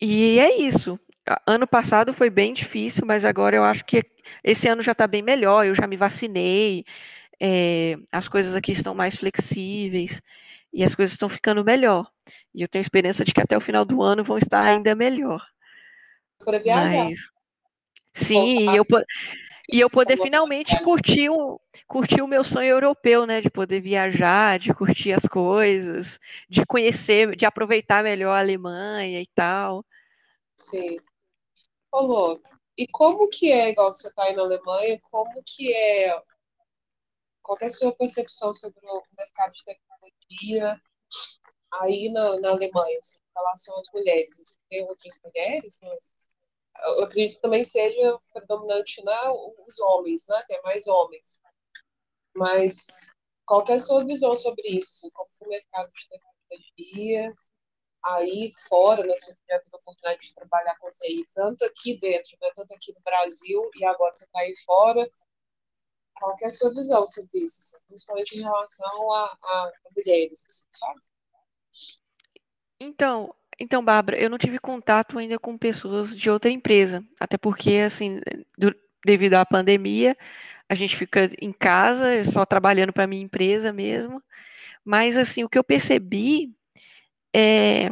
E 0.00 0.38
é 0.38 0.56
isso. 0.60 0.98
Ano 1.46 1.66
passado 1.66 2.12
foi 2.12 2.30
bem 2.30 2.52
difícil, 2.54 3.04
mas 3.06 3.24
agora 3.24 3.54
eu 3.56 3.62
acho 3.64 3.84
que 3.84 4.02
esse 4.42 4.66
ano 4.68 4.82
já 4.82 4.92
está 4.92 5.06
bem 5.06 5.22
melhor. 5.22 5.66
Eu 5.66 5.74
já 5.74 5.86
me 5.86 5.96
vacinei, 5.96 6.84
é, 7.40 7.96
as 8.12 8.28
coisas 8.28 8.54
aqui 8.54 8.72
estão 8.72 8.94
mais 8.94 9.16
flexíveis 9.16 10.20
e 10.72 10.84
as 10.84 10.94
coisas 10.94 11.12
estão 11.12 11.28
ficando 11.28 11.64
melhor. 11.64 12.10
E 12.54 12.62
eu 12.62 12.68
tenho 12.68 12.82
esperança 12.82 13.24
de 13.24 13.32
que 13.32 13.40
até 13.40 13.56
o 13.56 13.60
final 13.60 13.84
do 13.84 14.02
ano 14.02 14.22
vão 14.22 14.36
estar 14.36 14.62
ainda 14.62 14.94
melhor. 14.94 15.44
Poder 16.38 16.62
viajar. 16.62 17.04
Mas, 17.04 17.18
sim, 18.12 18.70
e 18.70 18.76
eu, 18.76 18.84
e 19.72 19.80
eu 19.80 19.88
poder 19.88 20.16
finalmente 20.16 20.78
curtir 20.82 21.30
o, 21.30 21.60
curtir 21.86 22.22
o 22.22 22.28
meu 22.28 22.44
sonho 22.44 22.68
europeu, 22.68 23.26
né? 23.26 23.40
De 23.40 23.50
poder 23.50 23.80
viajar, 23.80 24.58
de 24.58 24.72
curtir 24.74 25.12
as 25.12 25.26
coisas, 25.26 26.18
de 26.48 26.64
conhecer, 26.66 27.34
de 27.34 27.46
aproveitar 27.46 28.02
melhor 28.02 28.34
a 28.34 28.40
Alemanha 28.40 29.20
e 29.20 29.26
tal. 29.34 29.84
Sim. 30.56 30.98
Ô, 31.92 32.38
e 32.76 32.86
como 32.86 33.28
que 33.28 33.50
é, 33.50 33.70
igual 33.70 33.92
você 33.92 34.08
está 34.08 34.24
aí 34.24 34.34
na 34.34 34.42
Alemanha, 34.42 35.00
como 35.10 35.42
que 35.44 35.72
é, 35.72 36.20
qual 37.42 37.58
é 37.60 37.66
a 37.66 37.70
sua 37.70 37.94
percepção 37.94 38.52
sobre 38.54 38.80
o 38.86 39.02
mercado 39.16 39.52
de 39.52 39.64
tecnologia 39.64 40.80
aí 41.74 42.10
na, 42.12 42.38
na 42.40 42.50
Alemanha, 42.50 42.98
assim, 42.98 43.18
em 43.18 43.32
relação 43.34 43.78
às 43.78 43.86
mulheres? 43.92 44.60
Tem 44.68 44.82
outras 44.84 45.14
mulheres? 45.24 45.78
Eu 46.82 47.04
acredito 47.04 47.36
que 47.36 47.42
também 47.42 47.64
seja 47.64 48.18
predominante 48.32 49.04
né, 49.04 49.16
os 49.66 49.78
homens, 49.80 50.26
né? 50.28 50.42
Tem 50.48 50.60
mais 50.62 50.86
homens. 50.86 51.40
Mas 52.34 53.10
qual 53.44 53.64
é 53.68 53.74
a 53.74 53.80
sua 53.80 54.04
visão 54.04 54.34
sobre 54.36 54.68
isso? 54.68 54.90
Assim, 54.92 55.10
como 55.10 55.28
o 55.40 55.48
mercado 55.48 55.90
de 55.92 56.08
tecnologia 56.08 57.34
aí 58.02 58.52
fora, 58.68 59.04
né, 59.04 59.14
você 59.14 59.36
já 59.48 59.58
teve 59.58 59.70
a 59.72 59.76
oportunidade 59.76 60.26
de 60.26 60.34
trabalhar 60.34 60.76
com 60.78 60.90
TI, 60.92 61.26
tanto 61.34 61.64
aqui 61.64 61.98
dentro, 61.98 62.36
né, 62.40 62.50
tanto 62.54 62.72
aqui 62.74 62.92
no 62.94 63.00
Brasil, 63.02 63.70
e 63.76 63.84
agora 63.84 64.12
você 64.14 64.24
está 64.24 64.40
aí 64.40 64.54
fora. 64.64 65.10
Qual 66.20 66.36
é 66.42 66.46
a 66.46 66.50
sua 66.50 66.70
visão 66.70 67.06
sobre 67.06 67.40
isso, 67.42 67.58
assim, 67.60 67.76
principalmente 67.88 68.36
em 68.36 68.42
relação 68.42 69.12
a, 69.12 69.38
a 69.42 69.72
mulheres, 69.96 70.44
assim, 70.46 70.66
sabe? 70.70 71.00
Então, 72.78 73.34
então, 73.58 73.84
Bárbara, 73.84 74.18
eu 74.18 74.28
não 74.30 74.38
tive 74.38 74.58
contato 74.58 75.18
ainda 75.18 75.38
com 75.38 75.56
pessoas 75.56 76.16
de 76.16 76.30
outra 76.30 76.50
empresa, 76.50 77.04
até 77.18 77.38
porque, 77.38 77.82
assim, 77.86 78.20
do, 78.56 78.74
devido 79.04 79.34
à 79.34 79.46
pandemia, 79.46 80.16
a 80.68 80.74
gente 80.74 80.96
fica 80.96 81.30
em 81.40 81.52
casa, 81.52 82.24
só 82.24 82.44
trabalhando 82.46 82.92
para 82.92 83.06
minha 83.06 83.22
empresa 83.22 83.72
mesmo. 83.72 84.22
Mas, 84.84 85.16
assim, 85.16 85.44
o 85.44 85.48
que 85.48 85.58
eu 85.58 85.64
percebi 85.64 86.54
é, 87.34 87.90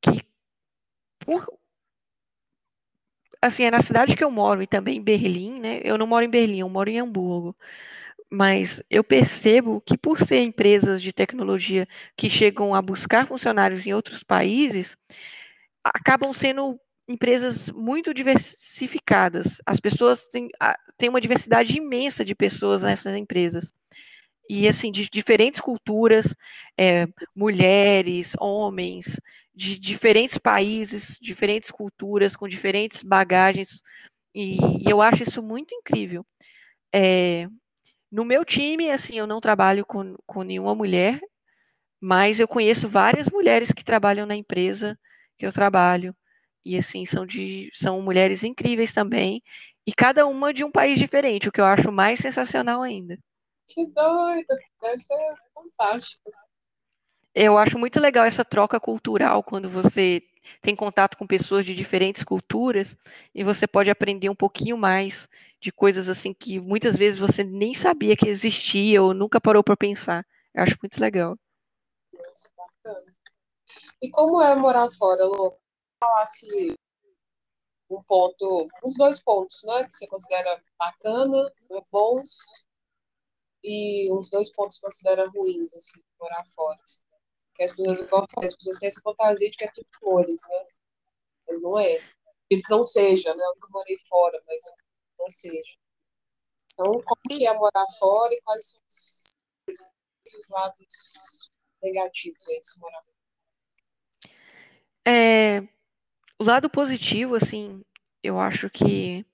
que 0.00 0.26
por, 1.20 1.46
assim, 3.46 3.64
é 3.64 3.70
na 3.70 3.82
cidade 3.82 4.16
que 4.16 4.24
eu 4.24 4.30
moro 4.30 4.62
e 4.62 4.66
também 4.66 4.98
em 4.98 5.02
Berlim, 5.02 5.60
né? 5.60 5.80
Eu 5.84 5.98
não 5.98 6.06
moro 6.06 6.24
em 6.24 6.28
Berlim, 6.30 6.60
eu 6.60 6.68
moro 6.68 6.90
em 6.90 6.98
Hamburgo. 6.98 7.56
Mas 8.30 8.82
eu 8.90 9.04
percebo 9.04 9.80
que 9.86 9.96
por 9.96 10.18
ser 10.20 10.40
empresas 10.40 11.02
de 11.02 11.12
tecnologia 11.12 11.86
que 12.16 12.30
chegam 12.30 12.74
a 12.74 12.82
buscar 12.82 13.26
funcionários 13.26 13.86
em 13.86 13.94
outros 13.94 14.22
países, 14.24 14.96
acabam 15.84 16.32
sendo 16.32 16.78
empresas 17.08 17.70
muito 17.70 18.14
diversificadas. 18.14 19.60
As 19.66 19.80
pessoas 19.80 20.28
têm, 20.28 20.48
têm 20.98 21.08
uma 21.08 21.20
diversidade 21.20 21.76
imensa 21.76 22.24
de 22.24 22.34
pessoas 22.34 22.82
nessas 22.82 23.14
empresas 23.16 23.72
e 24.48 24.68
assim 24.68 24.90
de 24.90 25.08
diferentes 25.10 25.60
culturas, 25.60 26.34
é, 26.78 27.06
mulheres, 27.34 28.34
homens, 28.38 29.20
de 29.54 29.78
diferentes 29.78 30.38
países, 30.38 31.18
diferentes 31.20 31.70
culturas, 31.70 32.34
com 32.34 32.48
diferentes 32.48 33.02
bagagens, 33.02 33.82
e, 34.34 34.56
e 34.56 34.90
eu 34.90 35.00
acho 35.00 35.22
isso 35.22 35.42
muito 35.42 35.74
incrível. 35.74 36.26
É, 36.92 37.46
no 38.10 38.24
meu 38.24 38.44
time, 38.44 38.90
assim, 38.90 39.18
eu 39.18 39.26
não 39.26 39.40
trabalho 39.40 39.86
com, 39.86 40.16
com 40.26 40.42
nenhuma 40.42 40.74
mulher, 40.74 41.20
mas 42.00 42.40
eu 42.40 42.48
conheço 42.48 42.88
várias 42.88 43.28
mulheres 43.28 43.72
que 43.72 43.84
trabalham 43.84 44.26
na 44.26 44.36
empresa 44.36 44.98
que 45.38 45.46
eu 45.46 45.52
trabalho, 45.52 46.14
e 46.64 46.76
assim, 46.76 47.04
são, 47.06 47.26
de, 47.26 47.70
são 47.72 48.00
mulheres 48.02 48.42
incríveis 48.42 48.92
também, 48.92 49.42
e 49.86 49.92
cada 49.92 50.26
uma 50.26 50.52
de 50.52 50.64
um 50.64 50.70
país 50.70 50.98
diferente, 50.98 51.48
o 51.48 51.52
que 51.52 51.60
eu 51.60 51.64
acho 51.66 51.92
mais 51.92 52.18
sensacional 52.18 52.82
ainda. 52.82 53.18
Que 53.68 53.86
doido, 53.86 54.46
deve 54.80 55.00
ser 55.00 55.34
fantástico. 55.54 56.30
Eu 57.34 57.58
acho 57.58 57.78
muito 57.78 58.00
legal 58.00 58.24
essa 58.24 58.44
troca 58.44 58.78
cultural 58.78 59.42
quando 59.42 59.68
você 59.68 60.22
tem 60.60 60.76
contato 60.76 61.16
com 61.16 61.26
pessoas 61.26 61.64
de 61.64 61.74
diferentes 61.74 62.22
culturas 62.22 62.96
e 63.34 63.42
você 63.42 63.66
pode 63.66 63.90
aprender 63.90 64.28
um 64.28 64.34
pouquinho 64.36 64.76
mais 64.76 65.28
de 65.60 65.72
coisas 65.72 66.08
assim 66.08 66.32
que 66.32 66.60
muitas 66.60 66.96
vezes 66.96 67.18
você 67.18 67.42
nem 67.42 67.74
sabia 67.74 68.16
que 68.16 68.28
existia 68.28 69.02
ou 69.02 69.12
nunca 69.12 69.40
parou 69.40 69.64
para 69.64 69.76
pensar. 69.76 70.24
Eu 70.54 70.62
acho 70.62 70.76
muito 70.80 71.00
legal. 71.00 71.36
Nossa, 72.12 72.50
bacana. 72.56 73.14
E 74.00 74.10
como 74.10 74.40
é 74.40 74.54
morar 74.54 74.88
fora, 74.92 75.24
Lô? 75.24 75.58
Falasse 75.98 76.76
um 77.90 78.02
ponto, 78.02 78.68
uns 78.84 78.96
dois 78.96 79.22
pontos, 79.22 79.62
né, 79.64 79.84
que 79.84 79.94
você 79.94 80.06
considera 80.06 80.62
bacana, 80.78 81.52
bons 81.90 82.68
e 83.62 84.12
uns 84.12 84.30
dois 84.30 84.52
pontos 84.52 84.78
considera 84.78 85.28
ruins, 85.28 85.74
assim, 85.74 86.00
morar 86.20 86.44
fora. 86.54 86.78
Assim. 86.82 87.02
Que 87.54 87.64
as 87.64 87.72
pessoas, 87.72 88.00
eu 88.00 88.26
as 88.38 88.56
pessoas 88.56 88.78
têm 88.78 88.88
essa 88.88 89.00
fantasia 89.00 89.50
de 89.50 89.56
que 89.56 89.64
é 89.64 89.70
tudo 89.72 89.86
flores, 90.00 90.42
né? 90.48 90.66
Mas 91.48 91.62
não 91.62 91.78
é. 91.78 91.98
Que 92.50 92.60
não 92.68 92.82
seja, 92.82 93.34
né? 93.34 93.44
Eu 93.44 93.54
nunca 93.54 93.68
morei 93.70 93.98
fora, 94.08 94.42
mas 94.46 94.62
não 95.18 95.30
seja. 95.30 95.76
Então, 96.72 96.92
como 96.92 97.22
que 97.28 97.46
é 97.46 97.54
morar 97.54 97.86
fora 97.98 98.34
e 98.34 98.40
quais 98.42 98.66
são 98.66 98.82
os, 99.68 100.34
os 100.36 100.50
lados 100.50 101.50
negativos 101.82 102.48
aí 102.48 102.60
de 102.60 102.68
se 102.68 102.80
morar 102.80 103.02
fora? 103.02 103.14
É, 105.06 105.60
o 106.38 106.44
lado 106.44 106.68
positivo, 106.68 107.36
assim, 107.36 107.84
eu 108.22 108.40
acho 108.40 108.68
que 108.70 109.24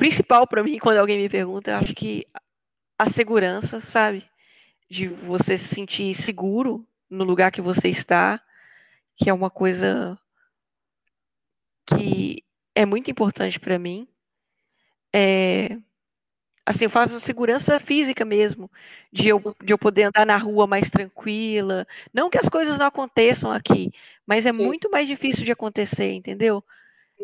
principal 0.00 0.46
para 0.46 0.64
mim 0.64 0.78
quando 0.80 0.96
alguém 0.96 1.18
me 1.18 1.28
pergunta, 1.28 1.76
acho 1.76 1.94
que 1.94 2.26
a 2.98 3.08
segurança, 3.08 3.82
sabe? 3.82 4.28
De 4.90 5.06
você 5.06 5.56
se 5.56 5.74
sentir 5.74 6.12
seguro 6.14 6.86
no 7.08 7.24
lugar 7.24 7.50
que 7.50 7.60
você 7.60 7.88
está, 7.88 8.42
que 9.16 9.30
é 9.30 9.32
uma 9.32 9.48
coisa 9.48 10.18
que 11.86 12.42
é 12.74 12.84
muito 12.84 13.10
importante 13.10 13.58
para 13.58 13.78
mim. 13.78 14.08
É, 15.14 15.78
assim, 16.66 16.84
eu 16.84 16.90
faço 16.90 17.20
segurança 17.20 17.78
física 17.80 18.24
mesmo, 18.24 18.70
de 19.12 19.28
eu, 19.28 19.56
de 19.62 19.72
eu 19.72 19.78
poder 19.78 20.04
andar 20.04 20.26
na 20.26 20.36
rua 20.36 20.66
mais 20.66 20.90
tranquila. 20.90 21.86
Não 22.12 22.28
que 22.28 22.38
as 22.38 22.48
coisas 22.48 22.76
não 22.76 22.86
aconteçam 22.86 23.52
aqui, 23.52 23.92
mas 24.26 24.44
é 24.44 24.52
Sim. 24.52 24.66
muito 24.66 24.90
mais 24.90 25.06
difícil 25.06 25.44
de 25.44 25.52
acontecer, 25.52 26.12
entendeu? 26.12 26.64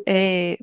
É, 0.07 0.59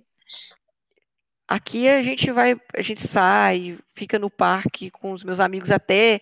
Aqui 1.47 1.88
a 1.88 2.01
gente 2.01 2.32
vai, 2.32 2.60
a 2.74 2.82
gente 2.82 3.06
sai, 3.06 3.78
fica 3.93 4.18
no 4.18 4.30
parque 4.30 4.89
com 4.89 5.12
os 5.12 5.24
meus 5.24 5.39
amigos 5.39 5.72
até 5.72 6.22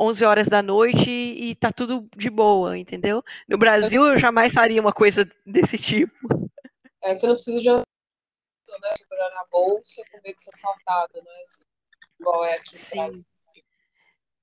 11 0.00 0.24
horas 0.24 0.48
da 0.48 0.62
noite 0.62 1.10
e, 1.10 1.54
tá 1.54 1.70
tudo 1.70 2.08
de 2.16 2.30
boa, 2.30 2.78
entendeu? 2.78 3.22
No 3.46 3.58
Brasil 3.58 4.02
eu 4.06 4.18
jamais 4.18 4.54
faria 4.54 4.80
uma 4.80 4.92
coisa 4.92 5.28
desse 5.44 5.76
tipo. 5.76 6.50
É, 7.02 7.14
você 7.14 7.26
não 7.26 7.34
precisa 7.34 7.60
de 7.60 7.68
né, 7.68 8.94
segurar 8.96 9.30
na 9.30 9.44
bolsa 9.50 10.02
com 10.10 10.20
medo 10.22 10.36
de 10.36 10.44
ser 10.44 10.50
assaltado, 10.54 11.22
né? 11.22 11.44
Igual 12.18 12.44
é 12.44 12.54
aqui 12.56 12.72
no 12.72 12.78
Sim. 12.78 12.96
Brasil. 12.96 13.26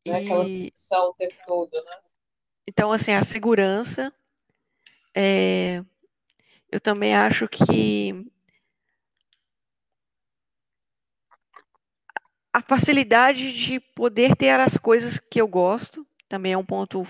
Né? 0.05 0.17
Aquela 0.19 0.45
tensão 0.45 1.09
o 1.09 1.13
tempo 1.15 1.35
todo, 1.45 1.73
né? 1.73 1.99
Então, 2.67 2.91
assim, 2.91 3.13
a 3.13 3.23
segurança. 3.23 4.13
É, 5.15 5.83
eu 6.71 6.79
também 6.79 7.15
acho 7.15 7.47
que 7.47 8.29
a 12.57 12.61
facilidade 12.61 13.53
de 13.53 13.79
poder 13.79 14.35
ter 14.35 14.59
as 14.59 14.79
coisas 14.79 15.19
que 15.19 15.39
eu 15.39 15.47
gosto 15.47 16.05
também 16.27 16.53
é 16.53 16.57
um 16.57 16.65
ponto 16.65 17.03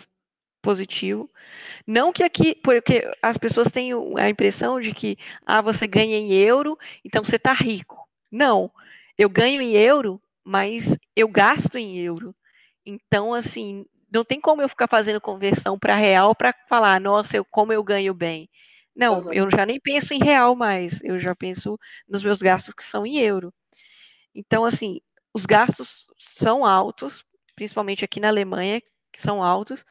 positivo. 0.62 1.30
Não 1.88 2.12
que 2.12 2.22
aqui, 2.22 2.54
porque 2.54 3.10
as 3.24 3.38
pessoas 3.38 3.72
têm 3.72 3.92
a 4.18 4.30
impressão 4.30 4.82
de 4.82 4.94
que 4.94 5.18
ah, 5.46 5.62
você 5.62 5.88
ganha 5.88 6.18
em 6.18 6.34
euro, 6.34 6.78
então 7.04 7.24
você 7.24 7.38
está 7.38 7.54
rico. 7.54 8.06
Não, 8.30 8.70
eu 9.18 9.30
ganho 9.30 9.62
em 9.62 9.72
euro, 9.72 10.22
mas 10.44 10.98
eu 11.16 11.30
gasto 11.30 11.78
em 11.78 11.98
euro. 11.98 12.36
Então, 12.86 13.34
assim, 13.34 13.86
não 14.12 14.26
tem 14.26 14.42
como 14.42 14.62
eu 14.62 14.68
ficar 14.68 14.90
fazendo 14.90 15.22
conversão 15.22 15.80
para 15.80 15.96
real 15.96 16.36
para 16.36 16.54
falar, 16.68 17.00
nossa, 17.00 17.38
eu, 17.38 17.46
como 17.46 17.72
eu 17.72 17.82
ganho 17.82 18.14
bem. 18.14 18.50
Não, 18.94 19.22
uhum. 19.22 19.32
eu 19.32 19.50
já 19.50 19.66
nem 19.66 19.80
penso 19.80 20.14
em 20.14 20.20
real 20.20 20.58
mais, 20.58 21.02
eu 21.06 21.18
já 21.18 21.34
penso 21.34 21.80
nos 22.06 22.22
meus 22.22 22.42
gastos 22.42 22.74
que 22.74 22.84
são 22.84 23.06
em 23.06 23.18
euro. 23.20 23.54
Então, 24.36 24.66
assim, 24.66 25.00
os 25.38 25.46
gastos 25.46 26.08
são 26.18 26.66
altos, 26.66 27.24
principalmente 27.56 28.04
aqui 28.04 28.20
na 28.20 28.28
Alemanha, 28.28 28.82
que 29.12 29.22
são 29.22 29.44
altos, 29.44 29.86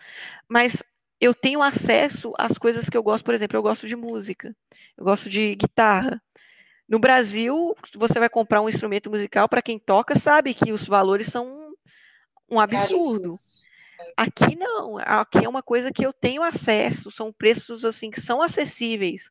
mas 0.48 0.82
eu 1.20 1.32
tenho 1.32 1.62
acesso 1.62 2.32
às 2.36 2.58
coisas 2.58 2.90
que 2.90 2.96
eu 2.96 3.02
gosto, 3.02 3.24
por 3.24 3.32
exemplo, 3.32 3.56
eu 3.56 3.62
gosto 3.62 3.86
de 3.86 3.94
música, 3.94 4.54
eu 4.96 5.04
gosto 5.04 5.30
de 5.30 5.54
guitarra. 5.54 6.20
No 6.88 6.98
Brasil, 6.98 7.76
você 7.94 8.18
vai 8.18 8.28
comprar 8.28 8.60
um 8.60 8.68
instrumento 8.68 9.08
musical, 9.08 9.48
para 9.48 9.62
quem 9.62 9.78
toca, 9.78 10.16
sabe 10.16 10.52
que 10.52 10.72
os 10.72 10.84
valores 10.84 11.28
são 11.28 11.72
um 12.50 12.58
absurdo. 12.58 13.30
Aqui 14.16 14.56
não, 14.56 14.98
aqui 14.98 15.44
é 15.44 15.48
uma 15.48 15.62
coisa 15.62 15.92
que 15.92 16.04
eu 16.04 16.12
tenho 16.12 16.42
acesso, 16.42 17.08
são 17.12 17.32
preços 17.32 17.84
assim 17.84 18.10
que 18.10 18.20
são 18.20 18.42
acessíveis, 18.42 19.30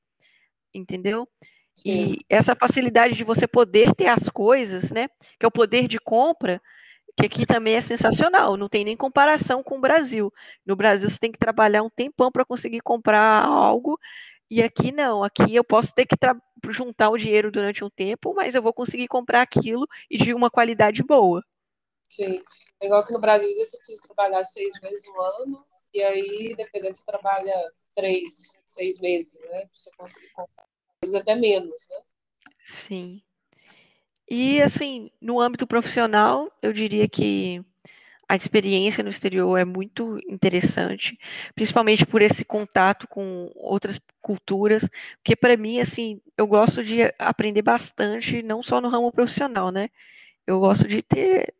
entendeu? 0.74 1.28
Sim. 1.76 2.14
E 2.14 2.26
essa 2.30 2.56
facilidade 2.56 3.16
de 3.16 3.24
você 3.24 3.48
poder 3.48 3.94
ter 3.94 4.08
as 4.08 4.30
coisas, 4.30 4.92
né? 4.92 5.08
Que 5.40 5.46
é 5.46 5.48
o 5.48 5.52
poder 5.52 5.88
de 5.88 6.00
compra, 6.00 6.62
que 7.18 7.26
aqui 7.26 7.46
também 7.46 7.76
é 7.76 7.82
sensacional, 7.82 8.58
não 8.58 8.68
tem 8.68 8.84
nem 8.84 8.98
comparação 8.98 9.64
com 9.64 9.78
o 9.78 9.82
Brasil. 9.82 10.32
No 10.66 10.76
Brasil 10.76 11.10
você 11.10 11.18
tem 11.18 11.32
que 11.32 11.38
trabalhar 11.38 11.84
um 11.84 11.90
tempão 11.90 12.32
para 12.32 12.46
conseguir 12.46 12.82
comprar 12.82 13.46
algo, 13.46 14.00
e 14.50 14.62
aqui 14.62 14.92
não, 14.92 15.24
aqui 15.24 15.56
eu 15.56 15.64
posso 15.64 15.94
ter 15.94 16.06
que 16.06 16.16
juntar 16.70 17.10
o 17.10 17.18
dinheiro 17.18 17.52
durante 17.52 17.84
um 17.84 17.90
tempo, 17.90 18.34
mas 18.34 18.54
eu 18.54 18.62
vou 18.62 18.74
conseguir 18.74 19.08
comprar 19.08 19.42
aquilo 19.42 19.88
e 20.10 20.18
de 20.18 20.34
uma 20.34 20.50
qualidade 20.50 21.04
boa. 21.04 21.44
Sim, 22.10 22.44
é 22.82 22.86
igual 22.86 23.06
que 23.06 23.14
no 23.14 23.20
Brasil 23.20 23.50
você 23.50 23.78
precisa 23.78 24.02
trabalhar 24.04 24.44
seis 24.44 24.74
meses 24.82 25.06
no 25.08 25.22
ano, 25.22 25.66
e 25.94 26.04
aí, 26.04 26.54
dependendo, 26.56 26.96
você 26.96 27.06
trabalha 27.06 27.54
três, 27.96 28.60
seis 28.66 29.00
meses, 29.00 29.40
né? 29.40 29.62
Pra 29.62 29.70
você 29.74 29.90
conseguir 29.98 30.30
comprar, 30.34 30.65
vezes 31.06 31.16
até 31.16 31.36
menos, 31.36 31.88
né? 31.90 31.98
Sim. 32.64 33.22
E, 34.30 34.62
assim, 34.62 35.12
no 35.22 35.40
âmbito 35.40 35.68
profissional, 35.68 36.52
eu 36.62 36.74
diria 36.74 37.08
que 37.08 37.64
a 38.28 38.36
experiência 38.36 39.04
no 39.04 39.10
exterior 39.10 39.58
é 39.58 39.64
muito 39.64 40.20
interessante, 40.28 41.18
principalmente 41.54 42.06
por 42.06 42.22
esse 42.24 42.44
contato 42.44 43.08
com 43.08 43.52
outras 43.56 44.02
culturas, 44.20 44.90
porque 45.18 45.36
para 45.36 45.56
mim, 45.56 45.80
assim, 45.80 46.20
eu 46.36 46.48
gosto 46.48 46.84
de 46.84 47.04
aprender 47.20 47.62
bastante, 47.62 48.42
não 48.42 48.64
só 48.64 48.82
no 48.82 48.90
ramo 48.90 49.12
profissional, 49.12 49.72
né? 49.72 49.90
Eu 50.48 50.60
gosto 50.60 50.88
de 50.88 51.04
ter, 51.04 51.54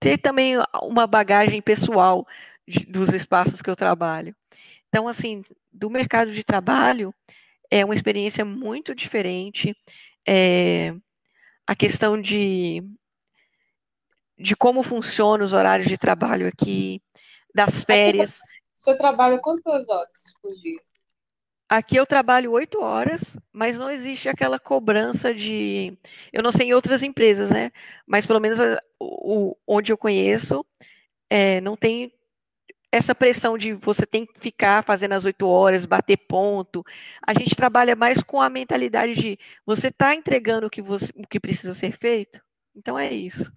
ter 0.00 0.16
também 0.16 0.54
uma 0.82 1.06
bagagem 1.06 1.60
pessoal 1.60 2.26
de, 2.66 2.86
dos 2.86 3.10
espaços 3.12 3.60
que 3.60 3.68
eu 3.68 3.76
trabalho. 3.76 4.34
Então, 4.88 5.06
assim, 5.06 5.44
do 5.70 5.90
mercado 5.90 6.30
de 6.30 6.42
trabalho, 6.42 7.14
é 7.70 7.84
uma 7.84 7.94
experiência 7.94 8.44
muito 8.44 8.94
diferente. 8.94 9.76
É, 10.26 10.94
a 11.66 11.74
questão 11.74 12.20
de, 12.20 12.82
de 14.38 14.54
como 14.56 14.82
funcionam 14.82 15.44
os 15.44 15.52
horários 15.52 15.88
de 15.88 15.98
trabalho 15.98 16.46
aqui, 16.46 17.00
das 17.54 17.84
férias. 17.84 18.40
Você 18.74 18.96
trabalha 18.96 19.38
quantas 19.38 19.88
horas 19.88 20.34
por 20.40 20.54
dia? 20.56 20.80
Aqui 21.68 21.96
eu 21.96 22.06
trabalho 22.06 22.52
oito 22.52 22.80
horas, 22.80 23.36
mas 23.52 23.76
não 23.76 23.90
existe 23.90 24.28
aquela 24.28 24.56
cobrança 24.56 25.34
de. 25.34 25.98
Eu 26.32 26.40
não 26.40 26.52
sei 26.52 26.68
em 26.68 26.74
outras 26.74 27.02
empresas, 27.02 27.50
né? 27.50 27.72
Mas 28.06 28.24
pelo 28.24 28.38
menos 28.38 28.58
o, 29.00 29.56
onde 29.66 29.92
eu 29.92 29.98
conheço, 29.98 30.64
é, 31.28 31.60
não 31.60 31.76
tem 31.76 32.12
essa 32.96 33.14
pressão 33.14 33.58
de 33.58 33.74
você 33.74 34.06
tem 34.06 34.24
que 34.24 34.40
ficar 34.40 34.82
fazendo 34.82 35.12
as 35.12 35.24
oito 35.24 35.46
horas, 35.46 35.84
bater 35.84 36.16
ponto. 36.16 36.84
A 37.26 37.34
gente 37.34 37.54
trabalha 37.54 37.94
mais 37.94 38.22
com 38.22 38.40
a 38.40 38.48
mentalidade 38.48 39.14
de 39.14 39.38
você 39.64 39.88
está 39.88 40.14
entregando 40.14 40.66
o 40.66 40.70
que, 40.70 40.80
você, 40.80 41.12
o 41.14 41.26
que 41.26 41.38
precisa 41.38 41.74
ser 41.74 41.92
feito. 41.92 42.42
Então 42.74 42.98
é 42.98 43.12
isso. 43.12 43.52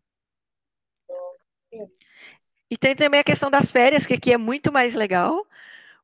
E 2.70 2.78
tem 2.78 2.96
também 2.96 3.20
a 3.20 3.24
questão 3.24 3.50
das 3.50 3.72
férias, 3.72 4.06
que 4.06 4.14
aqui 4.14 4.34
é 4.34 4.38
muito 4.38 4.72
mais 4.72 4.94
legal, 4.94 5.46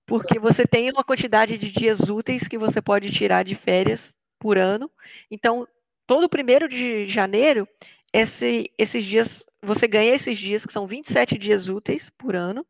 porque 0.05 0.39
você 0.39 0.65
tem 0.65 0.89
uma 0.89 1.03
quantidade 1.03 1.57
de 1.57 1.71
dias 1.71 2.09
úteis 2.09 2.47
que 2.47 2.57
você 2.57 2.81
pode 2.81 3.11
tirar 3.11 3.43
de 3.43 3.55
férias 3.55 4.17
por 4.39 4.57
ano. 4.57 4.89
Então, 5.29 5.67
todo 6.07 6.29
primeiro 6.29 6.67
de 6.67 7.07
janeiro, 7.07 7.67
esse, 8.13 8.71
esses 8.77 9.03
dias, 9.03 9.45
você 9.61 9.87
ganha 9.87 10.13
esses 10.13 10.37
dias, 10.37 10.65
que 10.65 10.73
são 10.73 10.87
27 10.87 11.37
dias 11.37 11.67
úteis 11.67 12.09
por 12.09 12.35
ano, 12.35 12.65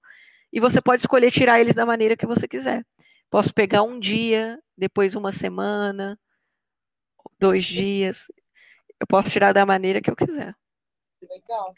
e 0.55 0.59
você 0.61 0.81
pode 0.81 1.01
escolher 1.01 1.29
tirar 1.31 1.59
eles 1.59 1.75
da 1.75 1.85
maneira 1.85 2.15
que 2.15 2.25
você 2.25 2.47
quiser. 2.47 2.87
Posso 3.29 3.53
pegar 3.53 3.83
um 3.83 3.99
dia, 3.99 4.57
depois 4.77 5.13
uma 5.13 5.33
semana, 5.33 6.17
dois 7.37 7.65
dias. 7.65 8.31
Eu 8.97 9.05
posso 9.05 9.29
tirar 9.29 9.51
da 9.51 9.65
maneira 9.65 10.01
que 10.01 10.09
eu 10.09 10.15
quiser. 10.15 10.55
Legal. 11.21 11.75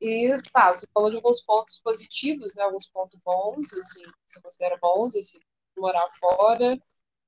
E 0.00 0.30
tá, 0.52 0.72
você 0.72 0.86
falou 0.94 1.10
de 1.10 1.16
alguns 1.16 1.40
pontos 1.40 1.80
positivos, 1.80 2.54
né? 2.54 2.62
Alguns 2.62 2.86
pontos 2.86 3.18
bons, 3.24 3.72
assim, 3.72 4.04
você 4.24 4.40
considera 4.40 4.78
bons, 4.80 5.16
esse 5.16 5.40
morar 5.76 6.08
fora. 6.20 6.78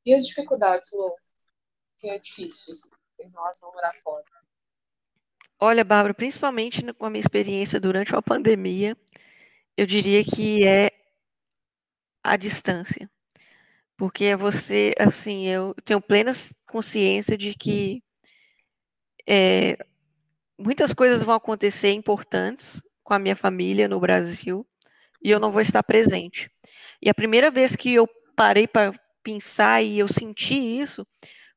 E 0.07 0.15
as 0.15 0.25
dificuldades, 0.25 0.93
Lu? 0.93 1.13
Que 1.99 2.09
é 2.09 2.21
difícil, 2.21 2.73
assim, 2.73 2.91
em 3.19 3.31
relação 3.31 3.69
a 3.69 3.73
morar 3.73 3.95
fora. 4.01 4.25
Olha, 5.59 5.85
Bárbara, 5.85 6.15
principalmente 6.15 6.93
com 6.93 7.07
a 7.07 7.11
minha 7.11 7.21
experiência 7.21 7.81
durante 7.81 8.15
a 8.15 8.23
pandemia, 8.23 8.97
eu 9.77 9.87
diria 9.87 10.25
que 10.25 10.67
é 10.67 10.91
a 12.23 12.37
distância. 12.37 13.11
Porque 13.97 14.27
é 14.27 14.37
você, 14.37 14.93
assim, 14.99 15.47
eu 15.47 15.75
tenho 15.85 16.01
plena 16.01 16.33
consciência 16.67 17.37
de 17.39 17.55
que 17.55 18.03
é, 19.27 19.77
muitas 20.59 20.95
coisas 20.95 21.23
vão 21.23 21.35
acontecer 21.35 21.93
importantes 21.93 22.83
com 23.03 23.15
a 23.15 23.19
minha 23.19 23.37
família 23.37 23.89
no 23.89 24.01
Brasil 24.01 24.67
e 25.23 25.31
eu 25.31 25.41
não 25.41 25.53
vou 25.53 25.61
estar 25.61 25.83
presente. 25.83 26.51
E 27.03 27.11
a 27.11 27.15
primeira 27.15 27.51
vez 27.51 27.77
que 27.77 27.95
eu 27.95 28.09
parei 28.37 28.67
para 28.67 28.93
pensar 29.23 29.83
e 29.83 29.99
eu 29.99 30.09
senti 30.09 30.57
isso 30.57 31.07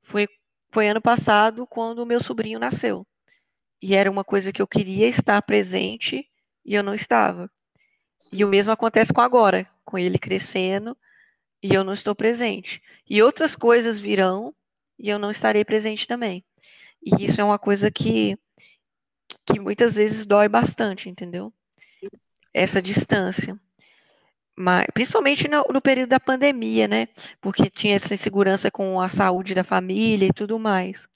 foi, 0.02 0.28
foi 0.72 0.90
ano 0.90 1.02
passado, 1.02 1.68
quando 1.68 2.00
o 2.00 2.06
meu 2.06 2.22
sobrinho 2.22 2.60
nasceu. 2.60 3.06
E 3.82 3.96
era 3.96 4.12
uma 4.12 4.24
coisa 4.24 4.52
que 4.54 4.62
eu 4.62 4.68
queria 4.68 5.08
estar 5.08 5.42
presente 5.44 6.28
e 6.66 6.76
eu 6.76 6.84
não 6.84 6.94
estava. 6.94 7.50
E 8.32 8.44
o 8.44 8.48
mesmo 8.48 8.72
acontece 8.72 9.14
com 9.14 9.22
agora, 9.22 9.68
com 9.86 9.98
ele 9.98 10.18
crescendo 10.18 10.98
e 11.62 11.74
eu 11.74 11.84
não 11.84 11.94
estou 11.94 12.16
presente. 12.16 12.82
E 13.10 13.22
outras 13.22 13.56
coisas 13.56 14.00
virão 14.00 14.54
e 14.98 15.10
eu 15.10 15.20
não 15.20 15.32
estarei 15.32 15.64
presente 15.64 16.08
também. 16.08 16.44
E 17.04 17.24
isso 17.24 17.40
é 17.40 17.44
uma 17.44 17.60
coisa 17.60 17.92
que, 17.92 18.38
que 19.46 19.60
muitas 19.60 19.96
vezes 19.96 20.26
dói 20.26 20.48
bastante, 20.48 21.10
entendeu? 21.10 21.54
Essa 22.54 22.82
distância. 22.82 23.60
Mas, 24.56 24.88
principalmente 24.94 25.48
no, 25.48 25.64
no 25.72 25.82
período 25.82 26.10
da 26.10 26.20
pandemia, 26.20 26.88
né? 26.88 27.08
Porque 27.40 27.70
tinha 27.70 27.96
essa 27.96 28.16
insegurança 28.16 28.72
com 28.72 29.00
a 29.00 29.08
saúde 29.08 29.54
da 29.54 29.64
família 29.64 30.28
e 30.28 30.34
tudo 30.34 30.58
mais. 30.58 31.08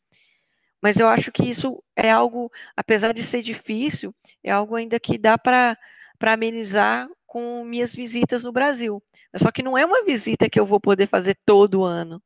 Mas 0.82 1.00
eu 1.00 1.08
acho 1.08 1.32
que 1.32 1.48
isso 1.48 1.84
é 1.96 2.12
algo, 2.12 2.52
apesar 2.76 3.14
de 3.14 3.24
ser 3.24 3.42
difícil, 3.42 4.14
é 4.44 4.52
algo 4.52 4.76
ainda 4.76 5.00
que 5.00 5.18
dá 5.18 5.38
para 5.38 5.78
para 6.22 6.34
amenizar 6.34 7.10
com 7.26 7.66
minhas 7.66 7.96
visitas 7.96 8.44
no 8.44 8.52
Brasil. 8.52 9.02
Só 9.36 9.52
que 9.52 9.64
não 9.64 9.76
é 9.76 9.84
uma 9.84 10.06
visita 10.06 10.48
que 10.48 10.60
eu 10.60 10.68
vou 10.68 10.80
poder 10.80 11.08
fazer 11.08 11.36
todo 11.44 11.84
ano, 11.84 12.22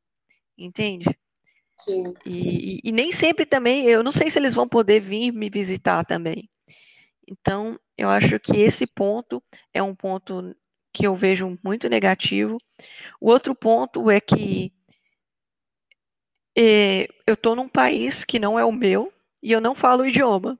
entende? 0.58 1.06
Sim. 1.78 2.12
E, 2.26 2.74
e, 2.74 2.80
e, 2.84 2.92
nem 2.92 3.10
sempre 3.10 3.46
também, 3.46 3.86
eu 3.86 4.02
não 4.02 4.12
sei 4.12 4.28
se 4.28 4.38
eles 4.38 4.54
vão 4.54 4.68
poder 4.68 5.00
vir 5.00 5.32
me 5.32 5.48
visitar 5.48 6.04
também. 6.04 6.46
Então, 7.26 7.80
eu 7.96 8.10
acho 8.10 8.38
que 8.38 8.58
esse 8.58 8.86
ponto 8.86 9.42
é 9.72 9.82
um 9.82 9.94
ponto 9.94 10.54
que 10.92 11.06
eu 11.06 11.16
vejo 11.16 11.58
muito 11.64 11.88
negativo. 11.88 12.58
O 13.18 13.30
outro 13.30 13.54
ponto 13.54 14.10
é 14.10 14.20
que 14.20 14.74
é, 16.54 17.08
eu 17.26 17.32
estou 17.32 17.56
num 17.56 17.68
país 17.68 18.26
que 18.26 18.38
não 18.38 18.58
é 18.58 18.64
o 18.64 18.72
meu 18.72 19.10
e 19.42 19.52
eu 19.52 19.60
não 19.60 19.74
falo 19.74 20.02
o 20.02 20.06
idioma. 20.06 20.58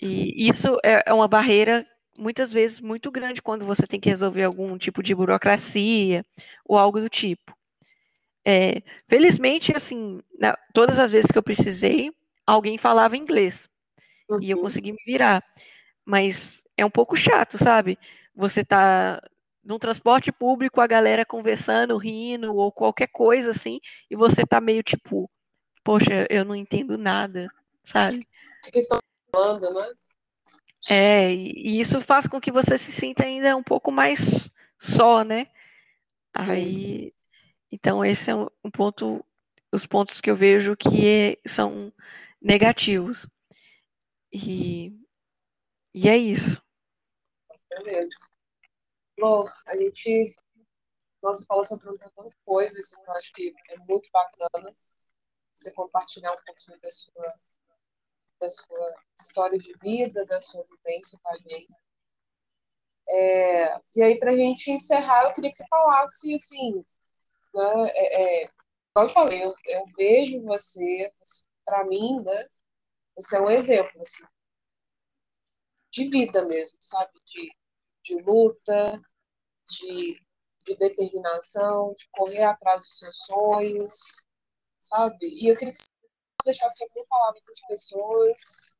E 0.00 0.48
isso 0.48 0.78
é, 0.82 1.02
é 1.06 1.12
uma 1.12 1.28
barreira 1.28 1.86
muitas 2.18 2.52
vezes 2.52 2.80
muito 2.80 3.10
grande 3.10 3.42
quando 3.42 3.64
você 3.64 3.86
tem 3.86 4.00
que 4.00 4.08
resolver 4.08 4.44
algum 4.44 4.76
tipo 4.78 5.02
de 5.02 5.14
burocracia 5.14 6.24
ou 6.64 6.78
algo 6.78 7.00
do 7.00 7.08
tipo. 7.08 7.56
É, 8.46 8.82
felizmente, 9.08 9.74
assim, 9.74 10.20
na, 10.38 10.56
todas 10.72 10.98
as 10.98 11.10
vezes 11.10 11.30
que 11.30 11.38
eu 11.38 11.42
precisei, 11.42 12.12
alguém 12.46 12.76
falava 12.76 13.16
inglês 13.16 13.68
uhum. 14.28 14.38
e 14.40 14.50
eu 14.50 14.58
uhum. 14.58 14.64
consegui 14.64 14.92
me 14.92 15.02
virar. 15.06 15.42
Mas 16.04 16.64
é 16.76 16.84
um 16.84 16.90
pouco 16.90 17.16
chato, 17.16 17.56
sabe? 17.56 17.98
Você 18.34 18.64
tá 18.64 19.20
num 19.64 19.78
transporte 19.78 20.30
público, 20.30 20.80
a 20.80 20.86
galera 20.86 21.24
conversando, 21.24 21.96
rindo, 21.96 22.54
ou 22.54 22.70
qualquer 22.70 23.06
coisa 23.06 23.50
assim, 23.50 23.80
e 24.10 24.14
você 24.14 24.44
tá 24.44 24.60
meio 24.60 24.82
tipo, 24.82 25.30
poxa, 25.82 26.26
eu 26.28 26.44
não 26.44 26.54
entendo 26.54 26.98
nada, 26.98 27.48
sabe? 27.82 28.20
O 28.66 28.70
que 28.70 28.80
estão 28.80 28.98
falando, 29.32 29.72
né? 29.72 29.92
É, 30.88 31.32
e 31.32 31.80
isso 31.80 32.00
faz 32.00 32.26
com 32.26 32.40
que 32.40 32.52
você 32.52 32.76
se 32.76 32.92
sinta 32.92 33.24
ainda 33.24 33.56
um 33.56 33.62
pouco 33.62 33.90
mais 33.90 34.50
só, 34.78 35.24
né? 35.24 35.46
Aí, 36.32 37.14
então 37.70 38.04
esse 38.04 38.30
é 38.30 38.34
um, 38.34 38.46
um, 38.62 38.70
ponto, 38.70 39.24
os 39.72 39.86
pontos 39.86 40.20
que 40.20 40.30
eu 40.30 40.36
vejo 40.36 40.76
que 40.76 41.06
é, 41.06 41.48
são 41.48 41.92
negativos. 42.40 43.26
E, 44.32 44.92
e 45.94 46.08
é 46.08 46.16
isso. 46.16 46.62
Beleza. 47.70 48.14
Bom, 49.18 49.46
a 49.66 49.76
gente 49.76 50.34
nossa 51.24 51.44
fala 51.46 51.64
sobre 51.64 51.88
um 51.88 51.96
tanto 51.96 52.28
de 52.28 52.36
coisas, 52.44 52.92
eu 52.92 53.12
acho 53.12 53.32
que 53.32 53.54
é 53.70 53.78
muito 53.78 54.10
bacana 54.12 54.76
você 55.54 55.72
compartilhar 55.72 56.32
um 56.32 56.44
pouquinho 56.44 56.78
da 56.80 56.90
sua 56.90 57.34
da 58.40 58.50
sua 58.50 58.94
história 59.18 59.58
de 59.58 59.72
vida, 59.82 60.24
da 60.26 60.40
sua 60.40 60.64
vivência 60.64 61.18
com 61.22 61.28
a 61.30 61.36
gente. 61.38 61.74
É, 63.08 63.76
e 63.96 64.02
aí, 64.02 64.18
para 64.18 64.32
a 64.32 64.36
gente 64.36 64.70
encerrar, 64.70 65.24
eu 65.24 65.32
queria 65.32 65.50
que 65.50 65.56
você 65.56 65.66
falasse, 65.68 66.34
assim, 66.34 66.84
né, 67.54 67.90
é, 67.94 68.44
é, 68.44 68.50
eu 68.96 69.08
falei, 69.10 69.44
eu, 69.44 69.54
eu 69.66 69.84
vejo 69.96 70.42
você, 70.42 71.12
para 71.64 71.84
mim, 71.84 72.22
né, 72.22 72.48
você 73.16 73.36
é 73.36 73.40
um 73.40 73.50
exemplo, 73.50 74.00
assim, 74.00 74.24
de 75.92 76.08
vida 76.08 76.44
mesmo, 76.46 76.76
sabe? 76.80 77.12
De, 77.24 77.52
de 78.04 78.22
luta, 78.22 79.00
de, 79.68 80.20
de 80.66 80.76
determinação, 80.76 81.94
de 81.94 82.08
correr 82.10 82.42
atrás 82.42 82.82
dos 82.82 82.98
seus 82.98 83.16
sonhos, 83.24 83.94
sabe? 84.80 85.26
E 85.26 85.48
eu 85.48 85.56
queria 85.56 85.70
que 85.70 85.78
você 85.78 85.93
deixar 86.44 86.70
só 86.70 86.84
uma 86.94 87.06
palavra 87.06 87.40
para 87.42 87.52
as 87.52 87.60
pessoas 87.66 88.76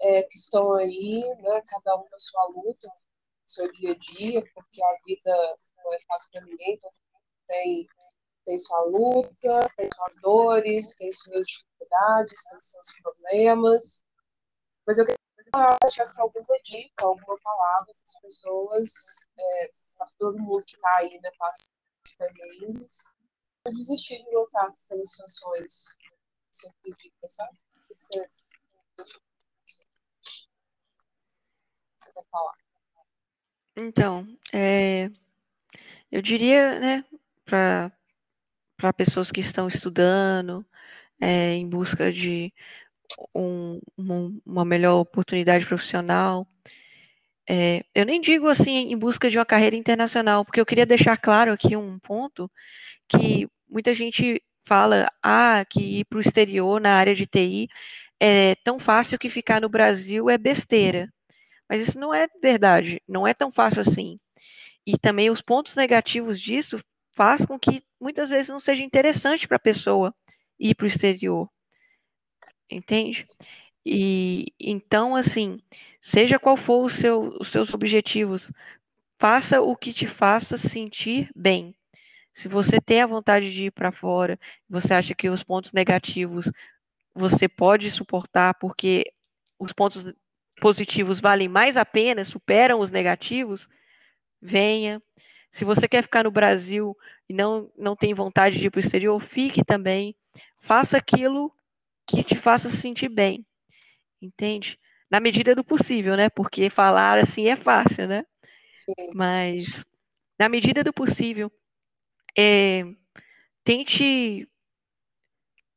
é, 0.00 0.22
que 0.24 0.36
estão 0.36 0.74
aí, 0.74 1.22
né, 1.38 1.62
cada 1.62 1.96
um 1.96 2.08
na 2.10 2.18
sua 2.18 2.44
luta, 2.48 2.88
no 2.88 3.48
seu 3.48 3.70
dia 3.72 3.92
a 3.92 3.98
dia, 3.98 4.44
porque 4.54 4.82
a 4.82 4.96
vida 5.06 5.58
não 5.76 5.94
é 5.94 6.00
fácil 6.02 6.30
para 6.32 6.40
ninguém, 6.42 6.78
todo 6.78 6.92
mundo 6.92 7.24
tem, 7.46 7.88
tem 8.46 8.58
sua 8.58 8.82
luta, 8.84 9.70
tem 9.76 9.88
suas 9.94 10.20
dores, 10.20 10.96
tem 10.96 11.12
suas 11.12 11.46
dificuldades, 11.46 12.44
tem 12.50 12.62
seus 12.62 12.92
problemas. 13.02 14.04
Mas 14.86 14.98
eu 14.98 15.04
queria 15.04 15.78
deixar 15.82 16.04
alguma 16.22 16.58
dica, 16.64 17.04
alguma 17.04 17.38
palavra 17.42 17.92
para 17.94 18.04
as 18.06 18.20
pessoas, 18.20 18.90
é, 19.38 19.72
para 19.96 20.06
todo 20.18 20.38
mundo 20.38 20.64
que 20.66 20.76
está 20.76 20.96
aí, 20.96 21.20
né, 21.20 21.30
passa 21.38 21.64
perrengues, 22.16 23.04
desistir 23.72 24.22
de 24.24 24.34
lutar 24.34 24.74
pelos 24.88 25.12
seus 25.12 25.36
sonhos 25.36 25.96
você? 26.52 28.28
Então, 33.76 34.26
é, 34.52 35.10
eu 36.10 36.20
diria, 36.22 36.78
né, 36.78 37.04
para 37.44 37.92
pessoas 38.96 39.30
que 39.30 39.40
estão 39.40 39.68
estudando, 39.68 40.64
é, 41.20 41.54
em 41.54 41.68
busca 41.68 42.12
de 42.12 42.52
um, 43.34 43.80
um, 43.98 44.40
uma 44.46 44.64
melhor 44.64 45.00
oportunidade 45.00 45.66
profissional. 45.66 46.46
É, 47.48 47.84
eu 47.94 48.06
nem 48.06 48.20
digo 48.20 48.46
assim 48.46 48.92
em 48.92 48.96
busca 48.98 49.28
de 49.28 49.38
uma 49.38 49.46
carreira 49.46 49.76
internacional, 49.76 50.44
porque 50.44 50.60
eu 50.60 50.66
queria 50.66 50.86
deixar 50.86 51.16
claro 51.16 51.52
aqui 51.52 51.76
um 51.76 51.98
ponto 51.98 52.50
que 53.08 53.48
muita 53.68 53.94
gente 53.94 54.42
fala 54.64 55.08
ah, 55.22 55.64
que 55.68 56.00
ir 56.00 56.04
para 56.06 56.18
o 56.18 56.20
exterior 56.20 56.80
na 56.80 56.94
área 56.94 57.14
de 57.14 57.26
TI 57.26 57.68
é 58.20 58.54
tão 58.64 58.78
fácil 58.78 59.18
que 59.18 59.30
ficar 59.30 59.60
no 59.60 59.68
Brasil 59.68 60.30
é 60.30 60.38
besteira. 60.38 61.08
Mas 61.68 61.82
isso 61.88 61.98
não 62.00 62.14
é 62.14 62.28
verdade, 62.42 63.02
não 63.08 63.26
é 63.26 63.34
tão 63.34 63.50
fácil 63.52 63.82
assim. 63.82 64.18
E 64.86 64.98
também 64.98 65.30
os 65.30 65.42
pontos 65.42 65.76
negativos 65.76 66.40
disso 66.40 66.78
faz 67.12 67.44
com 67.44 67.58
que 67.58 67.82
muitas 68.00 68.30
vezes 68.30 68.50
não 68.50 68.60
seja 68.60 68.84
interessante 68.84 69.48
para 69.48 69.56
a 69.56 69.60
pessoa 69.60 70.14
ir 70.58 70.74
para 70.74 70.84
o 70.84 70.88
exterior. 70.88 71.48
Entende? 72.70 73.24
E 73.84 74.46
então, 74.60 75.16
assim, 75.16 75.58
seja 76.00 76.38
qual 76.38 76.56
for 76.56 76.90
seu, 76.90 77.36
os 77.40 77.48
seus 77.48 77.74
objetivos, 77.74 78.52
faça 79.18 79.60
o 79.62 79.76
que 79.76 79.92
te 79.92 80.06
faça 80.06 80.58
sentir 80.58 81.30
bem. 81.36 81.74
Se 82.40 82.48
você 82.48 82.80
tem 82.80 83.02
a 83.02 83.06
vontade 83.06 83.52
de 83.52 83.64
ir 83.64 83.70
para 83.70 83.92
fora, 83.92 84.40
você 84.66 84.94
acha 84.94 85.14
que 85.14 85.28
os 85.28 85.42
pontos 85.42 85.74
negativos 85.74 86.50
você 87.14 87.46
pode 87.46 87.90
suportar 87.90 88.54
porque 88.54 89.12
os 89.58 89.74
pontos 89.74 90.10
positivos 90.58 91.20
valem 91.20 91.48
mais 91.48 91.76
a 91.76 91.84
pena, 91.84 92.24
superam 92.24 92.78
os 92.78 92.90
negativos, 92.90 93.68
venha. 94.40 95.02
Se 95.50 95.66
você 95.66 95.86
quer 95.86 96.00
ficar 96.00 96.24
no 96.24 96.30
Brasil 96.30 96.96
e 97.28 97.34
não, 97.34 97.70
não 97.76 97.94
tem 97.94 98.14
vontade 98.14 98.58
de 98.58 98.68
ir 98.68 98.70
para 98.70 98.78
o 98.78 98.80
exterior, 98.80 99.20
fique 99.20 99.62
também. 99.62 100.16
Faça 100.62 100.96
aquilo 100.96 101.54
que 102.06 102.24
te 102.24 102.36
faça 102.36 102.70
se 102.70 102.78
sentir 102.78 103.10
bem. 103.10 103.44
Entende? 104.22 104.78
Na 105.10 105.20
medida 105.20 105.54
do 105.54 105.62
possível, 105.62 106.16
né? 106.16 106.30
Porque 106.30 106.70
falar 106.70 107.18
assim 107.18 107.48
é 107.48 107.56
fácil, 107.56 108.08
né? 108.08 108.24
Sim. 108.72 109.10
Mas 109.12 109.84
na 110.38 110.48
medida 110.48 110.82
do 110.82 110.90
possível, 110.90 111.52
é, 112.36 112.84
tente 113.64 114.48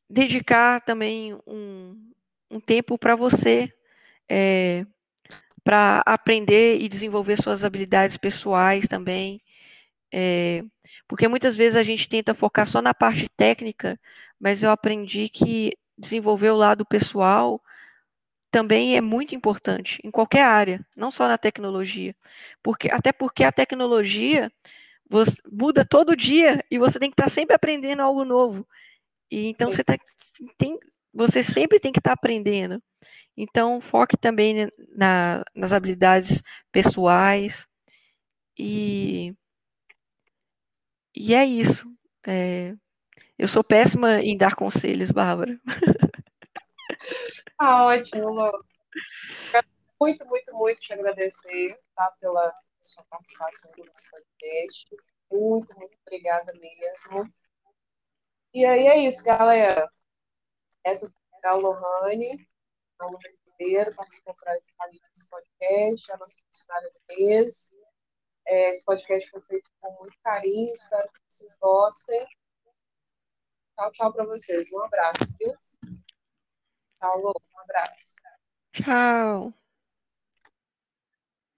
dedicar 0.10 0.82
também 0.82 1.34
um, 1.48 2.12
um 2.50 2.60
tempo 2.60 2.98
para 2.98 3.16
você, 3.16 3.74
é, 4.30 4.86
para 5.64 6.04
aprender 6.06 6.80
e 6.80 6.90
desenvolver 6.90 7.38
suas 7.42 7.64
habilidades 7.64 8.18
pessoais 8.18 8.88
também. 8.88 9.42
É, 10.14 10.64
porque 11.08 11.28
muitas 11.28 11.56
vezes 11.58 11.76
a 11.76 11.84
gente 11.84 12.08
tenta 12.08 12.34
focar 12.36 12.68
só 12.68 12.82
na 12.82 12.94
parte 12.94 13.28
técnica, 13.30 14.00
mas 14.40 14.62
eu 14.64 14.70
aprendi 14.70 15.30
que 15.30 15.72
desenvolver 15.98 16.52
o 16.52 16.58
lado 16.58 16.86
pessoal 16.86 17.62
também 18.52 18.96
é 18.96 19.02
muito 19.02 19.34
importante 19.34 20.00
em 20.04 20.12
qualquer 20.12 20.44
área, 20.44 20.86
não 20.96 21.10
só 21.10 21.28
na 21.28 21.40
tecnologia. 21.40 22.16
Porque, 22.62 22.90
até 22.92 23.12
porque 23.12 23.44
a 23.44 23.52
tecnologia 23.52 24.52
você 25.10 25.42
muda 25.52 25.86
todo 25.86 26.16
dia 26.16 26.64
e 26.70 26.78
você 26.78 27.00
tem 27.00 27.10
que 27.10 27.20
estar 27.20 27.30
sempre 27.30 27.56
aprendendo 27.56 28.02
algo 28.02 28.26
novo. 28.26 28.68
E 29.30 29.48
então 29.48 29.72
você 29.72 29.84
tá, 29.84 29.98
tem, 30.58 30.78
você 31.14 31.44
sempre 31.44 31.80
tem 31.80 31.92
que 31.92 32.00
estar 32.00 32.14
aprendendo. 32.14 32.82
Então 33.36 33.82
foque 33.82 34.18
também 34.18 34.70
na, 34.96 35.44
nas 35.56 35.74
habilidades 35.74 36.44
pessoais 36.72 37.68
e 38.58 39.36
e 41.16 41.34
é 41.34 41.46
isso. 41.46 41.88
É, 42.26 42.74
eu 43.38 43.48
sou 43.48 43.64
péssima 43.64 44.22
em 44.22 44.38
dar 44.38 44.56
conselhos, 44.56 45.12
Bárbara. 45.12 45.60
Ah, 47.58 47.86
ótimo, 47.86 48.34
Muito, 50.00 50.26
muito, 50.28 50.54
muito 50.54 50.82
te 50.82 50.94
agradecer 50.94 51.78
tá, 51.96 52.12
pela, 52.20 52.54
sua 52.88 53.04
participação 53.06 53.72
no 53.78 53.86
nosso 53.86 54.10
podcast. 54.10 54.96
Muito, 55.32 55.80
muito 55.80 55.98
obrigada 56.06 56.54
mesmo. 56.54 57.34
E 58.54 58.66
aí 58.66 58.88
é 58.88 58.98
isso, 58.98 59.24
galera. 59.24 59.90
Essa 60.84 61.08
foi 61.08 61.50
a 61.50 61.54
Lohane, 61.56 62.48
a 63.00 63.06
Lohane 63.06 63.40
Ribeiro, 63.58 63.96
participou 63.96 64.36
para 64.36 64.52
a 64.52 64.92
gente 64.92 65.04
podcast, 65.30 66.12
a 66.12 66.18
nossa 66.18 66.42
funcionária 66.46 66.92
do 66.92 67.16
mês. 67.16 67.76
É, 68.46 68.70
esse 68.70 68.84
podcast 68.84 69.30
foi 69.30 69.42
feito 69.42 69.70
com 69.80 69.92
muito 70.00 70.18
carinho, 70.22 70.72
espero 70.72 71.10
que 71.12 71.20
vocês 71.30 71.58
gostem. 71.58 72.28
Tchau, 73.76 73.92
tchau 73.92 74.14
para 74.14 74.26
vocês. 74.26 74.72
Um 74.72 74.84
abraço, 74.84 75.38
viu? 75.40 75.54
Tchau, 77.00 77.20
Lô. 77.20 77.34
Um 77.56 77.60
abraço. 77.62 78.16
Tchau. 78.74 79.63